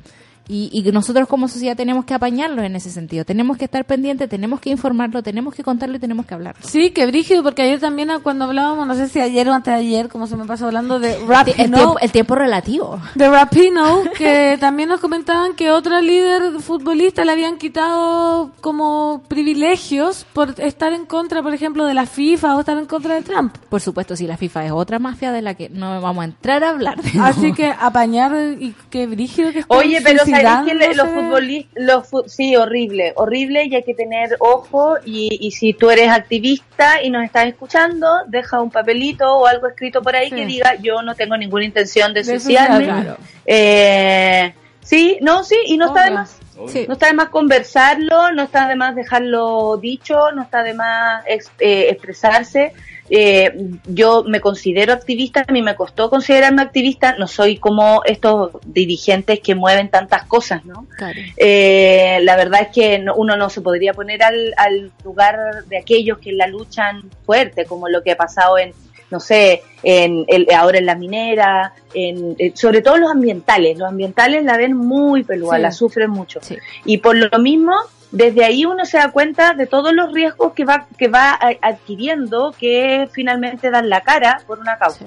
[0.49, 3.25] Y, y que nosotros como sociedad tenemos que apañarlo en ese sentido.
[3.25, 6.61] Tenemos que estar pendientes, tenemos que informarlo, tenemos que contarlo y tenemos que hablarlo.
[6.67, 9.73] Sí, que brígido, porque ayer también ah, cuando hablábamos, no sé si ayer o antes
[9.73, 13.01] de ayer, como se me pasó hablando de El, Rapino, tiempo, el tiempo relativo.
[13.15, 20.27] de Rapino, que también nos comentaban que otra líder futbolista le habían quitado como privilegios
[20.33, 23.57] por estar en contra, por ejemplo, de la FIFA o estar en contra de Trump.
[23.69, 26.65] Por supuesto, si la FIFA es otra mafia de la que no vamos a entrar
[26.65, 27.01] a hablar.
[27.03, 32.09] de Así que apañar y que brígido que Oye, pero ¿sabéis que los futbolistas, los
[32.09, 37.03] fu- sí, horrible, horrible y hay que tener ojo y, y si tú eres activista
[37.03, 40.37] y nos estás escuchando, deja un papelito o algo escrito por ahí Sí.
[40.37, 42.85] que diga yo no tengo ninguna intención de, De suicidarme.
[42.85, 43.17] claro.
[43.47, 46.39] Eh, sí, no, sí, y no está de más.
[46.69, 46.85] Sí.
[46.87, 51.25] No está de más conversarlo, no está de más dejarlo dicho, no está de más
[51.27, 52.73] ex- eh, expresarse.
[53.11, 53.53] Eh,
[53.87, 59.41] yo me considero activista, a mí me costó considerarme activista, no soy como estos dirigentes
[59.41, 60.87] que mueven tantas cosas, ¿no?
[60.97, 61.21] Claro.
[61.37, 65.37] Eh, la verdad es que no- uno no se podría poner al, al lugar
[65.69, 68.73] de aquellos que la luchan fuerte, como lo que ha pasado en,
[69.11, 73.79] no sé, en el, ahora en la minera, en, eh, sobre todo los ambientales.
[73.79, 75.63] Los ambientales la ven muy peluda, Sí.
[75.63, 76.41] la sufren mucho.
[76.43, 76.57] Sí.
[76.87, 77.75] Y por lo mismo,
[78.15, 82.55] desde ahí uno se da cuenta de todos los riesgos que va, que va adquiriendo,
[82.59, 85.07] que finalmente dan la cara por una causa.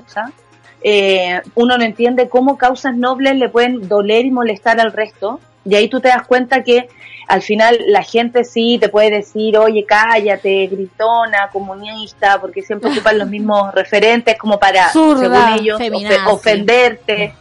[0.82, 5.40] Eh, uno no entiende cómo causas nobles le pueden doler y molestar al resto.
[5.66, 6.88] Y ahí tú te das cuenta que
[7.30, 13.18] al final la gente sí te puede decir, oye, cállate, gritona, comunista, porque siempre ocupan
[13.20, 16.16] los mismos referentes como para, Zurda, según ellos, feminazi.
[16.30, 17.34] ofenderte,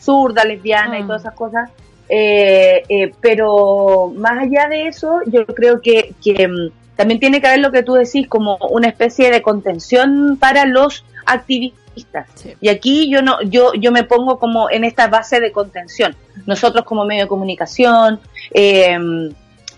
[0.00, 1.06] zurda, lesbiana y Mm.
[1.06, 1.70] todas esas cosas.
[2.12, 7.46] Eh, eh, pero más allá de eso, yo creo que, que mm, también tiene que
[7.46, 12.26] haber lo que tú decís, como una especie de contención para los activistas.
[12.34, 12.54] Sí.
[12.60, 16.16] Y aquí yo no, yo, yo me pongo como en esta base de contención.
[16.46, 18.18] Nosotros como medio de comunicación,
[18.52, 18.98] eh,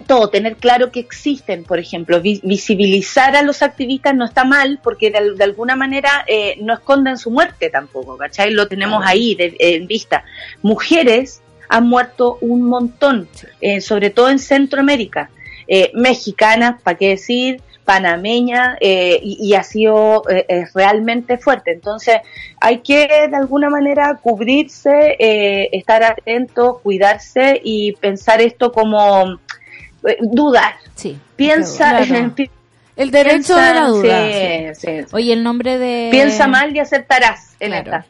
[0.06, 4.80] todo, tener claro que existen, por ejemplo, vi- visibilizar a los activistas no está mal
[4.82, 8.50] porque de, de alguna manera eh, no esconden su muerte tampoco, ¿cachai?
[8.52, 10.24] Lo tenemos ahí de- en vista.
[10.62, 11.40] Mujeres
[11.74, 13.28] han muerto un montón,
[13.60, 15.30] eh, sobre todo en Centroamérica,
[15.66, 17.60] eh, mexicanas, ¿para qué decir?
[17.84, 21.72] panameña eh, y, y ha sido eh, es realmente fuerte.
[21.72, 22.18] Entonces
[22.60, 29.32] hay que de alguna manera cubrirse, eh, estar atentos, cuidarse y pensar esto como
[30.06, 30.74] eh, dudar.
[30.94, 31.18] Sí.
[31.34, 32.34] Piensa, Claro.
[32.36, 32.50] pi-
[32.94, 34.26] El derecho piensa- de la duda.
[34.28, 35.06] sí, sí, sí.
[35.12, 36.08] Oye, el nombre de...
[36.12, 37.84] Piensa mal y aceptarás en Claro.
[37.96, 38.06] esta.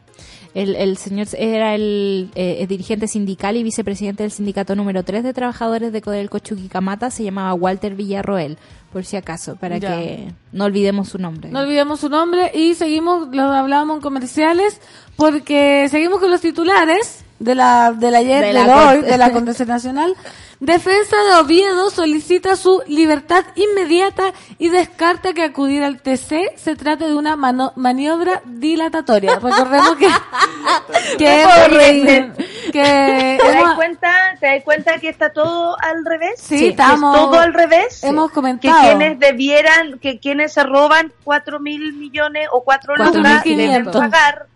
[0.53, 5.33] El, el señor era el eh, dirigente sindical y vicepresidente del sindicato número 3 de
[5.33, 8.57] trabajadores de Codelco Chuquicamata, se llamaba Walter Villarroel,
[8.91, 9.97] por si acaso, para Ya.
[9.97, 11.49] que no olvidemos su nombre.
[11.49, 14.79] No olvidemos su nombre y seguimos, lo hablábamos en comerciales,
[15.15, 19.01] porque seguimos con los titulares de la, de la ayer, De de, la la hoy,
[19.01, 20.15] de la Acontecer Nacional.
[20.59, 27.03] Defensa de Oviedo solicita su libertad inmediata y descarta que acudir al TC se trate
[27.05, 29.33] de una mano- maniobra dilatatoria.
[29.41, 30.07] Recordemos que,
[31.17, 32.31] que,
[32.71, 34.11] que ¿Te das cuenta?
[34.39, 36.35] ¿Te das cuenta que está todo al revés?
[36.37, 38.03] Sí, Que estamos- es todo al revés.
[38.03, 38.81] hemos que comentado.
[38.81, 43.85] quienes debieran, que quienes se roban cuatro mil millones o cuatro Cuatro lucas mil deben
[43.91, 44.47] pagar.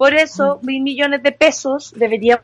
[0.00, 2.40] Por eso, mil millones de pesos deberían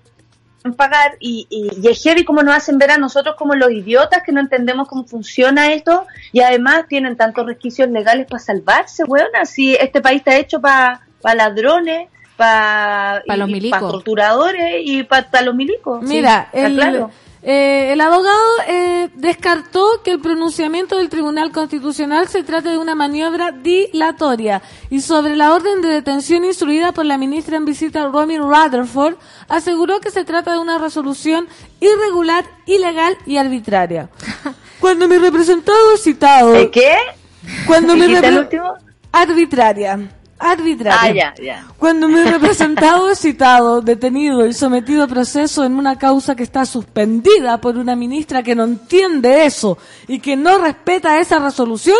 [0.76, 4.22] pagar y, y, y es heavy como nos hacen ver a nosotros como los idiotas
[4.22, 9.34] que no entendemos cómo funciona esto y además tienen tantos resquicios legales para salvarse, weón,
[9.40, 11.00] así este país está hecho para
[11.34, 13.80] ladrones, para Pa los milicos.
[13.80, 16.02] torturadores y para los milicos.
[16.02, 17.10] Mira, Sí, el, claro.
[17.48, 22.96] Eh, el abogado eh, descartó que el pronunciamiento del Tribunal Constitucional se trate de una
[22.96, 28.36] maniobra dilatoria y sobre la orden de detención instruida por la ministra en visita Romy
[28.38, 29.14] Rutherford
[29.48, 31.46] aseguró que se trata de una resolución
[31.80, 34.10] irregular, ilegal y arbitraria.
[34.80, 36.96] Cuando mi representado es citado, ¿De qué?
[37.66, 38.74] cuando mi ¿Dijiste el repre- último?
[39.12, 40.00] arbitraria,
[40.38, 41.30] arbitraria.
[41.30, 41.66] Ah, ya, ya.
[41.78, 46.66] Cuando mi representado es citado, detenido y sometido a proceso en una causa que está
[46.66, 49.78] suspendida por una ministra que no entiende eso
[50.08, 51.98] y que no respeta esa resolución,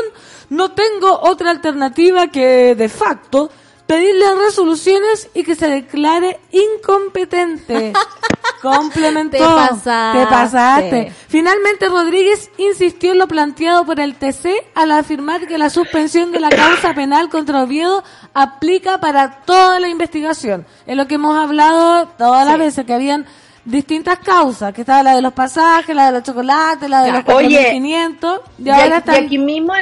[0.51, 3.51] no tengo otra alternativa que, de facto,
[3.87, 7.93] pedirle resoluciones y que se declare incompetente.
[8.63, 9.37] Complementó.
[9.37, 10.19] Te pasaste.
[10.19, 11.13] Te pasaste.
[11.29, 16.41] Finalmente, Rodríguez insistió en lo planteado por el TC al afirmar que la suspensión de
[16.41, 18.03] la causa penal contra Oviedo
[18.35, 20.67] aplica para toda la investigación.
[20.87, 23.27] Es lo que hemos hablado todas las veces, que habían
[23.65, 27.23] distintas causas, que estaba la de los pasajes, la de los chocolates, la de los
[27.35, 29.73] Oye, 4.500, y ahora aquí- y aquí mismo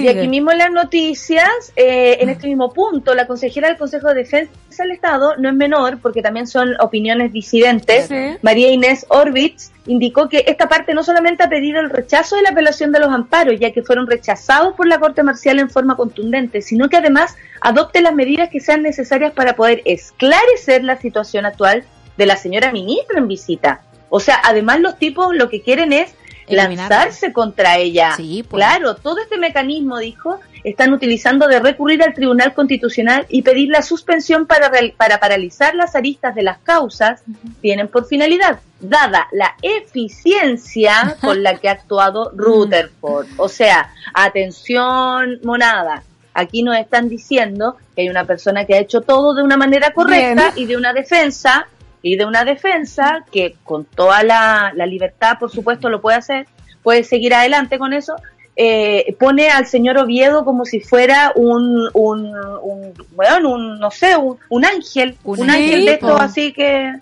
[0.00, 4.08] Y aquí mismo en las noticias, eh, en este mismo punto, la consejera del Consejo
[4.08, 8.36] de Defensa del Estado, no es menor, porque también son opiniones disidentes, Sí.
[8.42, 12.50] María Inés Orbitz, indicó que esta parte no solamente ha pedido el rechazo de la
[12.50, 16.60] apelación de los amparos, ya que fueron rechazados por la Corte Marcial en forma contundente,
[16.60, 21.84] sino que además adopte las medidas que sean necesarias para poder esclarecer la situación actual
[22.16, 23.82] de la señora ministra en visita.
[24.08, 26.14] O sea, además los tipos lo que quieren es
[26.46, 26.96] Eliminarla.
[26.96, 28.14] lanzarse contra ella.
[28.16, 28.64] Sí, pues.
[28.64, 33.82] Claro, todo este mecanismo, dijo, están utilizando de recurrir al Tribunal Constitucional y pedir la
[33.82, 37.22] suspensión para, para paralizar las aristas de las causas,
[37.60, 43.26] tienen por finalidad, dada la eficiencia con la que ha actuado Rutherford.
[43.36, 46.02] O sea, atención, monada.
[46.32, 49.92] Aquí nos están diciendo que hay una persona que ha hecho todo de una manera
[49.92, 51.68] correcta y de una defensa
[52.04, 56.46] y de una defensa que con toda la, la libertad, por supuesto, lo puede hacer,
[56.82, 58.14] puede seguir adelante con eso,
[58.56, 62.30] eh, pone al señor Oviedo como si fuera un, un,
[62.62, 66.18] un bueno, un, no sé, un, un ángel, Un un, ángel de estos po.
[66.18, 66.92] así que...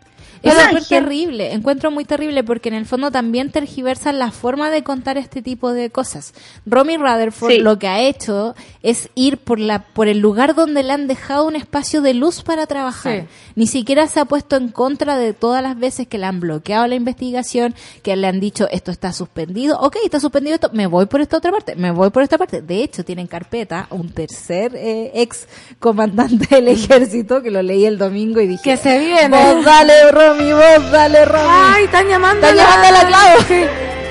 [0.43, 4.82] Es súper terrible, encuentro muy terrible porque en el fondo también tergiversan la forma de
[4.82, 6.34] contar este tipo de cosas.
[6.66, 7.59] Romy Rutherford Sí.
[7.59, 11.47] lo que ha hecho es ir por la por el lugar donde le han dejado
[11.47, 13.20] un espacio de luz para trabajar.
[13.20, 13.26] Sí.
[13.55, 16.86] Ni siquiera se ha puesto en contra de todas las veces que le han bloqueado
[16.86, 21.07] la investigación, que le han dicho esto está suspendido, ok, está suspendido esto, me voy
[21.07, 22.62] por esta otra parte, me voy por esta parte.
[22.62, 25.47] De hecho, tienen carpeta un tercer eh, ex
[25.78, 29.28] comandante del ejército que lo leí el domingo y dije Que se viene.
[29.28, 31.44] Vos dale, Romy, vos dale, Romy.
[31.48, 33.40] Ay, están llamando Están llamando a la Clau.
[33.48, 33.64] Sí.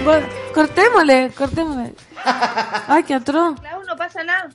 [0.03, 1.93] Bueno, cortémosle, cortémosle.
[2.88, 3.59] Ay, qué atroz.
[3.59, 4.49] Clau, no pasa nada.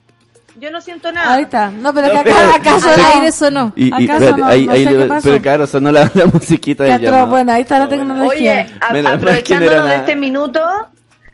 [0.58, 1.34] Yo no siento nada.
[1.34, 1.70] Ahí está.
[1.70, 3.08] No, pero que No, acá, pero- acaso Al no.
[3.08, 3.72] aire sonó.
[3.76, 4.46] Y, y ¿Acaso espérate, no?
[4.46, 5.28] ahí, No ahí sé le- qué pasó.
[5.28, 7.00] pero claro, sonó la, la musiquita atroz.
[7.00, 7.26] llamado.
[7.26, 8.66] Bueno, ahí está la tecnología.
[8.90, 10.60] Oye, a- aprovechándonos de este minuto,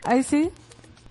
[0.05, 0.51] Ahí sí.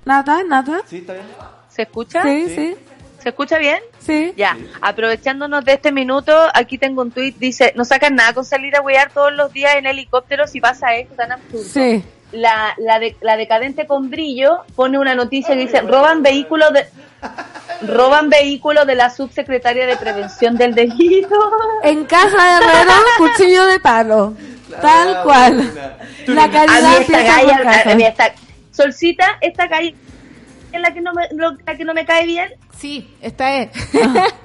[0.04, 0.80] Nada, nada.
[0.86, 1.24] Sí, está bien.
[1.70, 2.22] ¿se escucha?
[2.22, 2.76] Sí, sí,
[3.22, 3.78] ¿Se escucha bien?
[4.00, 4.32] sí.
[4.36, 8.74] Ya, aprovechándonos de este minuto, aquí tengo un tuit, dice, no sacan nada con salir
[8.76, 11.64] a huear todos los días en helicóptero si pasa esto tan absurdo.
[11.64, 12.02] Sí.
[12.32, 16.86] la, la, de- la decadente con brillo pone una noticia que dice roban vehículos de
[17.86, 21.36] roban vehículos de la subsecretaria de prevención del delito.
[21.84, 24.34] En caja de herrero, cuchillo de palo.
[24.80, 25.72] Tal cual.
[26.28, 28.32] La A mí calidad esta galla, a mí esta
[28.70, 29.94] Solcita, esta calle
[30.76, 32.48] es la que no me, lo- la que no me cae bien.
[32.78, 33.70] Sí, esta es.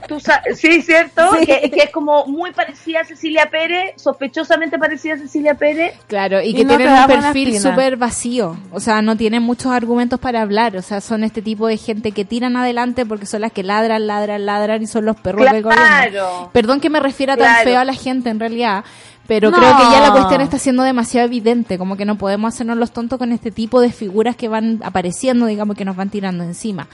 [0.07, 0.19] Tú
[0.55, 1.21] sí, ¿cierto?
[1.39, 1.45] Sí.
[1.45, 5.93] Que, que es como muy parecida a Cecilia Pérez, sospechosamente parecida a Cecilia Pérez.
[6.07, 8.57] Claro, y Y que no tienen un perfil súper vacío.
[8.71, 10.75] O sea, no tienen muchos argumentos para hablar.
[10.77, 14.05] O sea, son este tipo de gente que tiran adelante porque son las que ladran,
[14.07, 15.83] ladran, ladran y son los perros del gobierno.
[15.85, 16.49] Claro.
[16.53, 17.63] Perdón que me refiera tan Claro.
[17.69, 18.83] feo a la gente en realidad,
[19.27, 19.57] pero No.
[19.57, 21.77] creo que ya la cuestión está siendo demasiado evidente.
[21.77, 25.45] Como que no podemos hacernos los tontos con este tipo de figuras que van apareciendo,
[25.45, 26.87] digamos, que nos van tirando encima.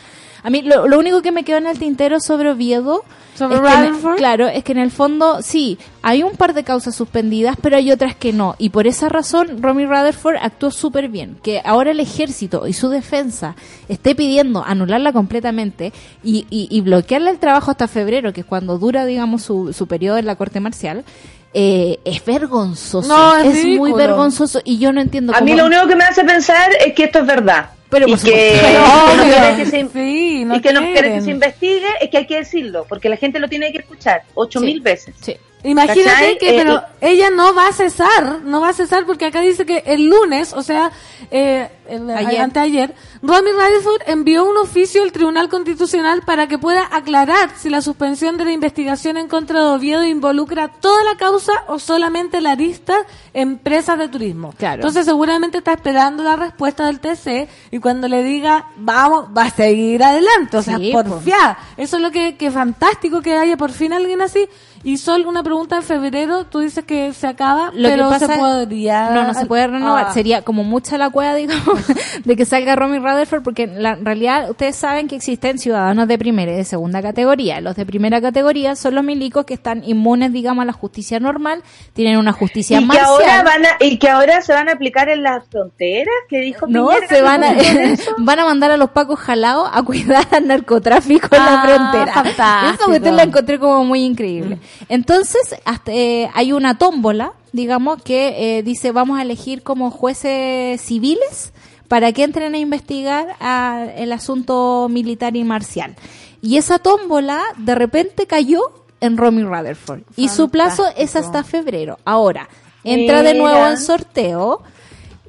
[0.46, 3.62] A mí lo, lo único que me quedó en el tintero sobre Oviedo ¿Sobre es
[3.62, 4.18] que en- Rutherford?
[4.18, 7.92] claro, es que en el fondo sí, hay un par de causas suspendidas, pero hay
[7.94, 8.56] otras que no.
[8.58, 11.38] Y por esa razón, Romy Rutherford actuó súper bien.
[11.42, 13.56] Que ahora el ejército y su defensa
[13.88, 15.94] esté pidiendo anularla completamente
[16.26, 19.88] y, y, y bloquearle el trabajo hasta febrero, que es cuando dura, digamos, su, su
[19.88, 21.06] periodo en la corte marcial.
[21.54, 25.56] Eh, es vergonzoso, No, es es, muy vergonzoso y yo no entiendo A cómo mí
[25.58, 27.70] lo único que me hace pensar es que esto es verdad.
[27.90, 28.68] Pero y por que, supuesto.
[28.68, 29.24] que no Obvio.
[29.36, 32.26] quiere que se, Sí, no y que no quiere que se investigue, es que hay
[32.26, 34.66] que decirlo, porque la gente lo tiene que escuchar ocho Sí.
[34.66, 35.14] mil veces.
[35.22, 35.38] Sí.
[35.64, 36.38] Imagínate ¿Cachai?
[36.38, 37.12] que, Eh, pero eh.
[37.12, 40.52] ella no va a cesar, no va a cesar porque acá dice que el lunes,
[40.54, 40.92] o sea,
[41.32, 42.42] eh, el- Ayer.
[42.42, 47.82] anteayer, Romy Rutherford envió un oficio al Tribunal Constitucional para que pueda aclarar si la
[47.82, 52.56] suspensión de la investigación en contra de Oviedo involucra toda la causa o solamente la
[52.56, 52.96] lista
[53.34, 54.54] empresas de turismo.
[54.58, 54.76] Claro.
[54.82, 59.50] Entonces seguramente está esperando la respuesta del TC y cuando le diga, vamos, va a
[59.50, 61.58] seguir adelante, o sea, Sí, por fiar.
[61.78, 64.48] Eso es lo que, que fantástico que haya por fin alguien así.
[64.84, 68.28] Y solo una pregunta en febrero, tú dices que se acaba, Lo pero que pasa
[68.28, 69.10] se podría...
[69.12, 70.08] No, no se puede renovar.
[70.10, 70.14] Ah.
[70.14, 71.80] Sería como mucha la cueva, digamos,
[72.26, 76.08] de que salga Romy Rutherford, porque en, la, en realidad ustedes saben que existen ciudadanos
[76.08, 77.62] de primera y de segunda categoría.
[77.62, 81.64] Los de primera categoría son los milicos que están inmunes, digamos, a la justicia normal,
[81.94, 85.08] tienen una justicia Y que, ahora van a, y que ahora se van a aplicar
[85.08, 88.12] en las fronteras, que dijo No, Piñera, se van a, eso.
[88.18, 92.14] van a mandar a los pacos jalados a cuidar al narcotráfico en la Ah, frontera.
[92.14, 92.74] fantástico.
[92.76, 94.60] Esa cuestión la encontré como muy increíble.
[94.90, 100.82] Entonces, hasta, eh, hay una tómbola, digamos, que eh, dice vamos a elegir como jueces
[100.82, 101.54] civiles
[101.88, 105.96] para que entren a investigar a- el asunto militar y marcial.
[106.42, 108.62] Y esa tómbola de repente cayó
[109.00, 110.02] en Romy Rutherford.
[110.16, 112.00] Y su plazo es hasta febrero.
[112.06, 112.50] Ahora,
[112.84, 114.62] entra de nuevo en sorteo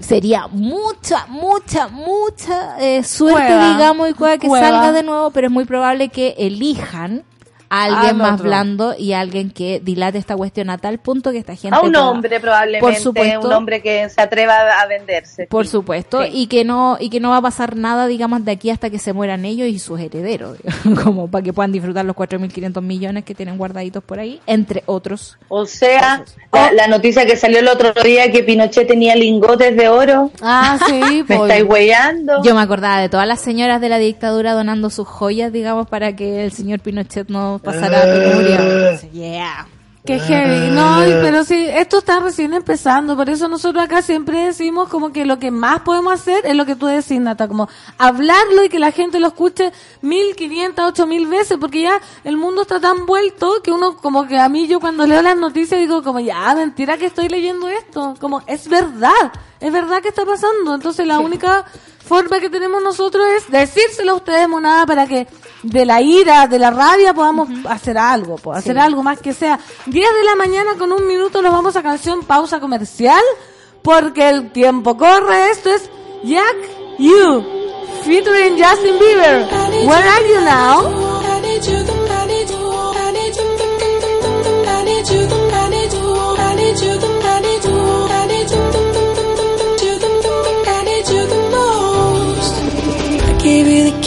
[0.01, 3.73] sería mucha, mucha, mucha eh, suerte, Cueva.
[3.75, 4.69] digamos, y cueva que Cueva.
[4.69, 7.23] salga de nuevo, pero es muy probable que elijan
[7.71, 11.33] a alguien Al más blando y a alguien que dilate esta cuestión a tal punto
[11.33, 14.87] que esta gente A un hombre probablemente, por supuesto, un hombre que se atreva a
[14.87, 15.47] venderse.
[15.47, 15.73] por Sí.
[15.73, 16.31] supuesto, Sí.
[16.33, 18.99] y que no y que no va a pasar nada, digamos, de aquí hasta que
[18.99, 20.59] se mueran ellos y sus herederos,
[21.05, 25.39] como para que puedan disfrutar los 4.500 millones que tienen guardaditos por ahí, entre otros.
[25.49, 29.89] O sea, la, la noticia que salió el otro día que Pinochet tenía lingotes de
[29.89, 30.31] oro.
[30.43, 32.43] Ah, sí, Me estáis hueando.
[32.43, 36.15] Yo me acordaba de todas las señoras de la dictadura donando sus joyas, digamos, para
[36.15, 39.01] que el señor Pinochet no pasara a penuria.
[39.13, 39.67] Yeah.
[40.07, 40.71] Qué heavy.
[40.71, 43.17] No, y- pero sí, esto está recién empezando.
[43.17, 46.67] Por eso nosotros acá siempre decimos como que lo que más podemos hacer es lo
[46.67, 51.07] que tú decís, Nata, como hablarlo y que la gente lo escuche mil quinientas, ocho
[51.07, 54.67] mil veces, porque ya el mundo está tan vuelto que uno como que a mí
[54.69, 58.15] yo cuando leo las noticias digo como ya, mentira que estoy leyendo esto.
[58.21, 59.33] Como es verdad,
[59.65, 60.75] es verdad que está pasando.
[60.75, 61.65] Entonces la única
[62.07, 65.27] forma que tenemos nosotros es decírselo a ustedes, monada, para que
[65.63, 69.59] de la ira, de la rabia podamos hacer algo, pues, hacer algo más que sea.
[69.87, 73.23] 10 de la mañana con un minuto nos vamos a canción pausa comercial,
[73.83, 75.51] porque el tiempo corre.
[75.51, 75.89] Esto es
[76.23, 76.57] Jack
[76.99, 77.43] You,
[78.05, 79.47] featuring Justin Bieber.
[79.87, 81.15] Where are you now?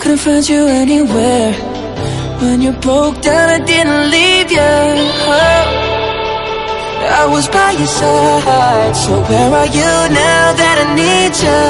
[0.00, 1.52] Couldn't find you anywhere.
[2.40, 4.58] When you broke down, I didn't leave you.
[4.60, 5.64] Oh.
[7.20, 8.96] I was by your side.
[8.96, 9.92] So where are you
[10.22, 11.62] now that I need you?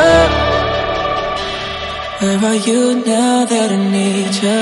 [0.00, 0.26] Oh.
[2.20, 4.58] Where are you now that I need you?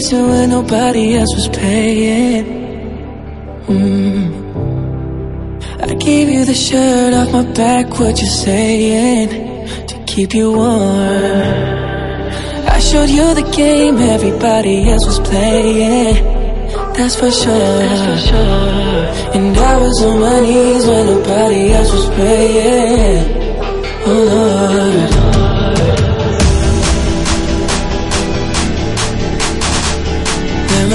[0.00, 2.44] Attention when nobody else was paying.
[3.66, 4.30] Mm.
[5.82, 9.28] I gave you the shirt off my back, what you saying?
[9.88, 10.70] To keep you warm.
[12.76, 16.14] I showed you the game everybody else was playing.
[16.94, 17.78] That's for sure.
[17.82, 19.36] That's for sure.
[19.36, 23.24] And I was on my knees when nobody else was praying.
[24.06, 25.29] Oh Lord.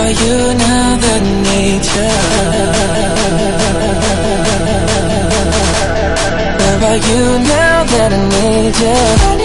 [0.06, 1.22] Are you now that
[1.96, 2.10] you?
[6.60, 9.45] Where are you now that I need you?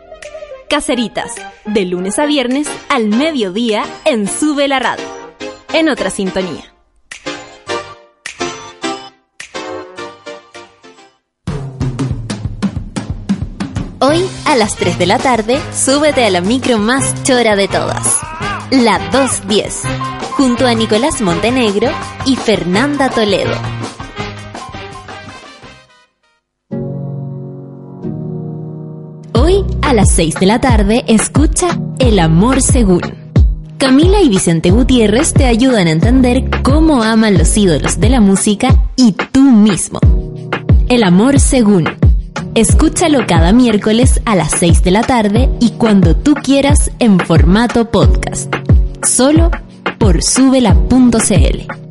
[0.71, 5.03] Caceritas, de lunes a viernes al mediodía en Sube la Radio.
[5.73, 6.73] En otra sintonía.
[13.99, 18.21] Hoy a las 3 de la tarde, súbete a la micro más chora de todas.
[18.69, 19.81] La 210,
[20.37, 21.89] junto a Nicolás Montenegro
[22.25, 23.57] y Fernanda Toledo.
[29.91, 33.01] A las 6 de la tarde, escucha El Amor Según.
[33.77, 38.69] Camila y Vicente Gutiérrez te ayudan a entender cómo aman los ídolos de la música
[38.95, 39.99] y tú mismo.
[40.87, 41.89] El Amor Según.
[42.55, 47.91] Escúchalo cada miércoles a las 6 de la tarde y cuando tú quieras en formato
[47.91, 48.49] podcast.
[49.03, 49.51] Solo
[49.99, 51.90] por subela.cl.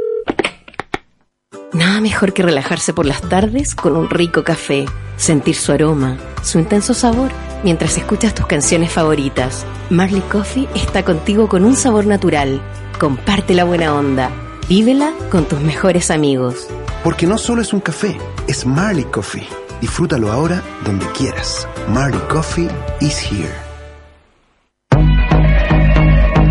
[1.73, 6.59] Nada mejor que relajarse por las tardes con un rico café, sentir su aroma, su
[6.59, 7.31] intenso sabor,
[7.63, 9.65] mientras escuchas tus canciones favoritas.
[9.89, 12.61] Marley Coffee está contigo con un sabor natural.
[12.99, 14.29] Comparte la buena onda.
[14.67, 16.67] Vívela con tus mejores amigos.
[17.05, 18.17] Porque no solo es un café,
[18.47, 19.47] es Marley Coffee.
[19.79, 21.67] Disfrútalo ahora donde quieras.
[21.87, 22.67] Marley Coffee
[22.99, 23.71] is here.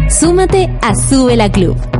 [0.09, 2.00] Súmate a Sube la Club.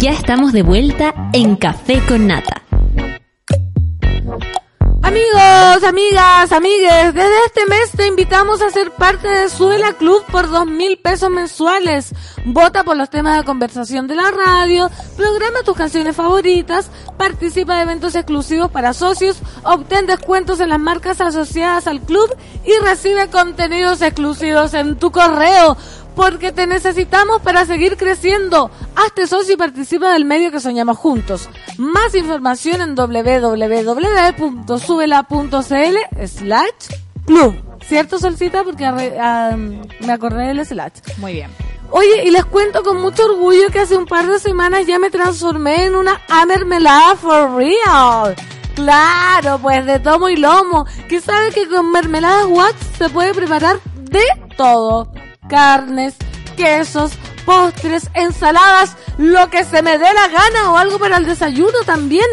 [0.00, 2.62] Ya estamos de vuelta en Café con Nata.
[5.02, 10.48] Amigos, amigas, amigues, desde este mes te invitamos a ser parte de Suela Club por
[10.48, 12.14] dos mil pesos mensuales.
[12.46, 17.82] Vota por los temas de conversación de la radio, programa tus canciones favoritas, participa de
[17.82, 22.34] eventos exclusivos para socios, obtén descuentos en las marcas asociadas al club
[22.64, 25.76] y recibe contenidos exclusivos en tu correo.
[26.20, 28.70] Porque te necesitamos para seguir creciendo.
[28.94, 31.48] Hazte socio y participa del medio que soñamos juntos.
[31.78, 34.66] Más información en www.subela.cl
[36.26, 36.88] slash
[37.24, 37.54] club.
[37.86, 38.64] ¿Cierto, Solcita?
[38.64, 38.84] Porque
[40.00, 40.92] me acordé del slash.
[41.16, 41.50] Muy bien.
[41.90, 45.08] Oye, y les cuento con mucho orgullo que hace un par de semanas ya me
[45.08, 48.36] transformé en una mermelada for real.
[48.74, 50.84] Claro, pues de tomo y lomo.
[51.08, 54.26] Que sabe que con mermeladas Watts se puede preparar de
[54.58, 55.10] todo.
[55.50, 56.14] Carnes,
[56.56, 57.12] quesos,
[57.44, 62.26] postres, ensaladas, lo que se me dé la gana o algo para el desayuno también.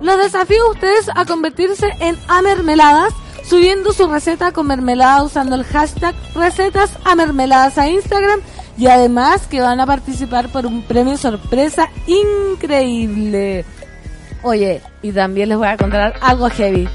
[0.00, 3.14] Los desafío a ustedes a convertirse en amermeladas
[3.44, 8.40] subiendo su receta con mermelada usando el hashtag recetas a a Instagram
[8.76, 13.64] y además que van a participar por un premio sorpresa increíble.
[14.42, 16.88] Oye, y también les voy a contar algo heavy.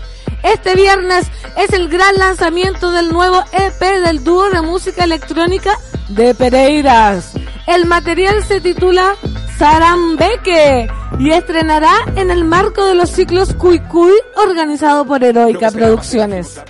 [0.44, 1.28] Este viernes
[1.58, 5.78] es el gran lanzamiento del nuevo EP del dúo de música electrónica
[6.10, 7.34] de Pereiras.
[7.68, 9.16] El material se titula
[9.58, 16.62] Sarambeque y estrenará en el marco de los ciclos Cuy Cuy organizado por Heroica Producciones.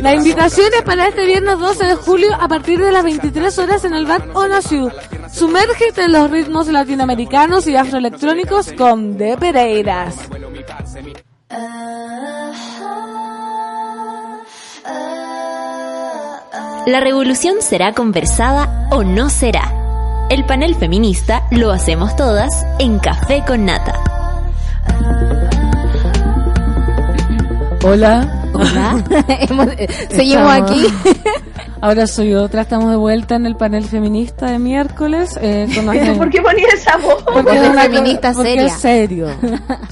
[0.00, 3.84] La invitación es para este viernes 12 de julio a partir de las 23 horas
[3.84, 4.90] en el bar Onasiu.
[5.32, 10.16] Sumérgete en los ritmos latinoamericanos y afroelectrónicos con De Pereiras.
[16.86, 19.72] La revolución será conversada o no será.
[20.28, 23.94] El panel feminista lo hacemos todas en Café con Nata.
[27.86, 28.42] Hola.
[28.52, 29.04] Hola.
[29.78, 30.86] Eh, Seguimos Estamos- aquí.
[31.82, 35.38] Ahora soy otra, estamos de vuelta en el panel feminista de miércoles.
[35.40, 35.84] Eh, con
[36.16, 37.22] ¿Por qué ponía esa voz?
[37.22, 38.66] Porque es una feminista porque seria.
[38.66, 39.28] es serio.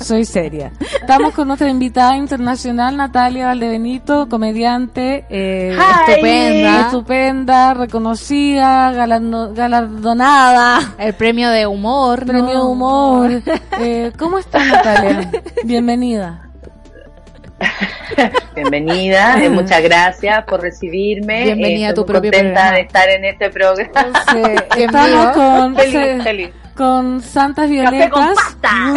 [0.03, 0.72] Soy seria.
[0.99, 5.76] Estamos con nuestra invitada internacional, Natalia Valdebenito, comediante, eh,
[6.09, 12.24] estupenda, estupenda, reconocida, galardonada, El premio de humor.
[12.24, 13.42] premio de humor.
[13.78, 15.30] Eh, ¿Cómo estás, Natalia?
[15.64, 16.40] Bienvenida.
[18.55, 21.44] Bienvenida, eh, muchas gracias por recibirme.
[21.44, 22.76] Bienvenida Eh, a tu propio contenta programa.
[22.76, 24.12] de estar en este programa.
[24.32, 24.43] Sí,
[24.82, 26.51] estamos con, Feliz, se- feliz.
[26.76, 28.35] con Santas con Violetas.
[28.35, 28.94] pasta.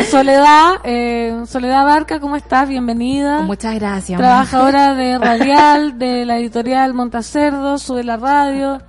[0.10, 2.68] Soledad, eh, Soledad Barca, ¿cómo estás?
[2.68, 3.40] Bienvenida.
[3.40, 4.18] Muchas gracias.
[4.18, 8.80] Trabajadora de Radial, de la editorial Montacerdo, sube la radio.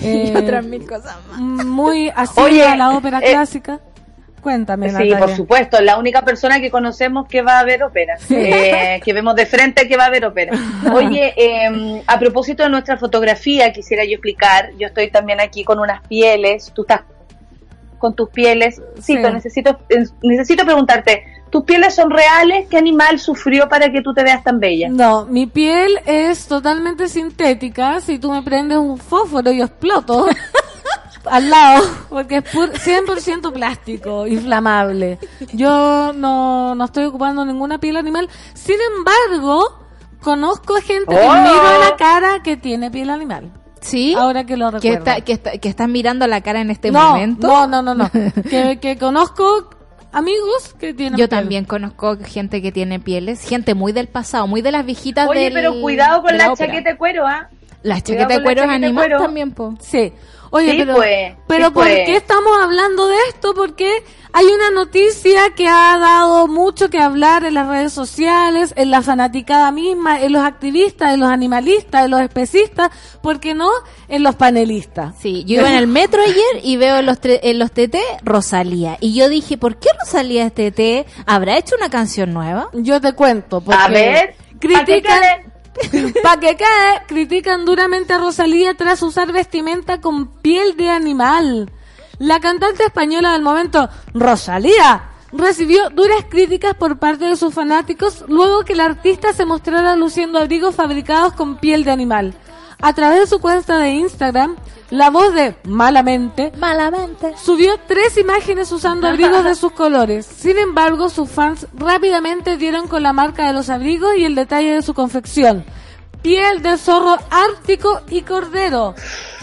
[0.00, 1.40] y eh, otras mil cosas más.
[1.66, 3.80] Muy así a la ópera eh, clásica.
[4.44, 5.18] Cuéntame, Sí, Natalia.
[5.18, 9.34] por supuesto, la única persona que conocemos que va a ver ópera, eh, que vemos
[9.34, 10.52] de frente que va a ver ópera.
[10.92, 15.78] Oye, eh, a propósito de nuestra fotografía, quisiera yo explicar, yo estoy también aquí con
[15.80, 17.00] unas pieles, tú estás
[17.98, 18.82] con tus pieles.
[19.00, 19.16] Sí.
[19.16, 22.66] Necesito, eh, necesito preguntarte, ¿tus pieles son reales?
[22.68, 24.90] ¿Qué animal sufrió para que tú te veas tan bella?
[24.90, 28.00] No, mi piel es totalmente sintética.
[28.02, 30.26] Si tú me prendes un fósforo, yo exploto.
[31.26, 35.18] al lado, porque es pur- 100% plástico, inflamable.
[35.52, 38.28] Yo no, no estoy ocupando ninguna piel animal.
[38.54, 39.78] Sin embargo,
[40.20, 41.32] conozco gente Oh.
[41.32, 43.50] que miro a la cara que tiene piel animal.
[43.80, 44.14] ¿Sí?
[44.14, 44.98] Ahora que lo que, recuerdo.
[44.98, 47.46] está, que, está, que están mirando la cara en este no, momento.
[47.46, 48.10] No, no, no, no.
[48.50, 49.68] que, que conozco
[50.12, 51.40] amigos que tienen Yo piel.
[51.40, 55.44] también conozco gente que tiene pieles, gente muy del pasado, muy de las viejitas Oye,
[55.44, 56.66] del- pero cuidado con la, ópera.
[56.68, 57.48] chaqueta de cuero, ¿ah?
[57.82, 59.74] Las cuidado chaquetas de la cuero es animal también, po.
[59.80, 60.12] Sí.
[60.56, 62.06] Oye, Sí, pero, pues, pero sí, ¿por pues.
[62.06, 63.54] qué estamos hablando de esto?
[63.54, 63.90] Porque
[64.32, 69.02] hay una noticia que ha dado mucho que hablar en las redes sociales, en la
[69.02, 72.90] fanaticada misma, en los activistas, en los animalistas, en los especistas,
[73.20, 73.68] ¿por qué no?
[74.06, 75.16] En los panelistas.
[75.18, 78.96] Sí, yo iba en el metro ayer y veo en los, en los TT Rosalía.
[79.00, 81.08] Y yo dije, ¿por qué Rosalía es TT?
[81.26, 82.68] ¿Habrá hecho una canción nueva?
[82.74, 85.20] Yo te cuento, porque A ver, ¿pa' qué critican,
[86.22, 91.70] pa' que cae, critican duramente a Rosalía tras usar vestimenta con piel de animal.
[92.18, 98.64] La cantante española del momento, Rosalía, recibió duras críticas por parte de sus fanáticos luego
[98.64, 102.34] que la artista se mostrara luciendo abrigos fabricados con piel de animal.
[102.84, 104.56] A través de su cuenta de Instagram,
[104.90, 107.32] la voz de Malamente Malamente.
[107.42, 110.26] Subió tres imágenes usando abrigos de sus colores.
[110.26, 114.74] Sin embargo, sus fans rápidamente dieron con la marca de los abrigos y el detalle
[114.74, 115.64] de su confección.
[116.20, 118.94] Piel de zorro ártico y cordero.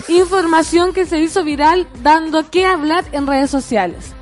[0.08, 4.14] Información que se hizo viral dando que hablar en redes sociales.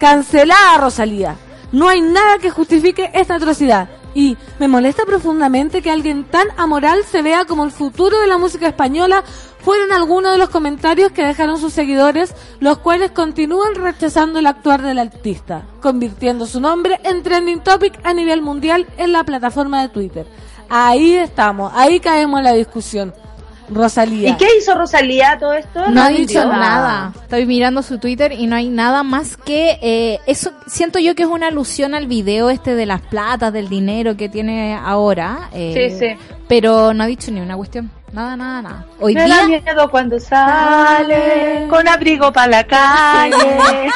[0.00, 1.36] Cancelada Rosalía.
[1.70, 3.88] No hay nada que justifique esta atrocidad.
[4.14, 8.38] Y me molesta profundamente que alguien tan amoral se vea como el futuro de la
[8.38, 9.24] música española
[9.64, 14.82] fueron algunos de los comentarios que dejaron sus seguidores, los cuales continúan rechazando el actuar
[14.82, 19.88] del artista, convirtiendo su nombre en trending topic a nivel mundial en la plataforma de
[19.88, 20.26] Twitter.
[20.68, 23.14] Ahí estamos, ahí caemos en la discusión.
[23.68, 24.30] Rosalía.
[24.30, 25.88] ¿Y qué hizo Rosalía todo esto?
[25.90, 27.12] No ha dicho nada.
[27.22, 30.52] Estoy mirando su Twitter y no hay nada más que eh, eso.
[30.66, 34.28] Siento yo que es una alusión al video este de las platas, del dinero que
[34.28, 35.48] tiene ahora.
[35.52, 36.34] eh, Sí, sí.
[36.48, 37.90] Pero no ha dicho ni una cuestión.
[38.14, 38.84] Nada, nada, nada.
[39.00, 43.90] Hoy Me día da miedo cuando sale con abrigo para la calle.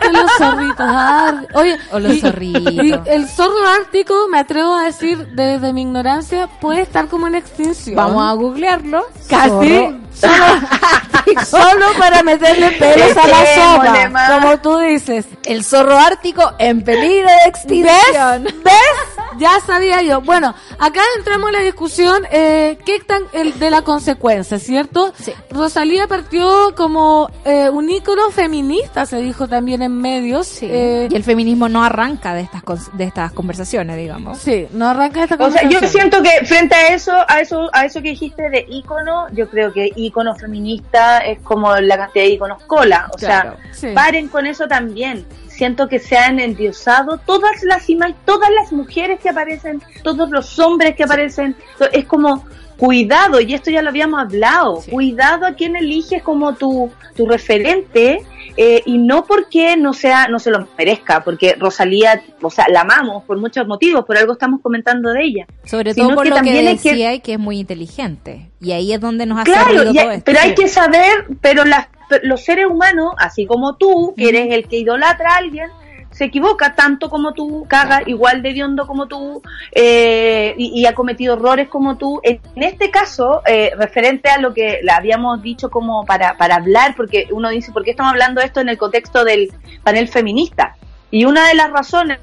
[0.00, 2.72] Con los zorritos ar- Oye, O los y- zorritos.
[2.72, 7.34] y el zorro ártico, me atrevo a decir desde mi ignorancia, puede estar como en
[7.34, 7.96] extinción.
[7.96, 9.04] vamos a googlearlo.
[9.28, 9.48] Casi.
[9.50, 10.03] Zorro.
[10.14, 15.26] Solo, solo para meterle pelos a la sopa, como tú dices.
[15.44, 18.44] El zorro ártico en peligro de extinción.
[18.44, 18.54] ¿Ves?
[18.64, 19.14] ¿Ves?
[19.38, 20.20] Ya sabía yo.
[20.20, 25.12] Bueno, acá entramos en la discusión eh, ¿qué tan el de la consecuencia, ¿cierto?
[25.18, 25.32] Sí.
[25.50, 30.46] Rosalía partió como eh, un ícono feminista, se dijo también en medios.
[30.46, 30.68] Sí.
[30.70, 32.62] Eh, y el feminismo no arranca de estas
[32.92, 34.38] de estas conversaciones, digamos.
[34.38, 37.84] sí, no arranca esta O sea, yo siento que frente a eso, a eso, a
[37.84, 42.30] eso que dijiste de ícono, yo creo que ícono feminista es como la cantidad de
[42.30, 43.08] íconos cola.
[43.12, 43.88] O Claro, sea, sí.
[43.94, 45.24] paren con eso también.
[45.48, 50.58] Siento que se han endiosado todas las imágenes, todas las mujeres que aparecen, todos los
[50.58, 51.54] hombres que aparecen.
[51.92, 52.44] Es como
[52.76, 54.90] cuidado, y esto ya lo habíamos hablado, Sí.
[54.90, 58.24] cuidado a quien eliges como tu, tu referente,
[58.56, 62.82] eh, y no porque no sea, no se lo merezca, porque Rosalía, o sea, la
[62.82, 65.46] amamos por muchos motivos, por algo estamos comentando de ella.
[65.64, 68.50] Sobre Sino todo por que lo que también que- decía y que es muy inteligente.
[68.60, 70.22] Y ahí es donde nos hace Claro, y- todo esto.
[70.24, 71.88] pero hay que saber, pero las,
[72.22, 75.68] los seres humanos, así como tú, que eres el que idolatra a alguien,
[76.14, 79.42] se equivoca tanto como tú, caga igual de hondo como tú,
[79.72, 82.20] eh, y, y ha cometido errores como tú.
[82.22, 86.94] En, este caso, eh, referente a lo que le habíamos dicho como para, para hablar,
[86.96, 90.76] porque uno dice, ¿por qué estamos hablando de esto en el contexto del panel feminista?
[91.10, 92.18] Y una de las razones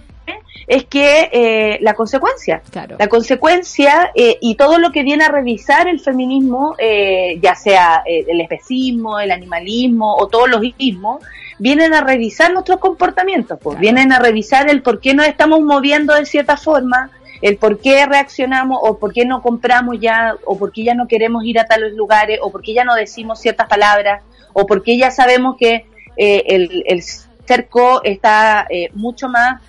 [0.68, 2.96] es que eh, la consecuencia, Claro.
[2.98, 8.04] la consecuencia eh, y todo lo que viene a revisar el feminismo, eh, ya sea
[8.06, 11.24] eh, el especismo, el animalismo o todos los ismos,
[11.62, 13.82] vienen a revisar nuestros comportamientos, pues, Claro.
[13.82, 17.12] vienen a revisar el por qué nos estamos moviendo de cierta forma,
[17.44, 21.08] el por qué reaccionamos o por qué no compramos ya, o por qué ya no
[21.08, 24.24] queremos ir a tales lugares, o por qué ya no decimos ciertas palabras,
[24.54, 25.86] o por qué ya sabemos que
[26.18, 29.62] eh, el, el cerco está eh, mucho más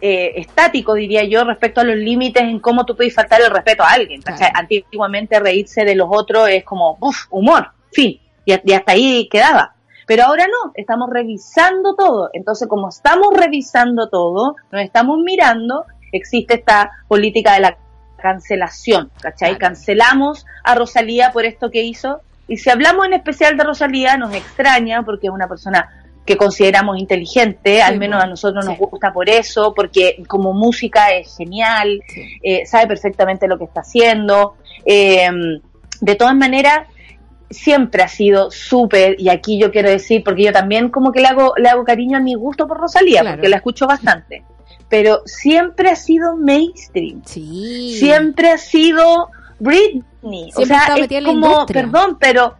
[0.00, 3.82] eh, estático, diría yo, respecto a los límites en cómo tú puedes faltar el respeto
[3.82, 4.22] a alguien.
[4.54, 9.74] Antiguamente reírse de los otros es como, uff, humor, fin, y, y hasta ahí quedaba.
[10.10, 12.30] Pero ahora no, estamos revisando todo.
[12.32, 17.76] Entonces, como estamos revisando todo, nos estamos mirando, existe esta política de la
[18.20, 19.56] cancelación, ¿cachai?
[19.56, 22.22] Cancelamos a Rosalía por esto que hizo.
[22.48, 25.88] Y si hablamos en especial de Rosalía, nos extraña porque es una persona
[26.26, 28.84] que consideramos inteligente, al menos a nosotros nos sí.
[28.90, 32.22] gusta por eso, porque como música es genial, Sí.
[32.42, 34.56] eh, sabe perfectamente lo que está haciendo.
[34.84, 35.28] Eh,
[36.00, 36.88] de todas maneras,
[37.50, 41.26] siempre ha sido súper, y aquí yo quiero decir, porque yo también como que le
[41.26, 43.36] hago, le hago cariño a mi gusto por Rosalía, Claro.
[43.36, 44.44] porque la escucho bastante.
[44.88, 47.22] pero siempre ha sido mainstream.
[47.24, 47.94] Sí.
[47.98, 49.28] Siempre ha sido
[49.60, 50.50] Britney.
[50.50, 52.54] Siempre o sea, es como, perdón, pero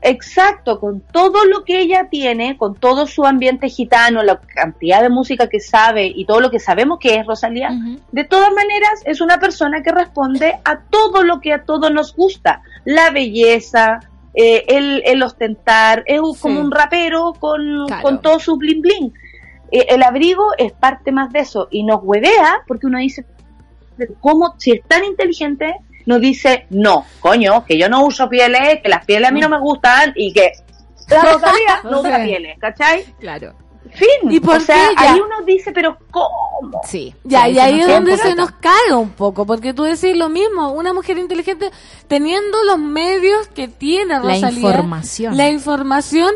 [0.00, 5.08] exacto, con todo lo que ella tiene, con todo su ambiente gitano, la cantidad de
[5.08, 7.70] música que sabe y todo lo que sabemos que es Rosalía,
[8.12, 12.14] de todas maneras es una persona que responde a todo lo que a todos nos
[12.14, 12.62] gusta.
[12.84, 14.00] La belleza,
[14.34, 18.02] eh, el, el ostentar, es un- como un rapero con, Claro.
[18.02, 19.12] con todo su bling bling.
[19.70, 23.24] Eh, el abrigo es parte más de eso y nos huevea porque uno dice,
[24.20, 25.74] ¿cómo si es tan inteligente?
[26.04, 29.48] Nos dice, no, coño, que yo no uso pieles, que las pieles a mí no
[29.48, 30.52] me gustan y que
[31.08, 33.04] la Rosalía no usa pieles, ¿cachai?
[33.20, 33.54] Claro.
[33.94, 34.30] Fin.
[34.32, 35.12] ¿Y por o sea, qué ya?
[35.12, 36.80] ahí uno dice, pero ¿cómo?
[36.84, 37.14] Sí.
[37.24, 40.72] Ya, y ahí es donde se nos cae un poco, porque tú decís lo mismo,
[40.72, 41.70] una mujer inteligente
[42.08, 45.36] teniendo los medios que tiene La Rosalía, información.
[45.36, 46.34] la información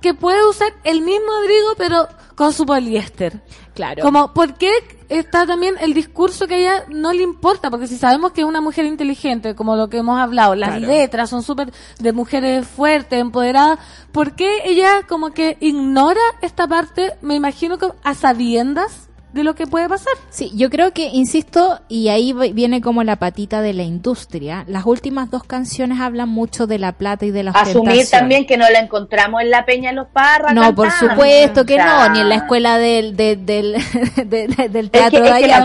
[0.00, 3.40] que puede usar el mismo abrigo pero con su poliéster.
[3.74, 4.02] Claro.
[4.02, 4.72] Como, ¿por qué
[5.10, 7.68] está también el discurso que a ella no le importa?
[7.70, 10.86] Porque si sabemos que es una mujer inteligente, como lo que hemos hablado, las Claro.
[10.86, 13.78] letras son súper de mujeres fuertes, empoderadas,
[14.12, 19.54] ¿por qué ella como que ignora esta parte, me imagino que a sabiendas de lo
[19.54, 20.12] que puede pasar?
[20.30, 24.64] Sí, yo creo que, insisto, y ahí vi- viene como la patita de la industria,
[24.66, 28.20] las últimas dos canciones hablan mucho de la plata y de la Asumir ostentación.
[28.20, 30.54] también que no la encontramos en la Peña Los Parras.
[30.54, 33.72] No, por supuesto que no, ni en la escuela del, del, del,
[34.16, 35.64] de- de- del Es que, teatro es de que allá.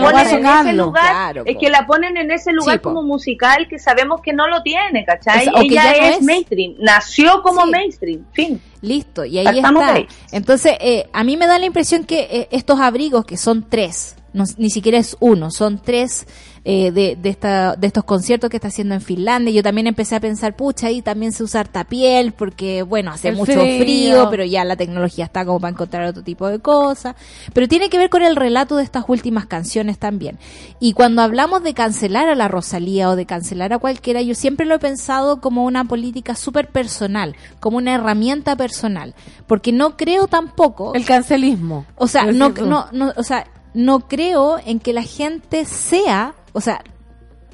[0.62, 1.60] no en lugar, Claro, es po.
[1.60, 5.04] que la ponen en ese lugar Sí, como musical que sabemos que no lo tiene,
[5.04, 5.44] ¿cachai?
[5.46, 6.22] Que Ella ya no es, es.
[6.22, 7.70] mainstream, nació como Sí.
[7.70, 8.60] mainstream, fin.
[8.82, 9.94] Listo, y ahí está.
[9.94, 10.06] ahí.
[10.32, 14.15] Entonces, eh, a mí me da la impresión que eh, estos abrigos, que son tres,
[14.36, 16.26] no- ni siquiera es uno, son tres
[16.68, 19.52] eh, de, de, esta, de estos conciertos que está haciendo en Finlandia.
[19.54, 23.28] Yo también empecé a pensar, pucha, ahí también se usa harta piel, porque, bueno, hace
[23.28, 23.78] El mucho frío.
[23.84, 24.28] frío.
[24.30, 27.14] pero ya la tecnología está como para encontrar otro tipo de cosas.
[27.52, 30.40] Pero tiene que ver con el relato de estas últimas canciones también.
[30.80, 34.66] Y cuando hablamos de cancelar a la Rosalía o de cancelar a cualquiera, yo siempre
[34.66, 39.14] lo he pensado como una política súper personal, como una herramienta personal.
[39.46, 40.94] Porque no creo tampoco.
[40.94, 41.86] El cancelismo.
[41.94, 43.46] O sea, no, no, no, o sea,
[43.76, 46.82] no creo en que la gente sea, o sea,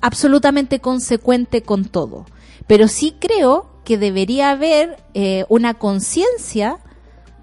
[0.00, 2.26] absolutamente consecuente con todo.
[2.68, 6.78] Pero sí creo que debería haber eh, una conciencia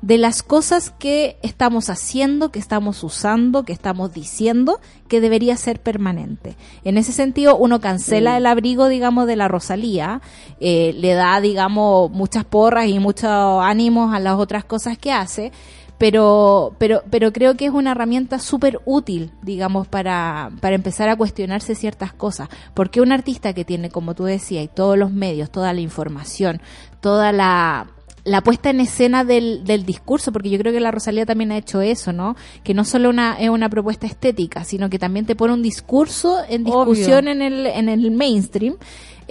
[0.02, 4.80] de las cosas que estamos haciendo, que estamos usando, que estamos diciendo,
[5.10, 6.56] que debería ser permanente.
[6.86, 10.22] En ese sentido, uno cancela el abrigo, digamos, de la Rosalía,
[10.62, 13.30] eh, le da, digamos, muchas porras y muchos
[13.62, 15.52] ánimos a las otras cosas que hace,
[16.00, 21.18] pero, pero, pero creo que es una herramienta súper útil, digamos, para, para empezar a
[21.18, 22.48] cuestionarse ciertas cosas.
[22.74, 26.62] Porque un artista que tiene, como tú decías, y todos los medios, toda la información,
[27.02, 27.88] toda la,
[28.24, 31.58] la puesta en escena del, del discurso, porque yo creo que la Rosalía también ha
[31.58, 32.36] hecho eso, ¿no?
[32.64, 36.38] Que no solo una, es una propuesta estética, sino que también te pone un discurso
[36.50, 36.86] en Obvio.
[36.94, 38.76] discusión en el, en el mainstream.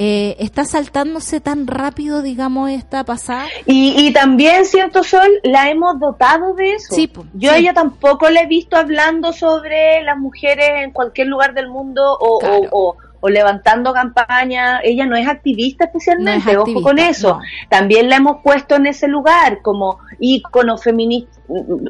[0.00, 3.46] Eh, está saltándose tan rápido, digamos, esta pasada.
[3.66, 6.94] Y, y también, cierto Sol, la hemos dotado de eso.
[6.94, 7.56] Sí, po, Yo sí.
[7.56, 12.16] a ella tampoco la he visto hablando sobre las mujeres en cualquier lugar del mundo
[12.20, 12.60] o, Claro.
[12.70, 14.80] o, o- o levantando campaña.
[14.82, 17.34] Ella no es activista especialmente, No es ojo con eso.
[17.34, 17.40] no.
[17.68, 21.40] También la hemos puesto en ese lugar como ícono feminista.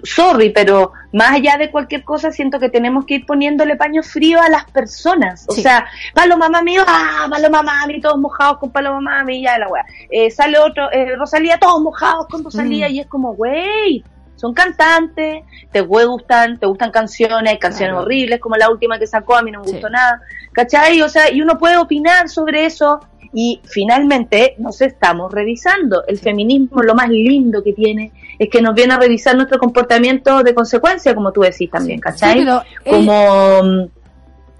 [0.04, 4.40] Sorry, pero más allá de cualquier cosa, siento que tenemos que ir poniéndole paño frío
[4.40, 5.44] a las personas.
[5.48, 5.62] O Sí.
[5.62, 5.84] sea,
[6.14, 9.84] Paloma Mami, ah, Paloma Mami, todos mojados con Paloma Mami, ya la weá.
[10.10, 12.92] Eh, sale otro, eh, Rosalía, todos mojados con Rosalía, Mm.
[12.92, 14.04] y es como, wey,
[14.38, 15.42] son cantantes,
[15.72, 18.04] te gustan, te gustan canciones, hay canciones Claro.
[18.04, 19.72] horribles, como la última que sacó, a mí no me Sí.
[19.72, 21.02] gustó nada, ¿cachai?
[21.02, 23.00] O sea, y uno puede opinar sobre eso,
[23.32, 26.02] y finalmente nos estamos revisando.
[26.06, 30.42] El feminismo, lo más lindo que tiene, es que nos viene a revisar nuestro comportamiento
[30.42, 32.38] de consecuencia, como tú decís también, ¿cachai?
[32.38, 33.86] Sí, pero como, mm,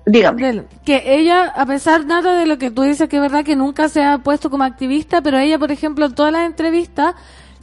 [0.04, 0.64] dígame.
[0.84, 3.88] Que ella, a pesar nada de lo que tú dices, que es verdad que nunca
[3.88, 7.14] se ha puesto como activista, pero ella, por ejemplo, en todas las entrevistas,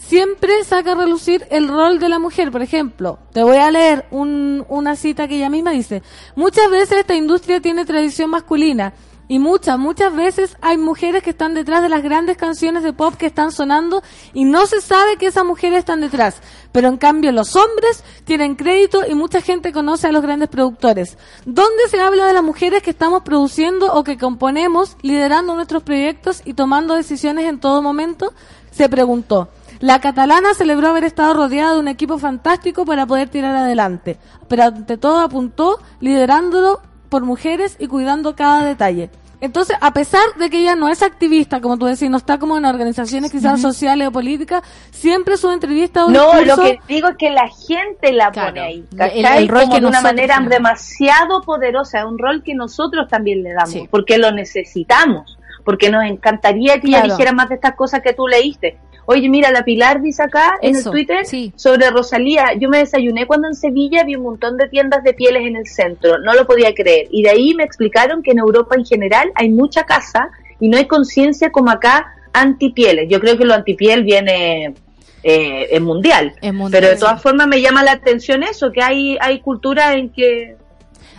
[0.07, 2.51] siempre saca a relucir el rol de la mujer.
[2.51, 6.03] Por ejemplo, te voy a leer un- una cita que ella misma dice,
[6.35, 8.93] muchas veces esta industria tiene tradición masculina.
[9.27, 13.15] Y muchas, muchas veces hay mujeres que están detrás de las grandes canciones de pop
[13.15, 14.03] que están sonando
[14.35, 16.35] y no se sabe que esas mujeres están detrás.
[16.71, 21.17] Pero en cambio los hombres tienen crédito y mucha gente conoce a los grandes productores.
[21.43, 26.43] ¿Dónde se habla de las mujeres que estamos produciendo o que componemos, liderando nuestros proyectos
[26.45, 28.31] y tomando decisiones en todo momento?
[28.69, 29.49] Se preguntó.
[29.79, 34.63] La catalana celebró haber estado rodeada de un equipo fantástico para poder tirar adelante, pero
[34.63, 39.09] ante todo apuntó liderándolo por mujeres y cuidando cada detalle.
[39.41, 42.57] Entonces, a pesar de que ella no es activista, como tú decís, no está como
[42.57, 47.17] en organizaciones quizás sociales o políticas, siempre su entrevista o No, lo que digo es
[47.17, 48.53] que la gente la Claro.
[48.53, 50.49] pone ahí, El- el rol Como que de una manera tenemos.
[50.51, 53.87] demasiado poderosa, un rol que nosotros también le damos, Sí.
[53.91, 58.27] porque lo necesitamos, porque nos encantaría que ella dijera más de estas cosas que tú
[58.27, 58.79] leíste.
[59.07, 61.53] Oye, mira, la Pilar dice acá en Eso, el Twitter sí.
[61.55, 65.43] sobre Rosalía, yo me desayuné cuando en Sevilla vi un montón de tiendas de pieles
[65.45, 67.07] en el centro, no lo podía creer.
[67.11, 70.29] Y de ahí me explicaron que en Europa en general hay mucha casa
[70.59, 73.07] y no hay conciencia como acá antipieles.
[73.09, 74.73] Yo creo que lo antipiel viene
[75.23, 76.33] eh, es mundial.
[76.41, 76.99] Pero de sí.
[76.99, 80.57] todas formas me llama la atención eso, que hay, hay cultura en que...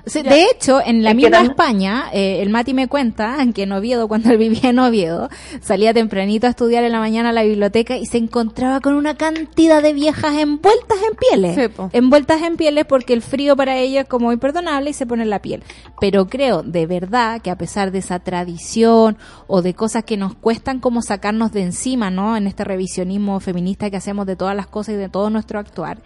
[0.07, 4.07] Sí, de hecho, en la misma España, eh, el Mati me cuenta que en Oviedo,
[4.07, 5.29] cuando él vivía en Oviedo,
[5.61, 9.17] salía tempranito a estudiar en la mañana a la biblioteca y se encontraba con una
[9.17, 11.55] cantidad de viejas envueltas en pieles.
[11.57, 15.25] Sí, envueltas en pieles porque el frío para ellas es como imperdonable y se pone
[15.25, 15.65] en la piel.
[16.01, 19.17] Pero creo de verdad que a pesar de esa tradición
[19.49, 22.37] o de cosas que nos cuestan como sacarnos de encima, ¿no?
[22.37, 25.99] En este revisionismo feminista que hacemos de todas las cosas y de todo nuestro actuar,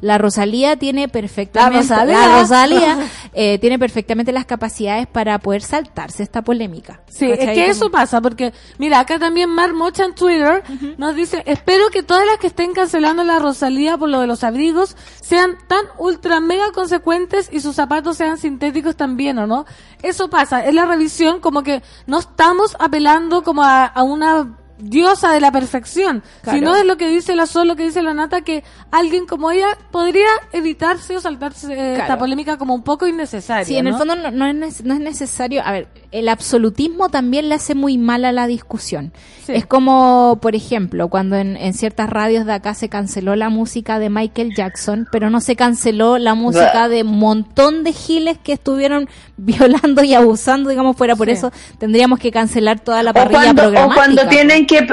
[0.00, 2.28] la Rosalía tiene perfectamente La Rosalía.
[2.28, 2.98] la Rosalía,
[3.32, 7.00] eh, tiene perfectamente las capacidades para poder saltarse esta polémica.
[7.08, 10.62] Sí, es que eso pasa, porque mira, acá también Mar Mocha en Twitter
[10.98, 14.44] nos dice, espero que todas las que estén cancelando la Rosalía por lo de los
[14.44, 19.66] abrigos sean tan ultra mega consecuentes y sus zapatos sean sintéticos también, ¿o no?
[20.02, 25.32] Eso pasa, es la revisión como que no estamos apelando como a, a una diosa
[25.32, 26.58] de la perfección, Claro.
[26.58, 29.50] sino es lo que dice la Sol, lo que dice la Nata, que alguien como
[29.50, 33.64] ella podría evitarse o saltarse eh, esta polémica como un poco innecesaria.
[33.64, 35.62] Sí, en el fondo no, no es, no es necesario.
[35.64, 39.12] A ver, el absolutismo también le hace muy mal a la discusión.
[39.44, 39.52] Sí.
[39.54, 43.98] Es como, por ejemplo, cuando en, en ciertas radios de acá se canceló la música
[43.98, 48.52] de Michael Jackson, pero no se canceló la música de un montón de giles que
[48.52, 51.14] estuvieron violando y abusando, digamos, fuera.
[51.16, 51.32] Por Sí.
[51.32, 53.94] eso tendríamos que cancelar toda la O parrilla o programática.
[53.94, 54.86] cuando tienen que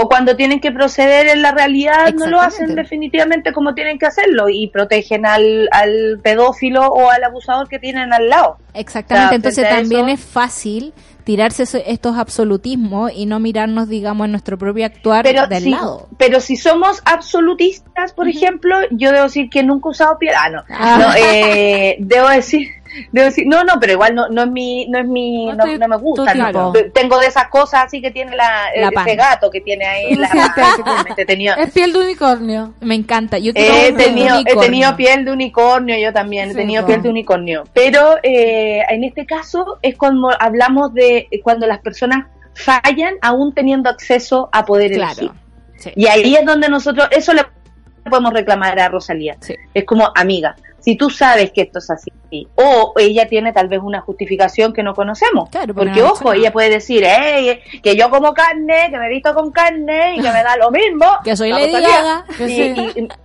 [0.00, 4.06] o cuando tienen que proceder en la realidad no lo hacen definitivamente como tienen que
[4.06, 8.58] hacerlo y protegen al, al pedófilo o al abusador que tienen al lado.
[8.74, 10.92] Exactamente, O sea, entonces también eso- es fácil
[11.24, 16.08] tirarse estos absolutismos y no mirarnos, digamos, en nuestro propio actuar Pero del si, lado.
[16.16, 20.34] pero si somos absolutistas, por ejemplo, yo debo decir que nunca he usado piel.
[20.38, 20.62] Ah, no.
[20.70, 20.96] Ah.
[20.98, 22.68] No, eh, debo decir,
[23.12, 25.64] debo decir, no, no, pero igual no, no es mi, no es mi, No no,
[25.64, 26.34] te- no me gusta.
[26.34, 26.72] no.
[26.94, 29.06] Tengo de esas cosas así que tiene la, La el- pan.
[29.08, 31.62] ese gato que tiene ahí la que.
[31.62, 32.74] Es piel de unicornio.
[32.80, 33.38] Me encanta.
[33.38, 37.08] Yo quiero He tenido, he tenido piel de unicornio, yo también, he tenido piel de
[37.08, 37.64] unicornio.
[37.72, 43.88] Pero eh, en este caso es cuando hablamos de cuando las personas fallan aún teniendo
[43.90, 45.12] acceso a poder Claro.
[45.12, 45.30] elegir.
[45.76, 45.90] Sí.
[45.94, 47.42] Y ahí es donde nosotros, eso le
[47.98, 49.36] podemos reclamar a Rosalía.
[49.40, 49.54] Sí.
[49.74, 52.10] Es como, amiga, si tú sabes que esto es así,
[52.54, 55.48] o ella tiene tal vez una justificación que no conocemos.
[55.50, 59.10] Claro, porque no ojo, ella puede decir, "Ey, que yo como carne, que me he
[59.10, 61.06] visto con carne y que me da lo mismo.
[61.24, 62.02] Que soy La Lady Rosalía.
[62.02, 63.16] Gaga.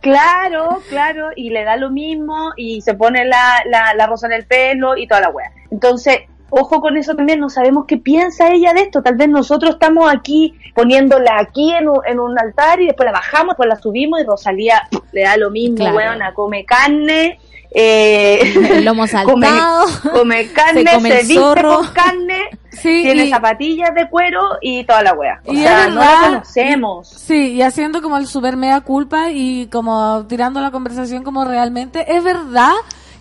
[0.00, 4.32] Claro, claro, y le da lo mismo y se pone la, la, la rosa en
[4.32, 5.52] el pelo y toda la wea.
[5.70, 6.20] Entonces,
[6.50, 9.02] ojo con eso también, no sabemos qué piensa ella de esto.
[9.02, 13.12] Tal vez nosotros estamos aquí poniéndola aquí en un, en un altar y después la
[13.12, 15.96] bajamos, después la subimos y Rosalía pff, le da lo mismo, Claro.
[15.96, 17.38] weona, come carne.
[17.72, 18.40] Eh,
[18.78, 19.84] El lomo come, saltado.
[20.12, 22.40] come carne, Se come se, viste con carne,
[22.72, 25.40] Sí, tiene y- zapatillas de cuero y toda la wea.
[25.46, 27.08] O Y sea, no la conocemos.
[27.08, 32.12] Sí, y haciendo como el super mea culpa y como tirando la conversación como realmente.
[32.16, 32.72] Es verdad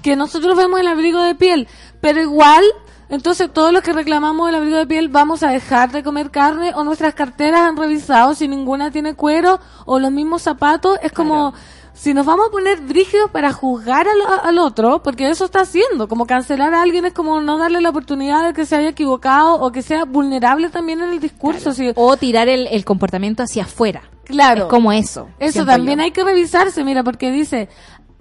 [0.01, 1.67] que nosotros vemos el abrigo de piel,
[2.01, 2.63] pero igual,
[3.09, 6.71] entonces todos los que reclamamos el abrigo de piel vamos a dejar de comer carne
[6.75, 10.97] o nuestras carteras han revisado si ninguna tiene cuero o los mismos zapatos.
[11.01, 11.53] Es como...
[11.91, 16.07] Si nos vamos a poner brígidos para juzgar al, al otro, porque eso está haciendo,
[16.07, 19.55] como cancelar a alguien es como no darle la oportunidad de que se haya equivocado
[19.55, 21.73] o que sea vulnerable también en el discurso.
[21.73, 24.03] Si- O tirar el, el comportamiento hacia afuera.
[24.23, 24.61] Claro.
[24.65, 25.27] Es como eso.
[25.39, 26.05] Eso también yo.
[26.05, 27.67] hay que revisarse, mira, porque dice,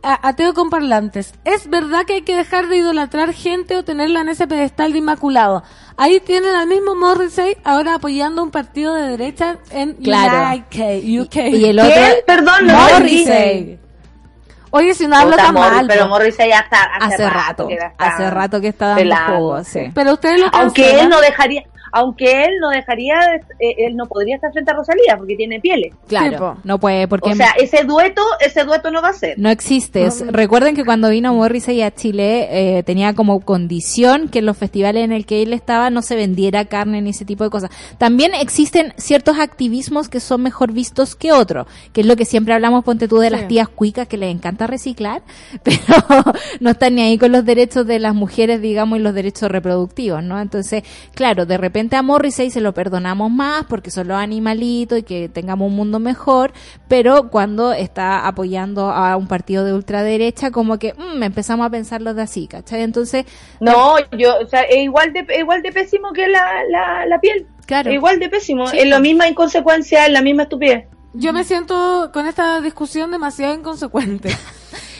[0.03, 4.29] ateo con parlantes, es verdad que hay que dejar de idolatrar gente o tenerla en
[4.29, 5.62] ese pedestal de inmaculado.
[5.97, 10.57] Ahí tienen al mismo Morrissey ahora apoyando un partido de derecha en Claro.
[10.62, 11.25] UK.
[11.27, 11.37] UK.
[11.53, 11.93] Y el otro.
[12.27, 13.81] Perdón, no Morrissey.
[14.70, 15.87] Oye, si no hablo Puta, tan Morris, mal.
[15.89, 16.09] pero.
[16.09, 17.69] Morrissey ya está hace, Hace rato.
[17.97, 19.37] Hace rato que está dando pelado.
[19.39, 19.91] jugo, sí.
[19.95, 21.62] Pero ustedes lo Aunque él no dejaría,
[21.93, 25.60] aunque él no dejaría, de- eh, él no podría estar frente a Rosalía porque tiene
[25.60, 25.93] pieles.
[26.06, 29.39] Claro, no puede porque O sea, ese dueto, ese dueto no va a ser.
[29.39, 30.09] no existe.
[30.31, 32.48] Recuerden que cuando vino Morrissey a Chile
[32.78, 36.16] eh, tenía como condición que en los festivales en el que él estaba no se
[36.16, 37.70] vendiera carne ni ese tipo de cosas.
[37.98, 42.55] También existen ciertos activismos que son mejor vistos que otros, que es lo que siempre
[42.55, 45.23] hablamos, ponte tú, de las tías cuicas que les encanta reciclar,
[45.62, 45.78] pero
[46.60, 50.23] no están ni ahí con los derechos de las mujeres, digamos, y los derechos reproductivos,
[50.23, 50.40] ¿no?
[50.40, 50.82] Entonces,
[51.15, 55.28] claro, de repente a Morrissey se lo perdonamos más porque son los animalitos y que
[55.28, 56.52] tengamos un mundo mejor,
[56.88, 62.14] pero cuando está apoyando a un partido de ultraderecha, como que mm, empezamos a pensarlo
[62.14, 62.82] de así, ¿cachai?
[62.82, 63.24] Entonces,
[63.60, 67.46] No, yo, o sea, es igual de, igual de pésimo que la, la, la piel.
[67.66, 67.90] Claro.
[67.90, 68.66] Es igual de pésimo.
[68.66, 68.78] Sí.
[68.78, 70.86] Es la misma inconsecuencia, es la misma estupidez.
[71.14, 74.30] Yo me siento con esta discusión demasiado inconsecuente.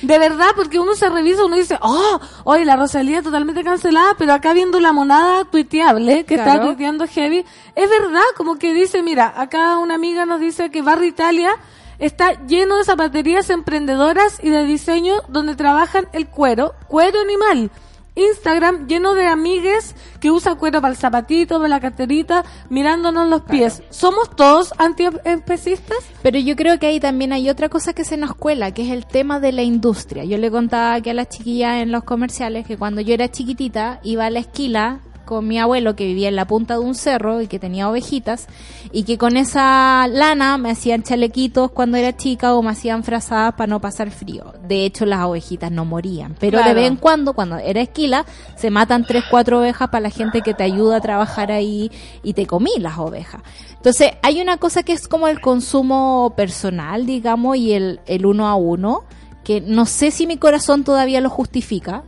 [0.03, 4.33] De verdad, porque uno se revisa, uno dice, oh, oye, la Rosalía totalmente cancelada, pero
[4.33, 7.45] acá viendo la monada tuiteable que está tuiteando Heavy,
[7.75, 11.57] es verdad, como que dice, mira, acá una amiga nos dice que Barrio Italia
[11.99, 17.71] está lleno de zapaterías emprendedoras y de diseño donde trabajan el cuero, cuero animal.
[18.19, 23.43] Instagram lleno de amigues que usan cuero para el zapatito, para la carterita, mirándonos los
[23.43, 23.83] pies.
[23.91, 25.99] ¿Somos todos antiespecistas?
[26.23, 28.91] Pero yo creo que ahí también hay otra cosa que se nos cuela, que es
[28.91, 30.25] el tema de la industria.
[30.25, 34.01] Yo le contaba aquí a las chiquillas en los comerciales que cuando yo era chiquitita
[34.03, 37.43] iba a la esquila con mi abuelo que vivía en la punta de un cerro
[37.43, 38.47] y que tenía ovejitas
[38.93, 43.53] y que con esa lana me hacían chalequitos cuando era chica o me hacían frazadas
[43.53, 44.55] para no pasar frío.
[44.67, 46.69] De hecho las ovejitas no morían, pero Claro.
[46.71, 48.25] de vez en cuando cuando era esquila
[48.57, 51.93] se matan tres cuatro ovejas para la gente que te ayuda a trabajar ahí
[52.23, 53.43] y te comí las ovejas.
[53.77, 58.49] Entonces, hay una cosa que es como el consumo personal, digamos, y el, el uno
[58.49, 59.05] a uno,
[59.45, 62.03] que no sé si mi corazón todavía lo justifica,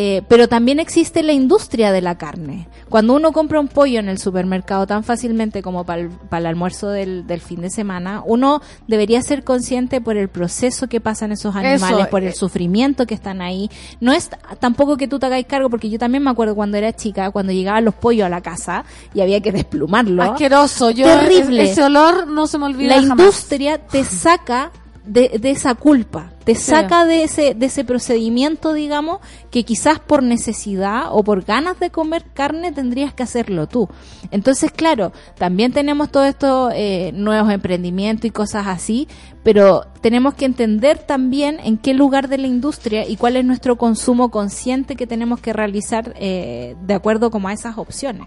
[0.00, 2.68] eh, pero también existe la industria de la carne.
[2.88, 6.46] Cuando uno compra un pollo en el supermercado tan fácilmente como para el, para el
[6.46, 11.32] almuerzo del, del fin de semana, uno debería ser consciente por el proceso que pasan
[11.32, 12.32] esos animales, Eso, por el eh.
[12.32, 13.72] sufrimiento que están ahí.
[13.98, 14.30] No es
[14.60, 17.52] tampoco que tú te hagáis cargo, porque yo también me acuerdo cuando era chica, cuando
[17.52, 18.84] llegaban los pollos a la casa
[19.14, 20.22] y había que desplumarlo.
[20.22, 21.72] Asqueroso, yo Terrible.
[21.72, 23.18] Ese olor no se me olvida La jamás.
[23.18, 24.70] industria te saca
[25.08, 29.18] de, de esa culpa, te saca de ese, de ese procedimiento, digamos,
[29.50, 33.88] que quizás por necesidad o por ganas de comer carne tendrías que hacerlo tú.
[34.30, 39.08] Entonces, claro, también tenemos todos estos eh, nuevos emprendimientos y cosas así,
[39.42, 43.76] pero tenemos que entender también en qué lugar de la industria y cuál es nuestro
[43.76, 48.26] consumo consciente que tenemos que realizar eh, de acuerdo como a esas opciones.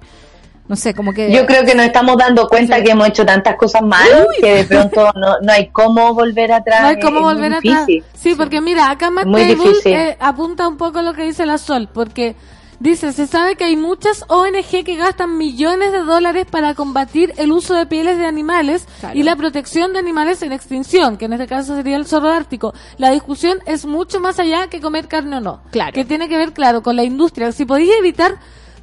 [0.68, 1.32] No sé, como que...
[1.32, 4.08] Yo creo que nos estamos dando cuenta que hemos hecho tantas cosas mal
[4.40, 6.82] que de pronto no, no hay cómo volver atrás.
[6.84, 7.86] No hay cómo es volver atrás.
[7.88, 8.04] difícil.
[8.14, 9.28] Sí, porque mira, acá Matt
[9.86, 12.36] eh, apunta un poco lo que dice la Sol, porque
[12.80, 17.52] dice, se sabe que hay muchas ONG que gastan millones de dólares para combatir el
[17.52, 19.18] uso de pieles de animales Claro.
[19.20, 22.74] y la protección de animales en extinción, que en este caso sería el zorro ártico.
[22.98, 25.62] La discusión es mucho más allá que comer carne o no.
[25.72, 25.92] Claro.
[25.92, 27.52] Que tiene que ver, claro, con la industria.
[27.52, 28.36] Si podéis evitar,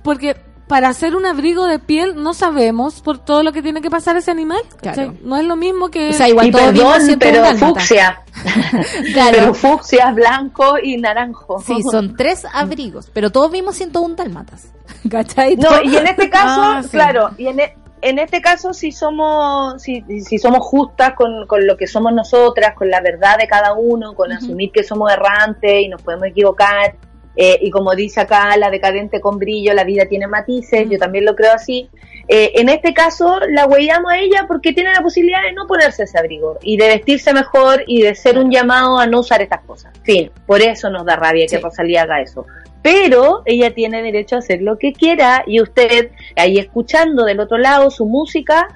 [0.03, 0.37] porque
[0.69, 4.17] para hacer un abrigo de piel no sabemos por todo lo que tiene que pasar
[4.17, 4.61] ese animal.
[4.81, 5.15] Claro.
[5.23, 6.11] No es lo mismo que...
[6.11, 8.23] O sea, igual Y todos vimos perdón, 101 pero fucsia.
[9.13, 9.31] Claro.
[9.33, 11.61] Pero fucsia, blanco y naranjo.
[11.61, 14.69] Sí, son tres abrigos, pero todos vimos 101 dálmatas.
[15.11, 15.57] ¿Cachai?
[15.57, 16.91] No, Todo- y en este caso, Ah, sí.
[16.91, 21.67] claro, y en, e- en este caso si somos, si, si somos justas con, con
[21.67, 25.81] lo que somos nosotras, con la verdad de cada uno, con asumir que somos errantes
[25.83, 26.95] y nos podemos equivocar,
[27.41, 31.25] eh, y como dice acá la decadente con brillo, la vida tiene matices, yo también
[31.25, 31.89] lo creo así.
[32.27, 36.03] Eh, en este caso la huellamos a ella porque tiene la posibilidad de no ponerse
[36.03, 39.61] ese abrigo y de vestirse mejor y de ser un llamado a no usar estas
[39.63, 39.93] cosas.
[40.03, 41.59] Fin, por eso nos da rabia que.
[41.59, 42.45] Rosalía haga eso
[42.83, 47.59] pero ella tiene derecho a hacer lo que quiera y usted ahí escuchando del otro
[47.59, 48.69] lado su música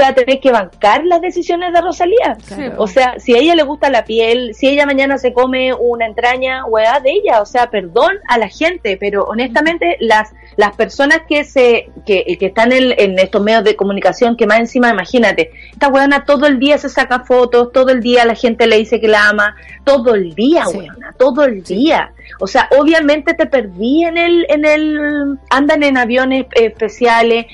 [0.00, 2.36] va a tener que bancar las decisiones de Rosalía.
[2.46, 2.74] Claro.
[2.78, 6.06] O sea, si a ella le gusta la piel, si ella mañana se come una
[6.06, 11.20] entraña, weá de ella, o sea, perdón a la gente, pero honestamente las las personas
[11.28, 15.50] que se que, que están en, en estos medios de comunicación, que más encima, imagínate,
[15.72, 19.00] esta weona todo el día se saca fotos, todo el día la gente le dice
[19.00, 20.78] que la ama, todo el día, Sí.
[20.78, 22.12] weona, todo el día.
[22.40, 27.46] O sea, obviamente te perdí en el, en el, andan en aviones especiales,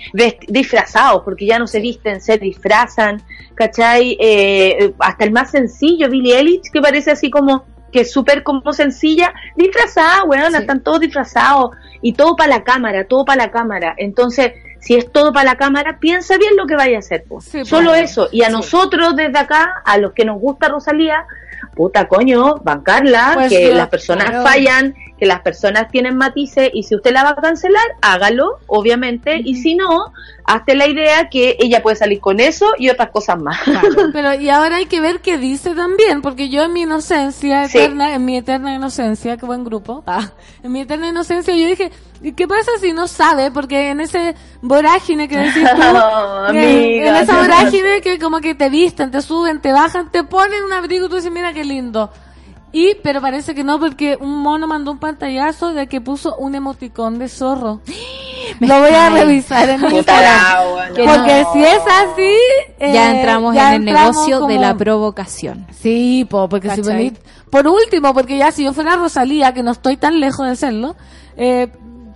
[0.48, 3.22] disfrazados, porque ya no se visten, se disfrazan,
[3.54, 4.16] ¿cachai?
[4.20, 8.72] Eh, hasta el más sencillo, Billie Eilish, que parece así como, que es súper como
[8.72, 10.58] sencilla, disfrazada, weón, Sí.
[10.60, 11.70] están todos disfrazados,
[12.02, 13.94] y todo para la cámara, todo para la cámara.
[13.96, 17.40] Entonces, si es todo para la cámara, piensa bien lo que vaya a hacer, po.
[17.40, 17.68] Sí, pues.
[17.68, 18.28] Solo eso.
[18.30, 21.24] Y a nosotros desde acá, a los que nos gusta Rosalía,
[21.74, 24.44] puta coño, bancarla, Pues que yo- las personas claro.
[24.44, 29.40] fallan, que las personas tienen matices y si usted la va a cancelar, hágalo, obviamente,
[29.44, 30.12] y si no,
[30.44, 33.58] hazte la idea que ella puede salir con eso y otras cosas más.
[34.12, 37.78] Pero y ahora hay que ver qué dice también, porque yo en mi inocencia Sí.
[37.78, 40.30] eterna, en mi eterna inocencia, qué buen grupo, ah,
[40.62, 41.90] en mi eterna inocencia yo dije,
[42.22, 43.50] ¿y qué pasa si no sabe?
[43.50, 48.54] Porque en ese vorágine que decís tú, Oh, que- en esa vorágine que como que
[48.54, 51.64] te visten, te suben, te bajan, te ponen un abrigo y tú dices, mira qué
[51.64, 52.10] lindo.
[52.72, 56.54] Y, pero parece que no, porque un mono mandó un pantallazo de que puso un
[56.54, 57.80] emoticón de zorro.
[58.60, 60.40] Lo voy a revisar en Instagram.
[60.88, 61.04] no.
[61.04, 62.36] Porque si es así,
[62.78, 65.66] eh, ya entramos ya en el entramos negocio de la provocación.
[65.78, 67.12] Sí, po, porque si
[67.50, 70.96] Por último, porque ya si yo fuera Rosalía, que no estoy tan lejos de serlo,
[71.36, 71.68] eh,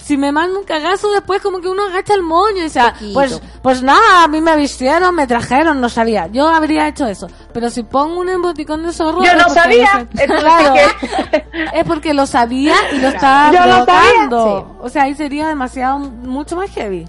[0.03, 2.93] si me manda un cagazo después como que uno agacha el moño y dice, ah,
[2.93, 3.15] Poquito.
[3.15, 6.27] pues, pues nada, a mí me vistieron, me trajeron, no sabía.
[6.27, 7.29] Yo habría hecho eso.
[7.53, 9.23] Pero si pongo un emoticón de zorro...
[9.23, 11.45] Yo es no porque sabía, lo claro, ¿qué?
[11.75, 14.67] es porque lo sabía y lo estaba Yo lo sabía.
[14.81, 17.07] O sea, ahí sería demasiado, mucho más heavy.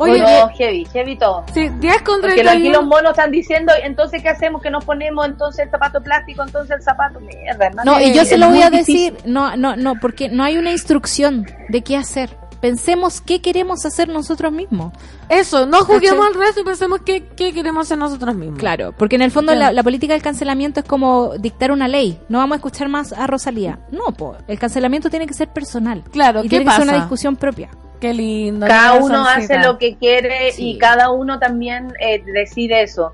[0.00, 1.44] Oye, no, heavy, heavy todo.
[1.52, 2.78] sí, 10 con Porque aquí 31.
[2.78, 4.62] los monos están diciendo, entonces, ¿qué hacemos?
[4.62, 5.26] que nos ponemos?
[5.26, 7.92] Entonces, el zapato plástico, entonces el zapato, mierda, hermano.
[7.92, 9.14] No, y yo se lo voy a difícil.
[9.14, 12.36] decir, no, no, no, porque no hay una instrucción de qué hacer.
[12.60, 14.92] Pensemos qué queremos hacer nosotros mismos.
[15.30, 16.26] Eso, no juguemos ¿Cachai?
[16.26, 18.58] al resto y pensemos qué, qué queremos hacer nosotros mismos.
[18.58, 19.66] Claro, porque en el fondo Claro.
[19.68, 22.20] la, la política del cancelamiento es como dictar una ley.
[22.28, 23.78] No vamos a escuchar más a Rosalía.
[23.90, 26.04] No, po, el cancelamiento tiene que ser personal.
[26.12, 27.04] Claro, y ¿qué tiene que ser una pasa?
[27.04, 27.70] discusión propia.
[28.00, 28.66] Qué lindo.
[28.66, 30.70] Cada la uno hace lo que quiere Sí.
[30.72, 33.12] y cada uno también eh, decide eso.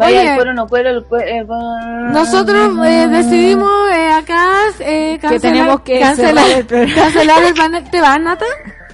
[0.00, 0.06] Oye.
[0.20, 1.26] Oye, el cuero no cuero, el cuero...
[1.28, 7.84] el cuero- Nosotros eh, decidimos eh, acá eh, cancelar, tenemos que cancelar, cancelar el panel.
[7.90, 8.44] ¿Te vas, Nata?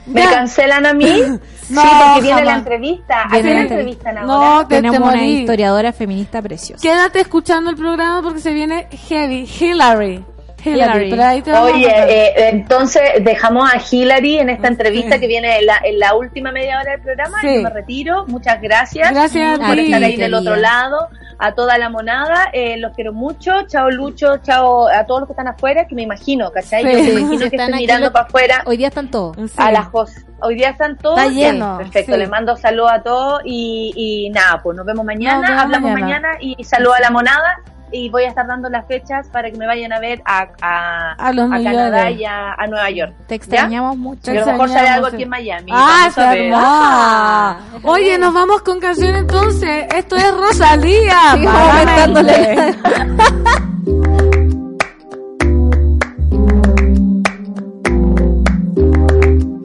[0.07, 0.31] ¿Me Ya.
[0.31, 1.13] cancelan a mí?
[1.71, 2.45] No, sí, porque viene jamás.
[2.45, 3.23] la entrevista.
[3.23, 4.69] ¿A Viene la entrevistan No, ahora?
[4.69, 6.83] te, Tenemos te una historiadora feminista preciosa.
[6.83, 9.49] Quédate escuchando el programa porque se viene heavy.
[9.59, 10.23] Hillary.
[10.65, 10.81] Hillary.
[11.07, 11.11] Hillary.
[11.11, 15.27] Pero ahí te vamos a Oye, eh, entonces dejamos a Hillary en esta entrevista que
[15.27, 17.39] viene en la, en la última media hora del programa.
[17.41, 17.57] Sí.
[17.57, 18.25] Yo me retiro.
[18.27, 19.11] Muchas gracias.
[19.11, 21.09] Gracias a por ti, estar ahí del otro lado.
[21.39, 22.49] A toda la monada.
[22.53, 23.63] Eh, los quiero mucho.
[23.67, 24.39] Chao, Lucho.
[24.39, 26.85] Chao a todos los que están afuera, que me imagino, ¿cachai?
[26.85, 26.91] Sí.
[27.09, 28.63] Yo me imagino que Están estoy mirando para afuera.
[28.67, 29.37] Hoy día están todos.
[29.37, 29.55] Sí.
[29.57, 31.19] A las Jos- Hoy día están todos.
[31.19, 32.19] Está lleno, Perfecto, sí.
[32.19, 35.91] les mando saludos a todos y, y nada, pues nos vemos mañana, Nos vemos hablamos
[35.93, 36.29] mañana.
[36.29, 37.61] mañana, y saludo a la monada
[37.95, 41.13] y voy a estar dando las fechas para que me vayan a ver a, a,
[41.13, 41.63] A los a.
[41.63, 43.15] Canadá y a, a Nueva York.
[43.29, 44.33] Te extrañamos mucho.
[44.33, 45.15] Y a lo mejor sale extrañamos, algo sí.
[45.15, 45.71] aquí en Miami.
[45.73, 46.43] Ah, vamos a está ver.
[46.43, 47.59] hermosa.
[47.85, 49.87] Oye, nos vamos con canción entonces.
[49.95, 51.31] Esto es Rosalía.
[51.31, 52.75] Aumentándole.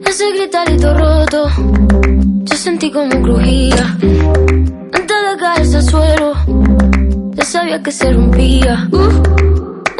[0.06, 1.48] Ese gritarito roto,
[2.44, 3.96] yo sentí como crujía.
[4.92, 6.32] Antes de caerse al suelo,
[7.40, 8.86] ya sabía que se rompía.
[8.92, 9.14] Uf,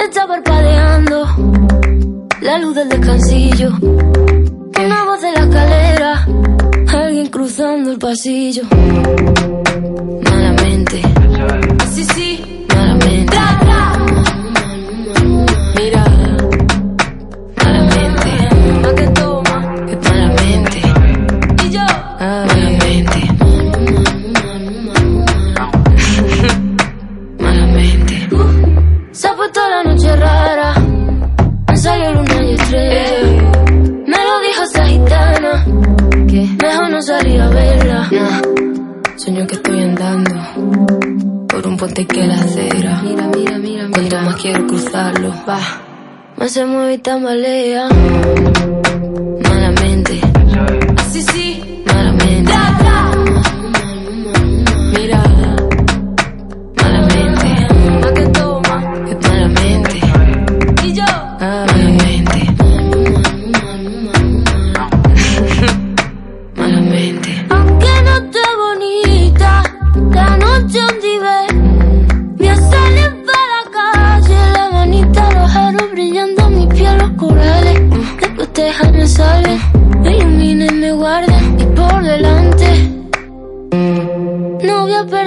[0.07, 1.27] está parpadeando
[2.43, 3.71] la luz del descansillo.
[3.81, 6.27] Una voz de la escalera,
[6.93, 8.63] alguien cruzando el pasillo.
[10.25, 11.03] Malamente,
[11.95, 13.37] sí, sí, malamente.
[15.77, 16.05] Mira,
[37.01, 38.09] no salir a verla.
[38.11, 38.43] Nah.
[39.17, 43.01] Sueño que estoy andando por un puente que la acera.
[43.03, 43.91] Mira, mira, mira, mira.
[43.91, 45.61] Cuanto más quiero cruzarlo, va.
[46.37, 47.89] Más se mueve y tambalea.
[49.49, 50.21] Malamente.
[51.11, 51.70] Sí, sí.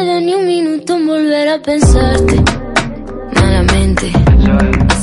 [0.04, 2.44] Ni un minuto en volver a pensarte.
[3.36, 4.12] Malamente,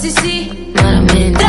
[0.01, 1.40] sí, sí, malamente.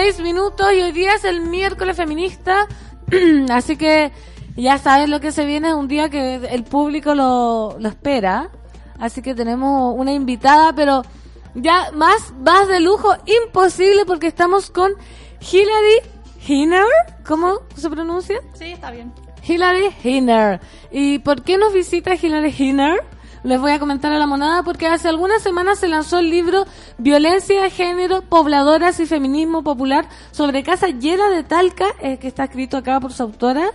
[0.00, 2.66] 36 minutos y hoy día es el miércoles feminista,
[3.50, 4.12] así que
[4.56, 8.48] ya sabes lo que se viene, es un día que el público lo, lo espera,
[8.98, 11.02] así que tenemos una invitada, pero
[11.54, 13.14] ya más, más de lujo
[13.44, 14.92] imposible porque estamos con
[15.52, 16.00] Hilary
[16.48, 16.86] Hinner,
[17.26, 18.40] ¿cómo se pronuncia?
[18.54, 19.12] Sí, está bien.
[19.46, 20.60] Hilary Hinner.
[20.90, 23.00] ¿Y por qué nos visita Hilary Hinner?
[23.42, 26.66] Les voy a comentar a la monada porque hace algunas semanas se lanzó el libro
[26.98, 32.76] Violencia de Género, Pobladoras y Feminismo Popular sobre Casa de Talca, eh, que está escrito
[32.76, 33.70] acá por su autora.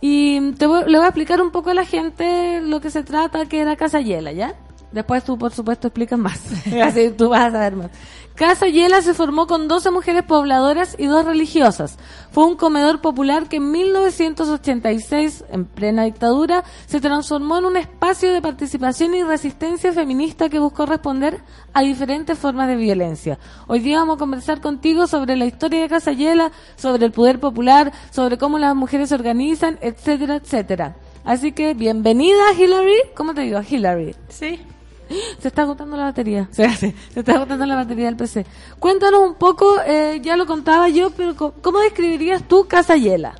[0.00, 3.04] Y te voy- le voy a explicar un poco a la gente lo que se
[3.04, 4.54] trata, que era Casa Yela, ¿ya?
[4.94, 6.40] Después tú, por supuesto, explicas más.
[6.84, 7.90] Así tú vas a saber más.
[8.36, 11.98] Casa Yela se formó con 12 mujeres pobladoras y dos religiosas.
[12.30, 18.32] Fue un comedor popular que en 1986, en plena dictadura, se transformó en un espacio
[18.32, 21.42] de participación y resistencia feminista que buscó responder
[21.72, 23.38] a diferentes formas de violencia.
[23.66, 27.40] Hoy día vamos a conversar contigo sobre la historia de Casa Yela, sobre el poder
[27.40, 30.96] popular, sobre cómo las mujeres se organizan, etcétera, etcétera.
[31.24, 32.96] Así que bienvenida Hillary.
[33.16, 33.60] ¿Cómo te digo?
[33.60, 34.14] Hillary.
[34.28, 34.60] Sí.
[35.38, 36.48] Se está agotando la batería.
[36.52, 38.46] Se, hace, se está agotando la batería del PC.
[38.78, 43.34] Cuéntanos un poco, eh, ya lo contaba yo, pero ¿cómo describirías tú Casa Yela?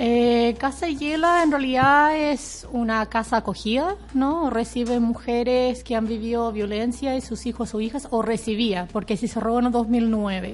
[0.00, 4.48] Eh, casa Hiela en realidad es una casa acogida, ¿no?
[4.48, 9.26] Recibe mujeres que han vivido violencia y sus hijos o hijas, o recibía, porque se
[9.26, 10.52] cerró en el 2009.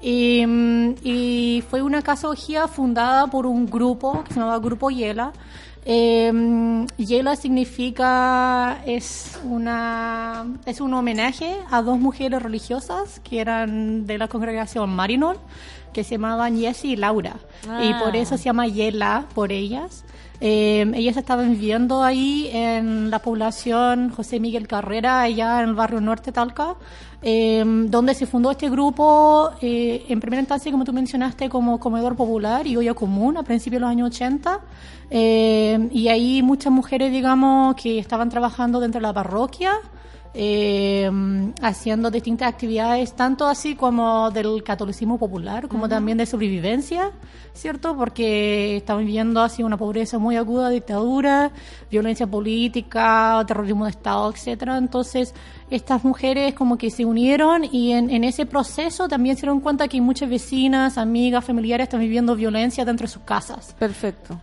[0.00, 4.90] Y, mm, y fue una casa acogida fundada por un grupo que se llamaba Grupo
[4.90, 5.34] Hiela.
[5.84, 14.06] Eh, mm, Hiela significa, es, una, es un homenaje a dos mujeres religiosas que eran
[14.06, 15.38] de la congregación Marinol,
[15.92, 17.36] que se llamaban Jessie y Laura.
[17.82, 20.04] Y por eso se llama Yela, por ellas.
[20.44, 26.00] Eh, ellas estaban viviendo ahí en la población José Miguel Carrera, allá en el barrio
[26.00, 26.74] norte Talca,
[27.22, 32.16] eh, donde se fundó este grupo, eh, en primera instancia, como tú mencionaste, como comedor
[32.16, 34.58] popular y olla común a principios de los años 80.
[35.10, 39.74] Eh, y ahí muchas mujeres, digamos, que estaban trabajando dentro de la parroquia,
[40.34, 41.10] eh,
[41.60, 47.10] haciendo distintas actividades, tanto así como del catolicismo popular, como también de sobrevivencia,
[47.52, 47.96] ¿cierto?
[47.96, 51.50] Porque estaban viviendo así una pobreza muy aguda, dictadura,
[51.90, 54.78] violencia política, terrorismo de Estado, etcétera.
[54.78, 55.34] Entonces,
[55.70, 59.88] estas mujeres como que se unieron y en, en ese proceso también se dieron cuenta
[59.88, 63.74] que muchas vecinas, amigas, familiares están viviendo violencia dentro de sus casas.
[63.78, 64.40] Perfecto.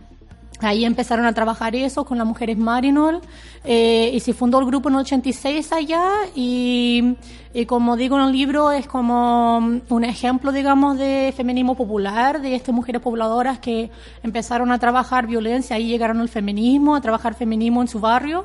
[0.60, 3.20] Ahí empezaron a trabajar eso con las mujeres Marinol
[3.64, 7.16] eh, y se fundó el grupo en el 86 allá y,
[7.54, 12.54] y como digo en el libro es como un ejemplo digamos de feminismo popular, de
[12.54, 13.90] estas mujeres pobladoras que
[14.22, 18.44] empezaron a trabajar violencia, ahí llegaron al feminismo, a trabajar feminismo en su barrio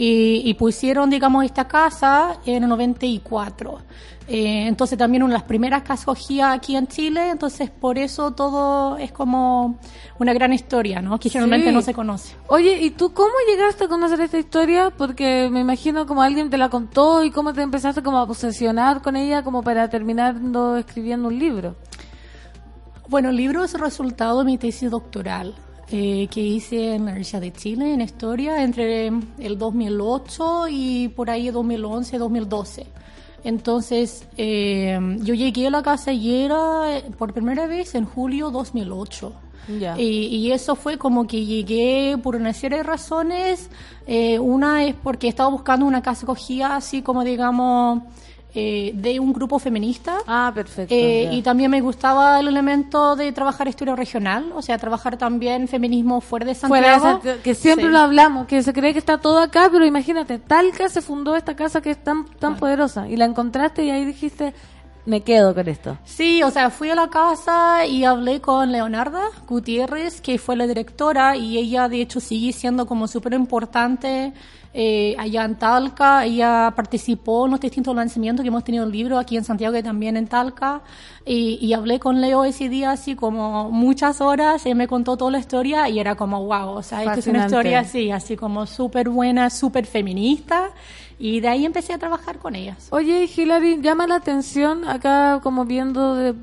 [0.00, 3.78] y, y pusieron digamos esta casa en el 94.
[4.30, 8.32] Eh, entonces también una de las primeras casas cogía aquí en Chile, entonces por eso
[8.32, 9.78] todo es como
[10.18, 11.18] una gran historia, ¿no?
[11.18, 11.74] Que generalmente Sí.
[11.74, 12.36] no se conoce.
[12.46, 14.90] Oye, ¿y tú cómo llegaste a conocer esta historia?
[14.96, 19.00] Porque me imagino como alguien te la contó y cómo te empezaste como a obsesionar
[19.00, 20.36] con ella como para terminar
[20.78, 21.74] escribiendo un libro.
[23.08, 25.54] Bueno, el libro es el resultado de mi tesis doctoral
[25.90, 29.08] eh, que hice en la Universidad de Chile en historia entre
[29.38, 32.86] el 2008 y por ahí 2011, 2012.
[33.44, 38.50] Entonces, eh, yo llegué a la casa y era eh, por primera vez en julio
[38.50, 39.32] 2008.
[39.80, 39.98] Ya.
[39.98, 43.70] Y, y eso fue como que llegué por una serie de razones.
[44.06, 48.02] Eh, una es porque estaba buscando una casa acogida así como digamos
[48.54, 50.18] eh, de un grupo feminista.
[50.26, 50.94] Ah, perfecto.
[50.94, 55.68] Eh, y también me gustaba el elemento de trabajar historia regional, o sea, trabajar también
[55.68, 56.98] feminismo fuera de Santiago.
[57.20, 57.92] Fuera de que siempre Sí.
[57.92, 61.54] lo hablamos, que se cree que está todo acá, pero imagínate, Talca se fundó esta
[61.54, 64.54] casa que es tan, tan poderosa y la encontraste y ahí dijiste,
[65.04, 65.96] me quedo con esto.
[66.04, 70.66] Sí, o sea, fui a la casa y hablé con Leonarda Gutiérrez, que fue la
[70.66, 74.32] directora, y ella de hecho sigue siendo como súper importante
[74.74, 76.24] eh, allá en Talca.
[76.24, 79.82] Ella participó en los distintos lanzamientos que hemos tenido el libro aquí en Santiago y
[79.82, 80.82] también en Talca.
[81.24, 85.30] Y, y hablé con Leo ese día así como muchas horas, él me contó toda
[85.30, 87.46] la historia y era como wow, o sea, esta es una Fascinante.
[87.54, 90.70] historia así, así como súper buena, súper feminista.
[91.18, 92.86] Y de ahí empecé a trabajar con ellas.
[92.90, 96.34] Oye, Hilary, llama la atención acá como viendo de-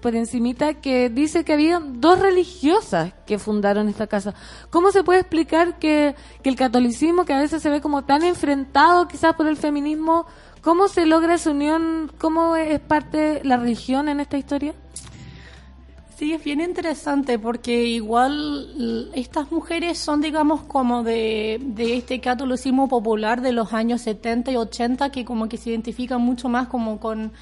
[0.00, 4.34] por encimita que dice que había dos religiosas que fundaron esta casa.
[4.70, 9.08] ¿Cómo se puede explicar que, el catolicismo, que a veces se ve como tan enfrentado
[9.08, 10.26] quizás por el feminismo,
[10.60, 14.74] cómo se logra esa unión, cómo es parte la religión en esta historia?
[16.16, 22.88] Sí, es bien interesante porque igual estas mujeres son, digamos, como de, de este catolicismo
[22.88, 26.98] popular de los años 70 y 80 que como que se identifican mucho más como
[26.98, 27.32] con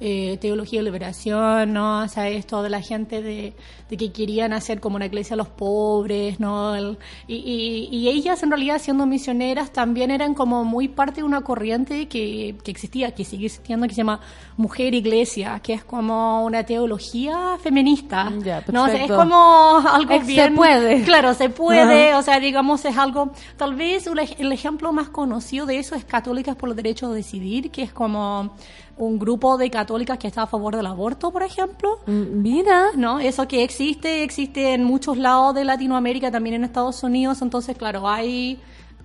[0.00, 2.00] eh, teología de liberación, ¿no?
[2.02, 3.54] O sea, esto de la gente de,
[3.88, 6.74] de que querían hacer como una iglesia a los pobres, ¿no?
[6.74, 11.22] El- y, y- y ellas en realidad siendo misioneras también eran como muy parte de
[11.24, 14.20] una corriente que, que existía, que sigue existiendo, que se llama
[14.58, 18.84] Mujer Iglesia, que es como una teología feminista, Ya, ¿no?
[18.84, 20.54] O sea, es como algo Es- se bien...
[20.54, 21.02] puede.
[21.04, 24.06] Claro, se puede, o sea, digamos, es algo, tal vez
[24.38, 27.92] el ejemplo más conocido de eso es Católicas por los Derechos de Decidir, que es
[27.92, 28.54] como
[28.98, 31.98] un grupo de católicas que está a favor del aborto, por ejemplo.
[32.06, 32.86] Mm, Mira.
[32.96, 33.18] ¿No?
[33.20, 38.08] Eso que existe, existe en muchos lados de Latinoamérica, también en Estados Unidos, entonces, claro,
[38.08, 38.58] hay...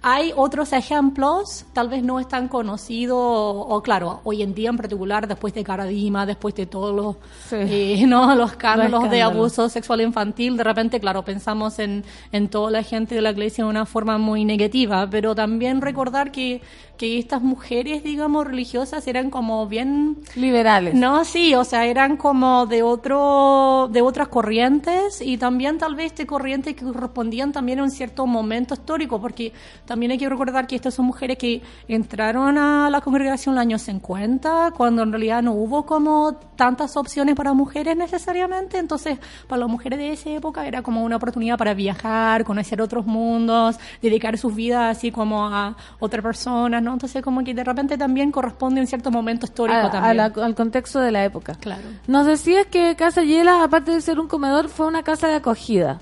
[0.04, 4.72] Hay otros ejemplos, tal vez no es tan conocido, o, o claro, hoy en día
[4.72, 7.56] en particular, después de Caradima, después de todos los, Sí.
[8.02, 8.34] eh, ¿no?
[8.34, 9.36] los escándalos de escándalos.
[9.36, 13.64] abuso sexual infantil, de repente, claro, pensamos en, en toda la gente de la iglesia
[13.64, 16.62] de una forma muy negativa, pero también recordar que,
[17.02, 20.18] que estas mujeres, digamos, religiosas eran como bien...
[20.36, 20.94] Liberales.
[20.94, 26.14] No, sí, o sea, eran como de otro, de otras corrientes y también tal vez
[26.14, 29.52] de corrientes que correspondían también a un cierto momento histórico, porque
[29.86, 33.62] también hay que recordar que estas son mujeres que entraron a la congregación en los
[33.64, 39.18] años 50, cuando en realidad no hubo como tantas opciones para mujeres necesariamente, entonces
[39.48, 43.80] para las mujeres de esa época era como una oportunidad para viajar, conocer otros mundos,
[44.04, 46.91] dedicar sus vidas así como a otras personas, ¿no?
[46.94, 50.18] Entonces como que de repente también corresponde a un cierto momento histórico A- a también.
[50.18, 51.56] la- al contexto de la época.
[51.56, 51.84] Claro.
[52.08, 56.00] Nos decías que Casa Yela, aparte de ser un comedor, fue una casa de acogida.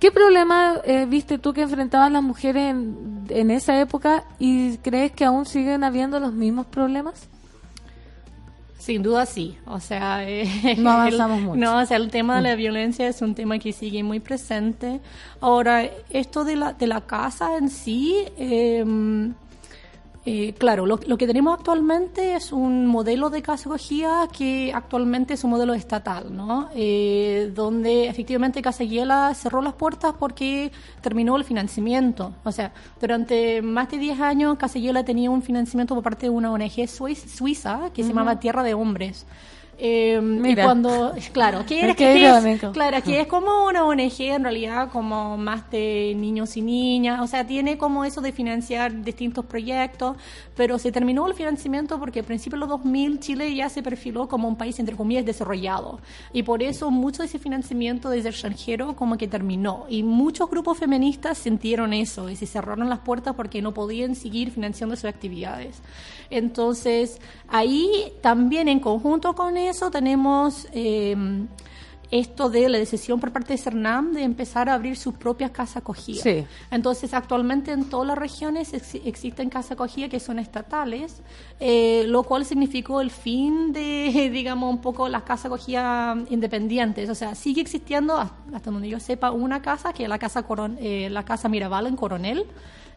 [0.00, 5.12] ¿Qué problema eh, viste tú que enfrentaban las mujeres en, en esa época y crees
[5.12, 7.28] que aún siguen habiendo los mismos problemas?
[8.78, 11.56] Sin duda sí, o sea, eh, No avanzamos el- mucho.
[11.56, 11.60] Mm.
[11.60, 15.00] No, o sea, el tema de la violencia es un tema que sigue muy presente.
[15.40, 18.84] Ahora, esto de la, de la casa en sí, eh,
[20.24, 25.34] eh, claro, lo, lo que tenemos actualmente es un modelo de casa acogida que actualmente
[25.34, 26.68] es un modelo estatal, ¿no?
[26.76, 30.70] Eh, donde efectivamente Casa Hiela cerró las puertas porque
[31.00, 32.34] terminó el financiamiento.
[32.44, 36.30] O sea, durante más de 10 años Casa Hiela tenía un financiamiento por parte de
[36.30, 39.26] una ONG suiz- suiza que se llamaba Tierra de Hombres.
[39.84, 40.62] Eh, y Mira.
[40.62, 45.36] cuando, claro, era, Qué que es- claro, que es como una ONG en realidad como
[45.36, 50.16] más de niños y niñas, o sea, tiene como eso de financiar distintos proyectos,
[50.54, 54.28] pero se terminó el financiamiento porque a principios de los 2000 Chile ya se perfiló
[54.28, 55.98] como un país entre comillas desarrollado
[56.32, 60.48] y por eso mucho de ese financiamiento desde el extranjero como que terminó y muchos
[60.48, 65.06] grupos feministas sintieron eso y se cerraron las puertas porque no podían seguir financiando sus
[65.06, 65.82] actividades.
[66.30, 71.16] Entonces, ahí también en conjunto con eso tenemos eh,
[72.10, 75.78] esto de la decisión por parte de CERNAM de empezar a abrir sus propias casas
[75.78, 76.22] acogidas.
[76.22, 76.44] Sí.
[76.70, 81.22] Entonces, actualmente en todas las regiones ex- existen casas acogidas que son estatales,
[81.58, 87.08] eh, lo cual significó el fin de, digamos, un poco las casas acogidas independientes.
[87.08, 90.46] O sea, sigue existiendo, hasta hasta donde yo sepa, una casa, que es la casa,
[90.46, 92.44] Coron- eh, la casa Mirabal en Coronel,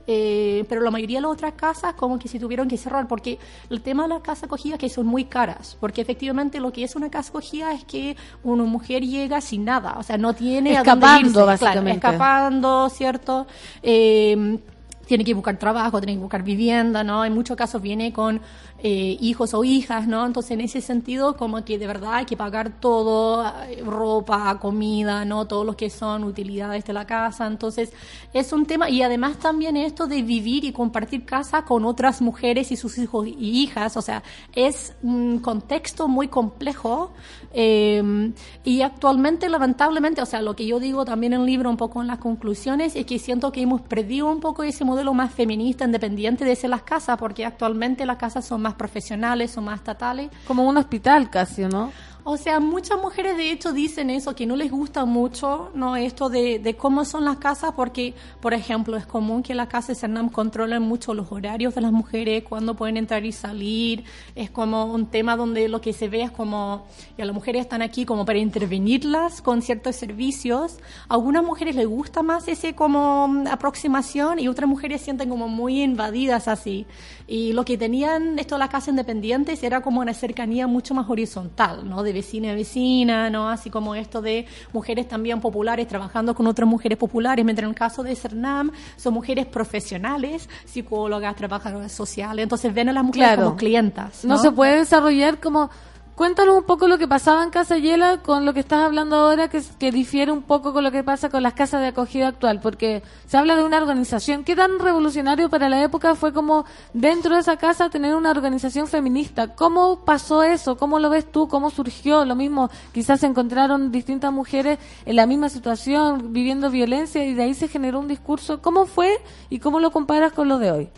[0.07, 3.40] eh, pero la mayoría de las otras casas como que se tuvieron que cerrar porque
[3.69, 6.95] el tema de las casas acogidas que son muy caras porque efectivamente lo que es
[6.95, 10.84] una casa acogida es que una mujer llega sin nada o sea no tiene a
[10.84, 12.07] dónde Escapando, claro, básicamente.
[12.07, 13.48] escapando cierto
[13.82, 14.60] Eh,
[15.06, 17.23] tiene que buscar trabajo, tiene que buscar vivienda, ¿no?
[17.26, 18.41] En muchos casos viene con
[18.80, 20.26] eh, hijos o hijas, ¿no?
[20.26, 25.26] Entonces, en ese sentido, como que de verdad hay que pagar todo, eh, ropa, comida,
[25.26, 25.48] ¿no?
[25.48, 27.48] Todo lo que son utilidades de la casa.
[27.48, 27.91] Entonces,
[28.34, 32.72] es un tema, y además también esto de vivir y compartir casa con otras mujeres
[32.72, 34.23] y sus hijos y hijas, o sea,
[34.53, 37.11] es un contexto muy complejo.
[37.53, 38.32] eh,
[38.64, 42.02] y actualmente, lamentablemente, o sea, lo que yo digo también en el libro, un poco
[42.02, 45.85] en las conclusiones, es que siento que hemos perdido un poco ese modelo más feminista,
[45.85, 50.30] independiente de ser las casas, porque actualmente las casas son más profesionales, son más estatales.
[50.47, 51.91] Como un hospital casi, ¿no?
[52.27, 55.95] O sea, muchas mujeres de hecho dicen eso, que no les gusta mucho, ¿no?
[55.95, 59.89] Esto de, de cómo son las casas, porque, por ejemplo, es común que las casas
[59.89, 64.06] de Cernam controlen mucho los horarios de las mujeres, cuándo pueden entrar y salir.
[64.34, 67.84] Es como un tema donde lo que se ve es como, ya las mujeres están
[67.84, 70.80] aquí como para intervenirlas con ciertos servicios.
[71.07, 75.47] A algunas mujeres les gusta más ese como mm, aproximación y otras mujeres sienten como
[75.47, 76.88] muy invadidas así.
[77.27, 81.89] Y lo que tenían esto las casas independientes era como una cercanía mucho más horizontal,
[81.89, 82.03] ¿no?
[82.03, 83.49] De vecina a vecina, ¿no?
[83.49, 87.76] Así como esto de mujeres también populares trabajando con otras mujeres populares, mientras en el
[87.76, 93.43] caso de Cernam son mujeres profesionales, psicólogas, trabajadoras sociales, entonces ven a las mujeres Claro.
[93.45, 94.23] como clientas.
[94.23, 94.41] No ¿no?
[94.41, 95.72] se puede desarrollar como
[96.15, 99.49] Cuéntanos un poco lo que pasaba en Casa Yela con lo que estás hablando ahora,
[99.49, 102.61] que, que difiere un poco con lo que pasa con las casas de acogida actual,
[102.61, 104.45] porque se habla de una organización.
[104.45, 106.63] ¿Qué tan revolucionario para la época fue como
[106.93, 109.55] dentro de esa casa tener una organización feminista?
[109.55, 110.77] ¿Cómo pasó eso?
[110.77, 111.49] ¿Cómo lo ves tú?
[111.49, 112.23] ¿Cómo surgió?
[112.23, 117.43] Lo mismo, quizás se encontraron distintas mujeres en la misma situación, viviendo violencia, y de
[117.43, 118.61] ahí se generó un discurso.
[118.61, 119.19] ¿Cómo fue
[119.49, 120.89] y cómo lo comparas con lo de hoy?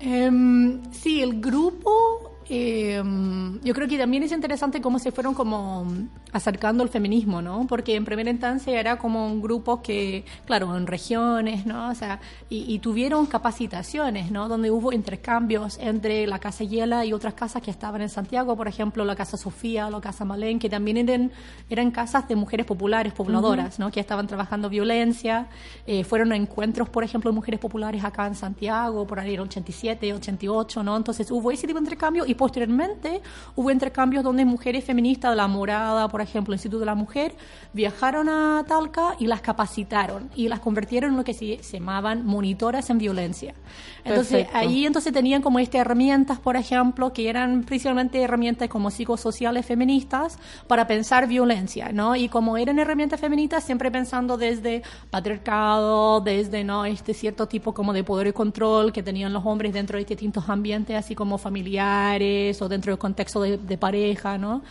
[0.00, 5.86] Em, sí, el grupo, em, yo creo que también es interesante cómo se fueron como
[6.32, 7.66] acercando al feminismo, ¿no?
[7.66, 11.90] Porque en primera instancia era como un grupo que, claro, en regiones, ¿no?
[11.90, 14.48] O sea, y, y tuvieron capacitaciones, ¿no?
[14.48, 18.68] Donde hubo intercambios entre la Casa Yela y otras casas que estaban en Santiago, por
[18.68, 21.32] ejemplo, la Casa Sofía la Casa Malén, que también eran,
[21.70, 23.90] eran casas de mujeres populares, pobladoras, ¿no?
[23.90, 25.48] Que estaban trabajando violencia.
[25.86, 29.40] Eh, fueron a encuentros, por ejemplo, de mujeres populares acá en Santiago, por ahí en
[29.40, 30.96] 87, 88, ¿no?
[30.96, 33.20] Entonces hubo ese tipo de intercambio y posteriormente
[33.56, 37.34] hubo intercambios donde mujeres feministas de la morada, por ejemplo, el Instituto de la Mujer,
[37.72, 42.24] viajaron a Talca y las capacitaron y las convirtieron en lo que se, se llamaban
[42.24, 43.54] monitoras en violencia.
[44.04, 44.58] Entonces Perfecto.
[44.58, 50.38] ahí entonces tenían como estas herramientas, por ejemplo, que eran principalmente herramientas como psicosociales feministas
[50.66, 52.14] para pensar violencia, ¿no?
[52.16, 56.84] Y como eran herramientas feministas, siempre pensando desde patriarcado, desde, ¿no?
[56.84, 60.48] Este cierto tipo como de poder y control que tenían los hombres dentro de distintos
[60.48, 62.23] ambientes, así como familiares
[62.60, 64.62] o dentro del contexto de, de pareja, ¿no?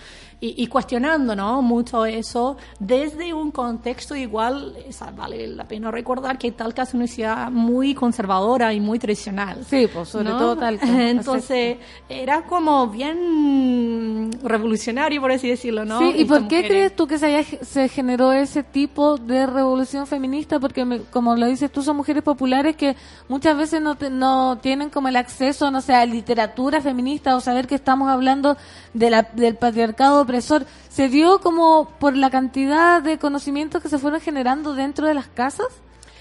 [0.44, 1.62] Y, y cuestionando, ¿no?
[1.62, 4.76] Mucho eso desde un contexto igual,
[5.16, 9.64] vale la pena recordar que Talca es una ciudad muy conservadora y muy tradicional.
[9.66, 10.38] Sí, pues sobre ¿no?
[10.38, 10.86] todo Talca.
[11.10, 11.78] Entonces,
[12.10, 16.00] era como bien revolucionario, por así decirlo, ¿no?
[16.00, 16.68] Sí, ¿y por qué mujeres.
[16.70, 20.60] crees tú que se, haya, se generó ese tipo de revolución feminista?
[20.60, 22.96] Porque, me- como lo dices tú, son mujeres populares que
[23.30, 27.40] muchas veces no, te- no tienen como el acceso, no sé, a literatura feminista o
[27.40, 28.58] saber que estamos hablando
[28.94, 34.22] de la, del patriarcado ¿Se dio como por la cantidad de conocimientos que se fueron
[34.22, 35.68] generando dentro de las casas?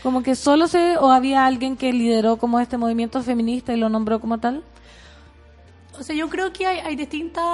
[0.03, 3.89] Como que solo se, o había alguien que lideró como este movimiento feminista y lo
[3.89, 4.65] nombró como tal?
[5.99, 7.45] O sea, yo creo que hay, hay, distintas,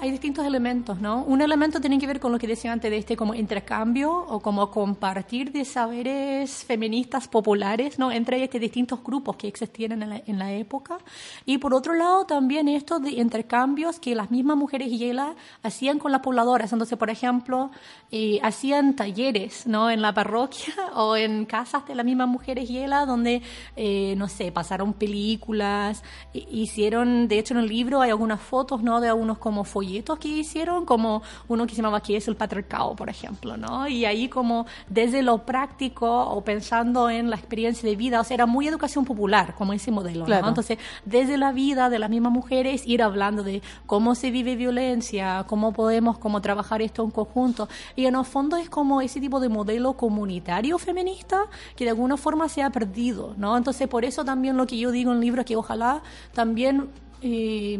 [0.00, 1.24] hay distintos elementos, ¿no?
[1.24, 4.38] Un elemento tiene que ver con lo que decía antes de este como intercambio o
[4.38, 8.12] como compartir de saberes feministas populares, ¿no?
[8.12, 10.98] Entre este distintos grupos que existían en la, en la época.
[11.44, 15.34] Y por otro lado, también esto de intercambios que las mismas mujeres Yela
[15.64, 16.72] hacían con las pobladoras.
[16.72, 17.72] Entonces, por ejemplo,
[18.12, 19.90] eh, hacían talleres, ¿no?
[19.90, 23.42] En la parroquia o en casas de las mismas mujeres Yela donde,
[23.74, 28.82] eh, no sé, pasaron películas, hi- hicieron, de hecho en el libro hay algunas fotos,
[28.82, 29.00] ¿no?
[29.00, 32.94] De algunos como folletos que hicieron, como uno que se llamaba ¿Qué es el patriarcado?,
[32.94, 33.88] por ejemplo, ¿no?
[33.88, 38.34] Y ahí como desde lo práctico o pensando en la experiencia de vida, o sea,
[38.34, 40.42] era muy educación popular, como ese modelo, Claro.
[40.42, 40.48] ¿no?
[40.48, 45.44] Entonces, desde la vida de las mismas mujeres, ir hablando de cómo se vive violencia,
[45.46, 47.68] cómo podemos como trabajar esto en conjunto.
[47.96, 51.38] Y en el fondo es como ese tipo de modelo comunitario feminista
[51.76, 53.56] que de alguna forma se ha perdido, ¿no?
[53.56, 56.02] Entonces, por eso también lo que yo digo en el libro, que ojalá
[56.34, 56.90] también
[57.22, 57.78] eh,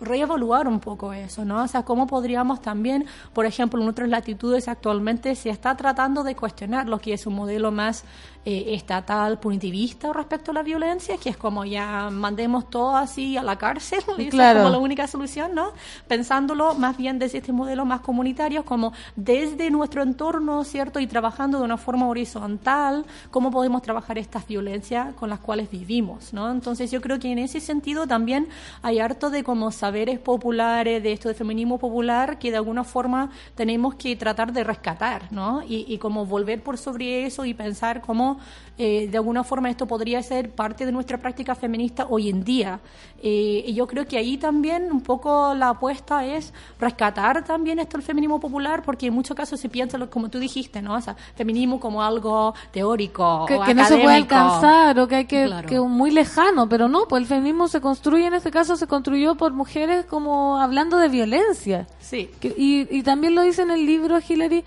[0.00, 1.62] reevaluar un poco eso, ¿no?
[1.62, 6.34] O sea, cómo podríamos también, por ejemplo, en otras latitudes actualmente se está tratando de
[6.34, 8.04] cuestionar lo que es un modelo más
[8.44, 13.42] eh, estatal, punitivista respecto a la violencia, que es como ya mandemos todo así a
[13.42, 14.60] la cárcel, y Claro.
[14.60, 15.72] es como la única solución, ¿no?
[16.08, 21.00] Pensándolo más bien desde este modelo más comunitario, como desde nuestro entorno, ¿cierto?
[21.00, 26.32] Y trabajando de una forma horizontal, cómo podemos trabajar estas violencias con las cuales vivimos,
[26.32, 26.50] ¿no?
[26.50, 28.48] Entonces yo creo que en ese sentido también
[28.82, 33.30] hay harto de como saberes populares, de esto de feminismo popular, que de alguna forma
[33.54, 35.62] tenemos que tratar de rescatar, ¿no?
[35.62, 38.29] Y, y como volver por sobre eso y pensar cómo
[38.78, 42.80] eh, de alguna forma esto podría ser parte de nuestra práctica feminista hoy en día.
[43.22, 47.96] Eh, y yo creo que ahí también un poco la apuesta es rescatar también esto
[47.98, 50.94] el feminismo popular, porque en muchos casos se piensa, lo- como tú dijiste, ¿no?
[50.94, 53.44] O sea, feminismo como algo teórico.
[53.46, 55.68] que, o que no se puede alcanzar o que hay que, Claro.
[55.68, 59.34] que muy lejano, pero no, pues el feminismo se construye, en este caso se construyó
[59.34, 61.86] por mujeres como hablando de violencia.
[62.00, 62.30] Sí.
[62.40, 64.64] Que- y, y también lo dice en el libro Hillary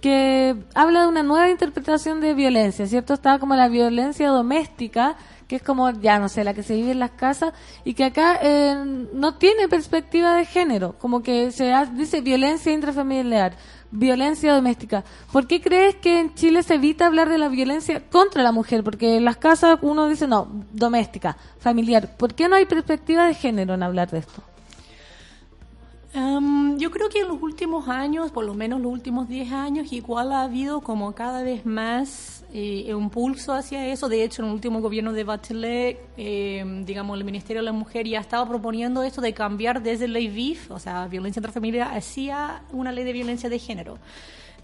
[0.00, 3.14] que habla de una nueva interpretación de violencia, ¿cierto?
[3.14, 5.16] Estaba como la violencia doméstica,
[5.48, 7.54] que es como, ya no sé, la que se vive en las casas,
[7.84, 8.74] y que acá eh,
[9.12, 13.56] no tiene perspectiva de género, como que se dice violencia intrafamiliar,
[13.90, 15.04] violencia doméstica.
[15.32, 18.82] ¿Por qué crees que en Chile se evita hablar de la violencia contra la mujer?
[18.82, 22.16] Porque en las casas uno dice, no, doméstica, familiar.
[22.16, 24.42] ¿Por qué no hay perspectiva de género en hablar de esto?
[26.14, 29.92] Em, yo creo que en los últimos años, por lo menos los últimos 10 años,
[29.92, 32.94] igual ha habido como cada vez más eh,
[33.48, 34.08] hacia eso.
[34.08, 38.06] De hecho, en el último gobierno de Bachelet, eh, digamos, el Ministerio de la Mujer
[38.06, 42.92] ya estaba proponiendo esto de cambiar desde ley VIF, o sea, violencia intrafamiliar, hacia una
[42.92, 43.98] ley de violencia de género.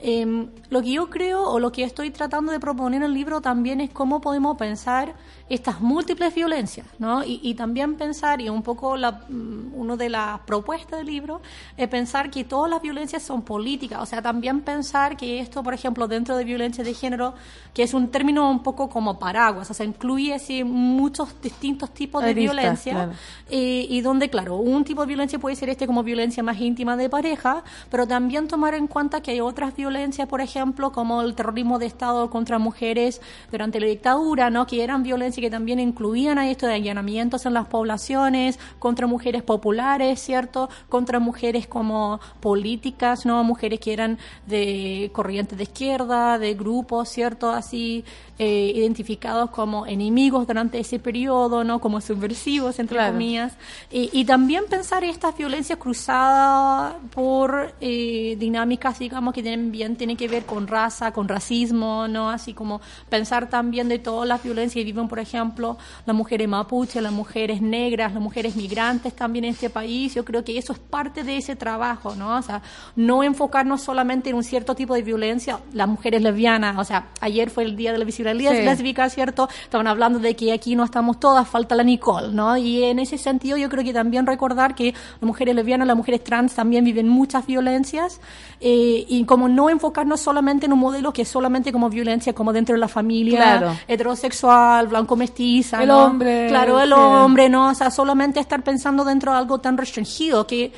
[0.05, 3.41] Em, lo que yo creo o lo que estoy tratando de proponer en el libro
[3.41, 5.15] también es cómo podemos pensar
[5.49, 7.25] estas múltiples violencias, ¿no?
[7.25, 11.41] Y, y también pensar, y un poco la, mm, una de las propuestas del libro,
[11.77, 15.75] es pensar que todas las violencias son políticas, o sea, también pensar que esto, por
[15.75, 17.35] ejemplo, dentro de violencia de género,
[17.75, 22.23] que es un término un poco como paraguas, o sea, incluye así muchos distintos tipos
[22.23, 23.13] de Aristas, violencia, claro.
[23.51, 26.97] eh, y donde, claro, un tipo de violencia puede ser este como violencia más íntima
[26.97, 31.35] de pareja, pero también tomar en cuenta que hay otras violencias, por ejemplo, como el
[31.35, 33.21] terrorismo de Estado contra mujeres
[33.51, 34.67] durante la dictadura, ¿no?
[34.67, 39.43] que eran violencia que también incluían a esto de allanamientos en las poblaciones, contra mujeres
[39.43, 40.71] populares, ¿cierto?
[40.89, 43.43] Contra mujeres como políticas, ¿no?
[43.43, 47.51] Mujeres que eran de corrientes de izquierda, de grupos, ¿cierto?
[47.51, 48.05] Así
[48.45, 51.81] eh, identificados como enemigos durante ese periodo, ¿no?
[51.81, 53.13] Como subversivos, entre Claro.
[53.13, 53.53] comillas.
[53.91, 60.17] Y, y también pensar estas violencias cruzadas por eh, dinámicas, digamos, que tienen bien tienen
[60.17, 62.31] que ver con raza, con racismo, ¿no?
[62.31, 67.01] Así como pensar también de todas las violencias que viven, por ejemplo, las mujeres mapuche,
[67.01, 70.15] las mujeres negras, las mujeres migrantes también en este país.
[70.15, 72.37] Yo creo que eso es parte de ese trabajo, ¿no?
[72.39, 72.61] O sea,
[72.97, 77.51] no enfocarnos solamente en un cierto tipo de violencia, las mujeres lesbianas, o sea, ayer
[77.51, 78.63] fue el día de la visibilidad Sí.
[78.65, 79.49] lésbica, ¿cierto?
[79.63, 82.57] Estaban hablando de que aquí no estamos todas, falta la Nicole, ¿no?
[82.57, 86.23] Y en ese sentido yo creo que también recordar que las mujeres lesbianas, las mujeres
[86.25, 88.21] trans también viven muchas violencias
[88.61, 92.53] eh, y como no enfocarnos solamente en un modelo que es solamente como violencia, como
[92.53, 93.77] dentro de la familia, Claro.
[93.89, 96.05] heterosexual, blanco mestiza, El ¿no?
[96.05, 96.95] hombre, Claro, el sí.
[96.95, 97.69] hombre, ¿no?
[97.71, 100.73] O sea, solamente estar pensando dentro de algo tan restringido que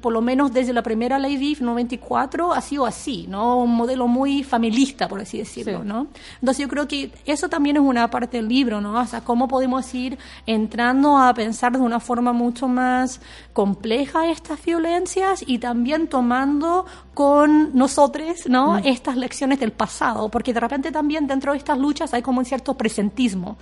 [0.00, 3.58] por lo menos desde la primera ley DIF 94 ha sido así, ¿no?
[3.58, 5.88] Un modelo muy familista, por así decirlo, Sí.
[5.88, 6.06] ¿no?
[6.40, 9.00] Entonces yo creo que eso también es una parte del libro, ¿no?
[9.00, 13.20] O sea, cómo podemos ir entrando a pensar de una forma mucho más
[13.52, 18.78] compleja estas violencias y también tomando con nosotros, ¿no?
[18.78, 22.44] Estas lecciones del pasado, porque de repente también dentro de estas luchas hay como un
[22.44, 23.56] cierto presentismo.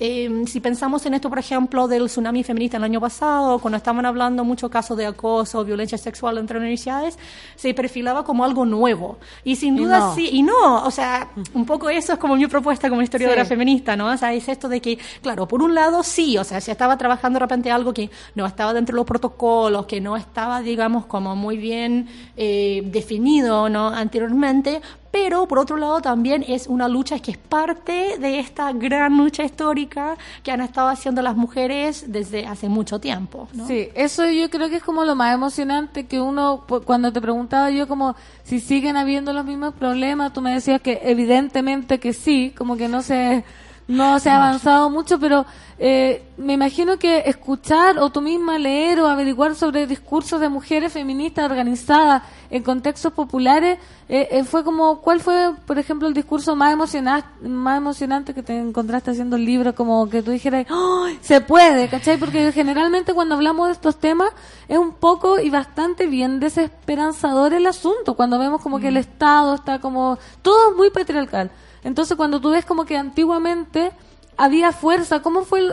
[0.00, 4.06] Eh, si pensamos en esto, por ejemplo, del tsunami feminista el año pasado, cuando estaban
[4.06, 7.18] hablando muchos casos de acoso, violencia sexual entre universidades,
[7.56, 9.18] se perfilaba como algo nuevo.
[9.44, 10.14] Y sin Y duda no.
[10.14, 13.48] sí, y no, o sea, un poco eso es como mi propuesta como historiadora Sí.
[13.48, 14.06] feminista, ¿no?
[14.06, 16.96] O sea, es esto de que, claro, por un lado sí, o sea, se estaba
[16.96, 21.06] trabajando de repente algo que no estaba dentro de los protocolos, que no estaba, digamos,
[21.06, 23.88] como muy bien eh, definido, ¿no?
[23.88, 24.80] Anteriormente,
[25.10, 29.44] pero por otro lado también es una lucha que es parte de esta gran lucha
[29.44, 33.48] histórica que han estado haciendo las mujeres desde hace mucho tiempo.
[33.66, 37.70] Sí, eso yo creo que es como lo más emocionante que uno, cuando te preguntaba
[37.70, 42.52] yo como si siguen habiendo los mismos problemas, tú me decías que evidentemente que sí,
[42.56, 43.44] como que no se,
[43.88, 45.46] no se ha avanzado mucho, pero
[45.78, 50.92] eh, me imagino que escuchar o tú misma leer o averiguar sobre discursos de mujeres
[50.92, 53.78] feministas organizadas en contextos populares
[54.10, 58.42] eh, eh, fue como, ¿cuál fue, por ejemplo, el discurso más, emociona más emocionante que
[58.42, 59.74] te encontraste haciendo el libro?
[59.74, 62.18] Como que tú dijeras, ¡Ay, se puede, ¿cachai?
[62.18, 64.30] Porque generalmente cuando hablamos de estos temas
[64.68, 69.54] es un poco y bastante bien desesperanzador el asunto, cuando vemos como que el Estado
[69.54, 71.50] está como, todo es muy patriarcal.
[71.88, 73.90] Entonces cuando tú ves como que antiguamente
[74.36, 75.72] había fuerza, ¿cómo fue el-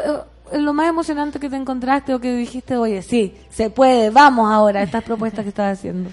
[0.54, 4.50] eh, lo más emocionante que te encontraste o que dijiste, oye, sí, se puede, vamos
[4.52, 6.10] ahora estas propuestas que estás haciendo?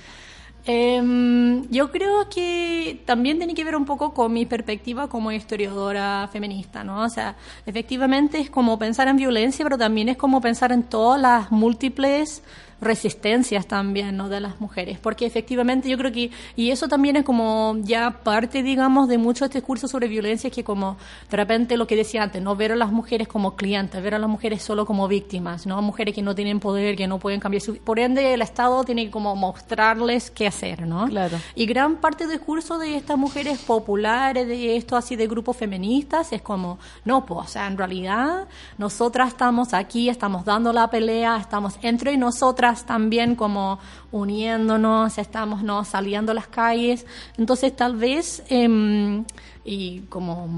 [0.65, 6.29] Em, yo creo que también tiene que ver un poco con mi perspectiva como historiadora
[6.33, 7.03] feminista, ¿no?
[7.03, 7.35] O sea,
[7.67, 12.43] efectivamente es como pensar en violencia, pero también es como pensar en todas las múltiples
[12.83, 14.29] resistencias también, ¿no?
[14.29, 18.63] De las mujeres, porque efectivamente yo creo que, y eso también es como ya parte,
[18.63, 20.97] digamos, de muchos discursos sobre violencia, que como
[21.31, 24.19] de repente lo que decía antes, no ver a las mujeres como clientes, ver a
[24.19, 25.81] las mujeres solo como víctimas, ¿no?
[25.81, 27.77] Mujeres que no tienen poder, que no pueden cambiar su...
[27.77, 31.07] Por ende, el Estado tiene que como mostrarles qué hacer, ¿no?
[31.07, 31.39] Claro.
[31.55, 36.33] Y gran parte del discurso de estas mujeres populares, de esto así de grupos feministas,
[36.33, 38.49] es como, no, pues, o sea, en realidad
[38.79, 43.79] nosotras estamos aquí, estamos dando la pelea, estamos entre nosotras también como
[44.11, 47.07] uniéndonos, estamos no saliendo a las calles.
[47.39, 49.25] Entonces, tal vez, em,
[49.65, 50.49] y como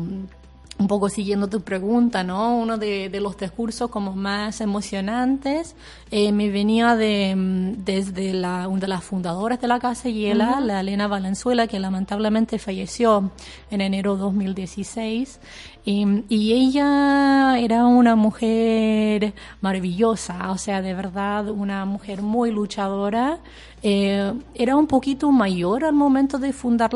[0.76, 2.56] un poco siguiendo tu pregunta, ¿no?
[2.56, 5.76] Uno de, de los discursos como más emocionantes
[6.10, 10.08] eh, me venía de mm, desde la, una de las fundadoras de la Casa
[10.56, 10.64] Ujú.
[10.66, 13.30] la Elena Valenzuela, que lamentablemente falleció
[13.70, 15.38] en enero 2016.
[15.86, 23.40] Y, y ella era una mujer maravillosa, o sea, de verdad, una mujer muy luchadora.
[23.82, 26.90] eh, era un poquito mayor al momento de fundar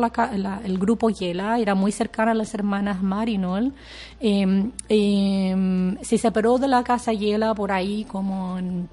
[0.64, 3.74] el grupo Yela, era muy cercana a las hermanas Marinol.
[4.20, 8.88] Eh, eh, se separó de la casa Yela por ahí como en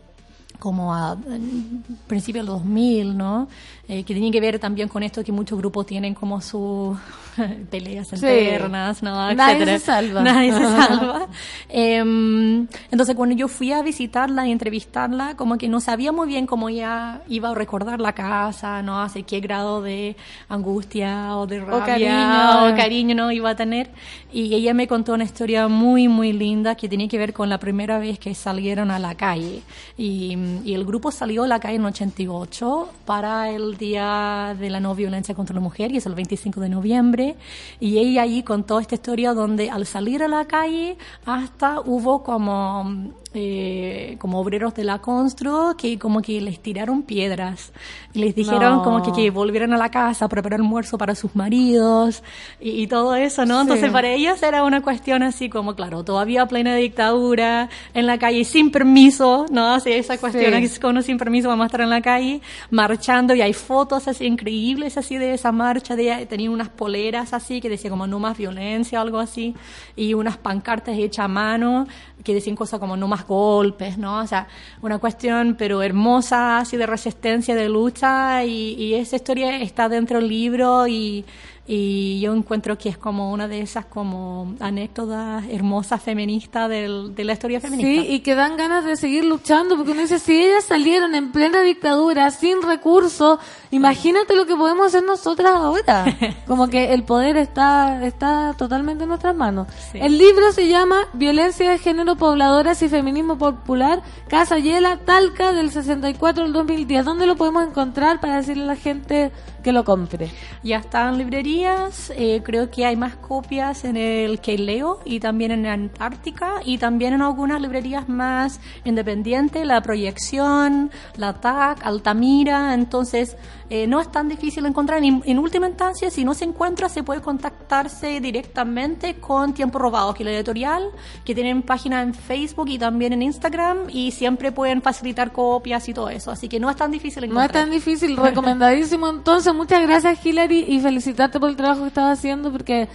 [0.59, 3.47] como a en principios del 2000, ¿no?
[3.87, 6.97] Eh, que tiene que ver también con esto que muchos grupos tienen como sus
[7.69, 8.15] peleas Sí.
[8.15, 9.31] internas, ¿no?
[9.33, 9.79] Nadie Etcétera.
[9.79, 10.21] se salva.
[10.23, 11.27] Nadie se salva.
[11.69, 16.47] Em, entonces, cuando yo fui a visitarla y entrevistarla, como que no sabía muy bien
[16.47, 19.01] cómo ella iba a recordar la casa, ¿no?
[19.01, 20.15] Hace qué grado de
[20.49, 22.73] angustia o de rabia cariño.
[22.73, 23.91] o cariño no iba a tener.
[24.31, 27.59] Y ella me contó una historia muy, muy linda que tenía que ver con la
[27.59, 29.61] primera vez que salieron a la calle.
[29.97, 34.79] Y, y el grupo salió a la calle en 88 para el Día de la
[34.79, 37.35] No Violencia contra la Mujer, y es el 25 de noviembre.
[37.79, 43.11] Y ella ahí contó esta historia donde al salir a la calle hasta hubo como
[43.35, 47.71] eh, como obreros de la Constru que como que les tiraron piedras
[48.13, 48.83] y les dijeron No.
[48.83, 52.23] como que, que volvieran a la casa a preparar almuerzo para sus maridos
[52.59, 53.55] y, y todo eso, ¿no?
[53.57, 53.61] Sí.
[53.63, 58.45] Entonces para ellas era una cuestión así como, claro, todavía plena dictadura, en la calle
[58.45, 59.73] sin permiso, ¿no?
[59.73, 60.59] Así esa cuestión, Sí.
[60.59, 62.41] que es uno sin permiso vamos a estar en la calle
[62.71, 67.33] marchando y hay fotos así increíbles así de esa marcha, de ella tenía unas poleras
[67.33, 69.55] así que decía como no más violencia o algo así
[69.95, 71.87] y unas pancartas hechas a mano
[72.23, 74.19] que decían cosas como no más golpes, ¿no?
[74.19, 74.47] O sea,
[74.81, 80.19] una cuestión pero hermosa así de resistencia, de lucha y, y esa historia está dentro
[80.19, 81.25] del libro y,
[81.67, 87.23] y yo encuentro que es como una de esas como anécdotas hermosas feministas del- de
[87.23, 88.03] la historia feminista.
[88.03, 91.31] Sí, y que dan ganas de seguir luchando, porque uno dice, si ellas salieron en
[91.31, 93.39] plena dictadura, sin recursos,
[93.71, 96.05] imagínate lo que podemos hacer nosotras ahora.
[96.47, 99.67] Como que el poder está, está totalmente en nuestras manos.
[99.91, 99.97] Sí.
[99.99, 105.71] El libro se llama Violencia de Género, Pobladoras y Feminismo Popular, Casa Yela, Talca, del
[105.71, 107.03] 64 al 2010.
[107.05, 109.31] ¿Dónde lo podemos encontrar para decirle a la gente
[109.63, 110.29] que lo compre?
[110.63, 111.17] Ya está en
[111.55, 116.55] librerías, eh, creo que hay más copias en el que leo y también en Antártica
[116.65, 123.37] y también en algunas librerías más independientes, La Proyección, La TAC, Altamira, entonces
[123.69, 125.03] eh, no es tan difícil encontrar.
[125.03, 130.13] En, en última instancia, si no se encuentra, se puede contactarse directamente con Tiempo Robado,
[130.13, 130.89] que es la editorial,
[131.23, 135.93] que tienen página en Facebook y también en Instagram y siempre pueden facilitar copias y
[135.93, 137.63] todo eso, así que no es tan difícil No es encontrar.
[137.63, 139.07] tan difícil, recomendadísimo.
[139.09, 142.87] Entonces, muchas gracias, Hilary, y felicitarte por el trabajo que estás haciendo, porque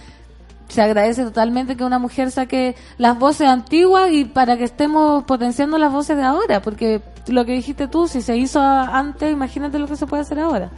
[0.67, 5.77] se agradece totalmente que una mujer saque las voces antiguas y para que estemos potenciando
[5.77, 9.87] las voces de ahora, porque lo que dijiste tú, si se hizo antes, imagínate lo
[9.87, 10.71] que se puede hacer ahora.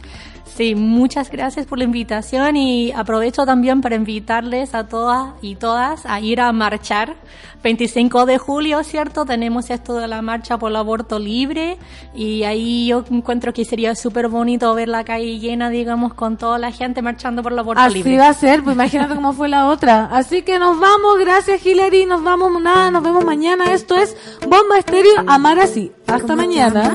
[0.44, 6.06] Sí, muchas gracias por la invitación y aprovecho también para invitarles a todas y todas
[6.06, 7.16] a ir a marchar.
[7.64, 9.24] 25 de julio, ¿cierto?
[9.24, 11.78] Tenemos esto de la marcha por el aborto libre
[12.14, 16.58] y ahí yo encuentro que sería súper bonito ver la calle llena, digamos, con toda
[16.58, 18.18] la gente marchando por el aborto Así libre.
[18.18, 20.10] va a ser, pues imagínate cómo fue la otra.
[20.12, 23.72] Así que nos vamos, gracias Hilary, nos vamos, nada, nos vemos mañana.
[23.72, 25.90] Esto es Bomba Estéreo, Amar Así.
[26.06, 26.94] Hasta mañana.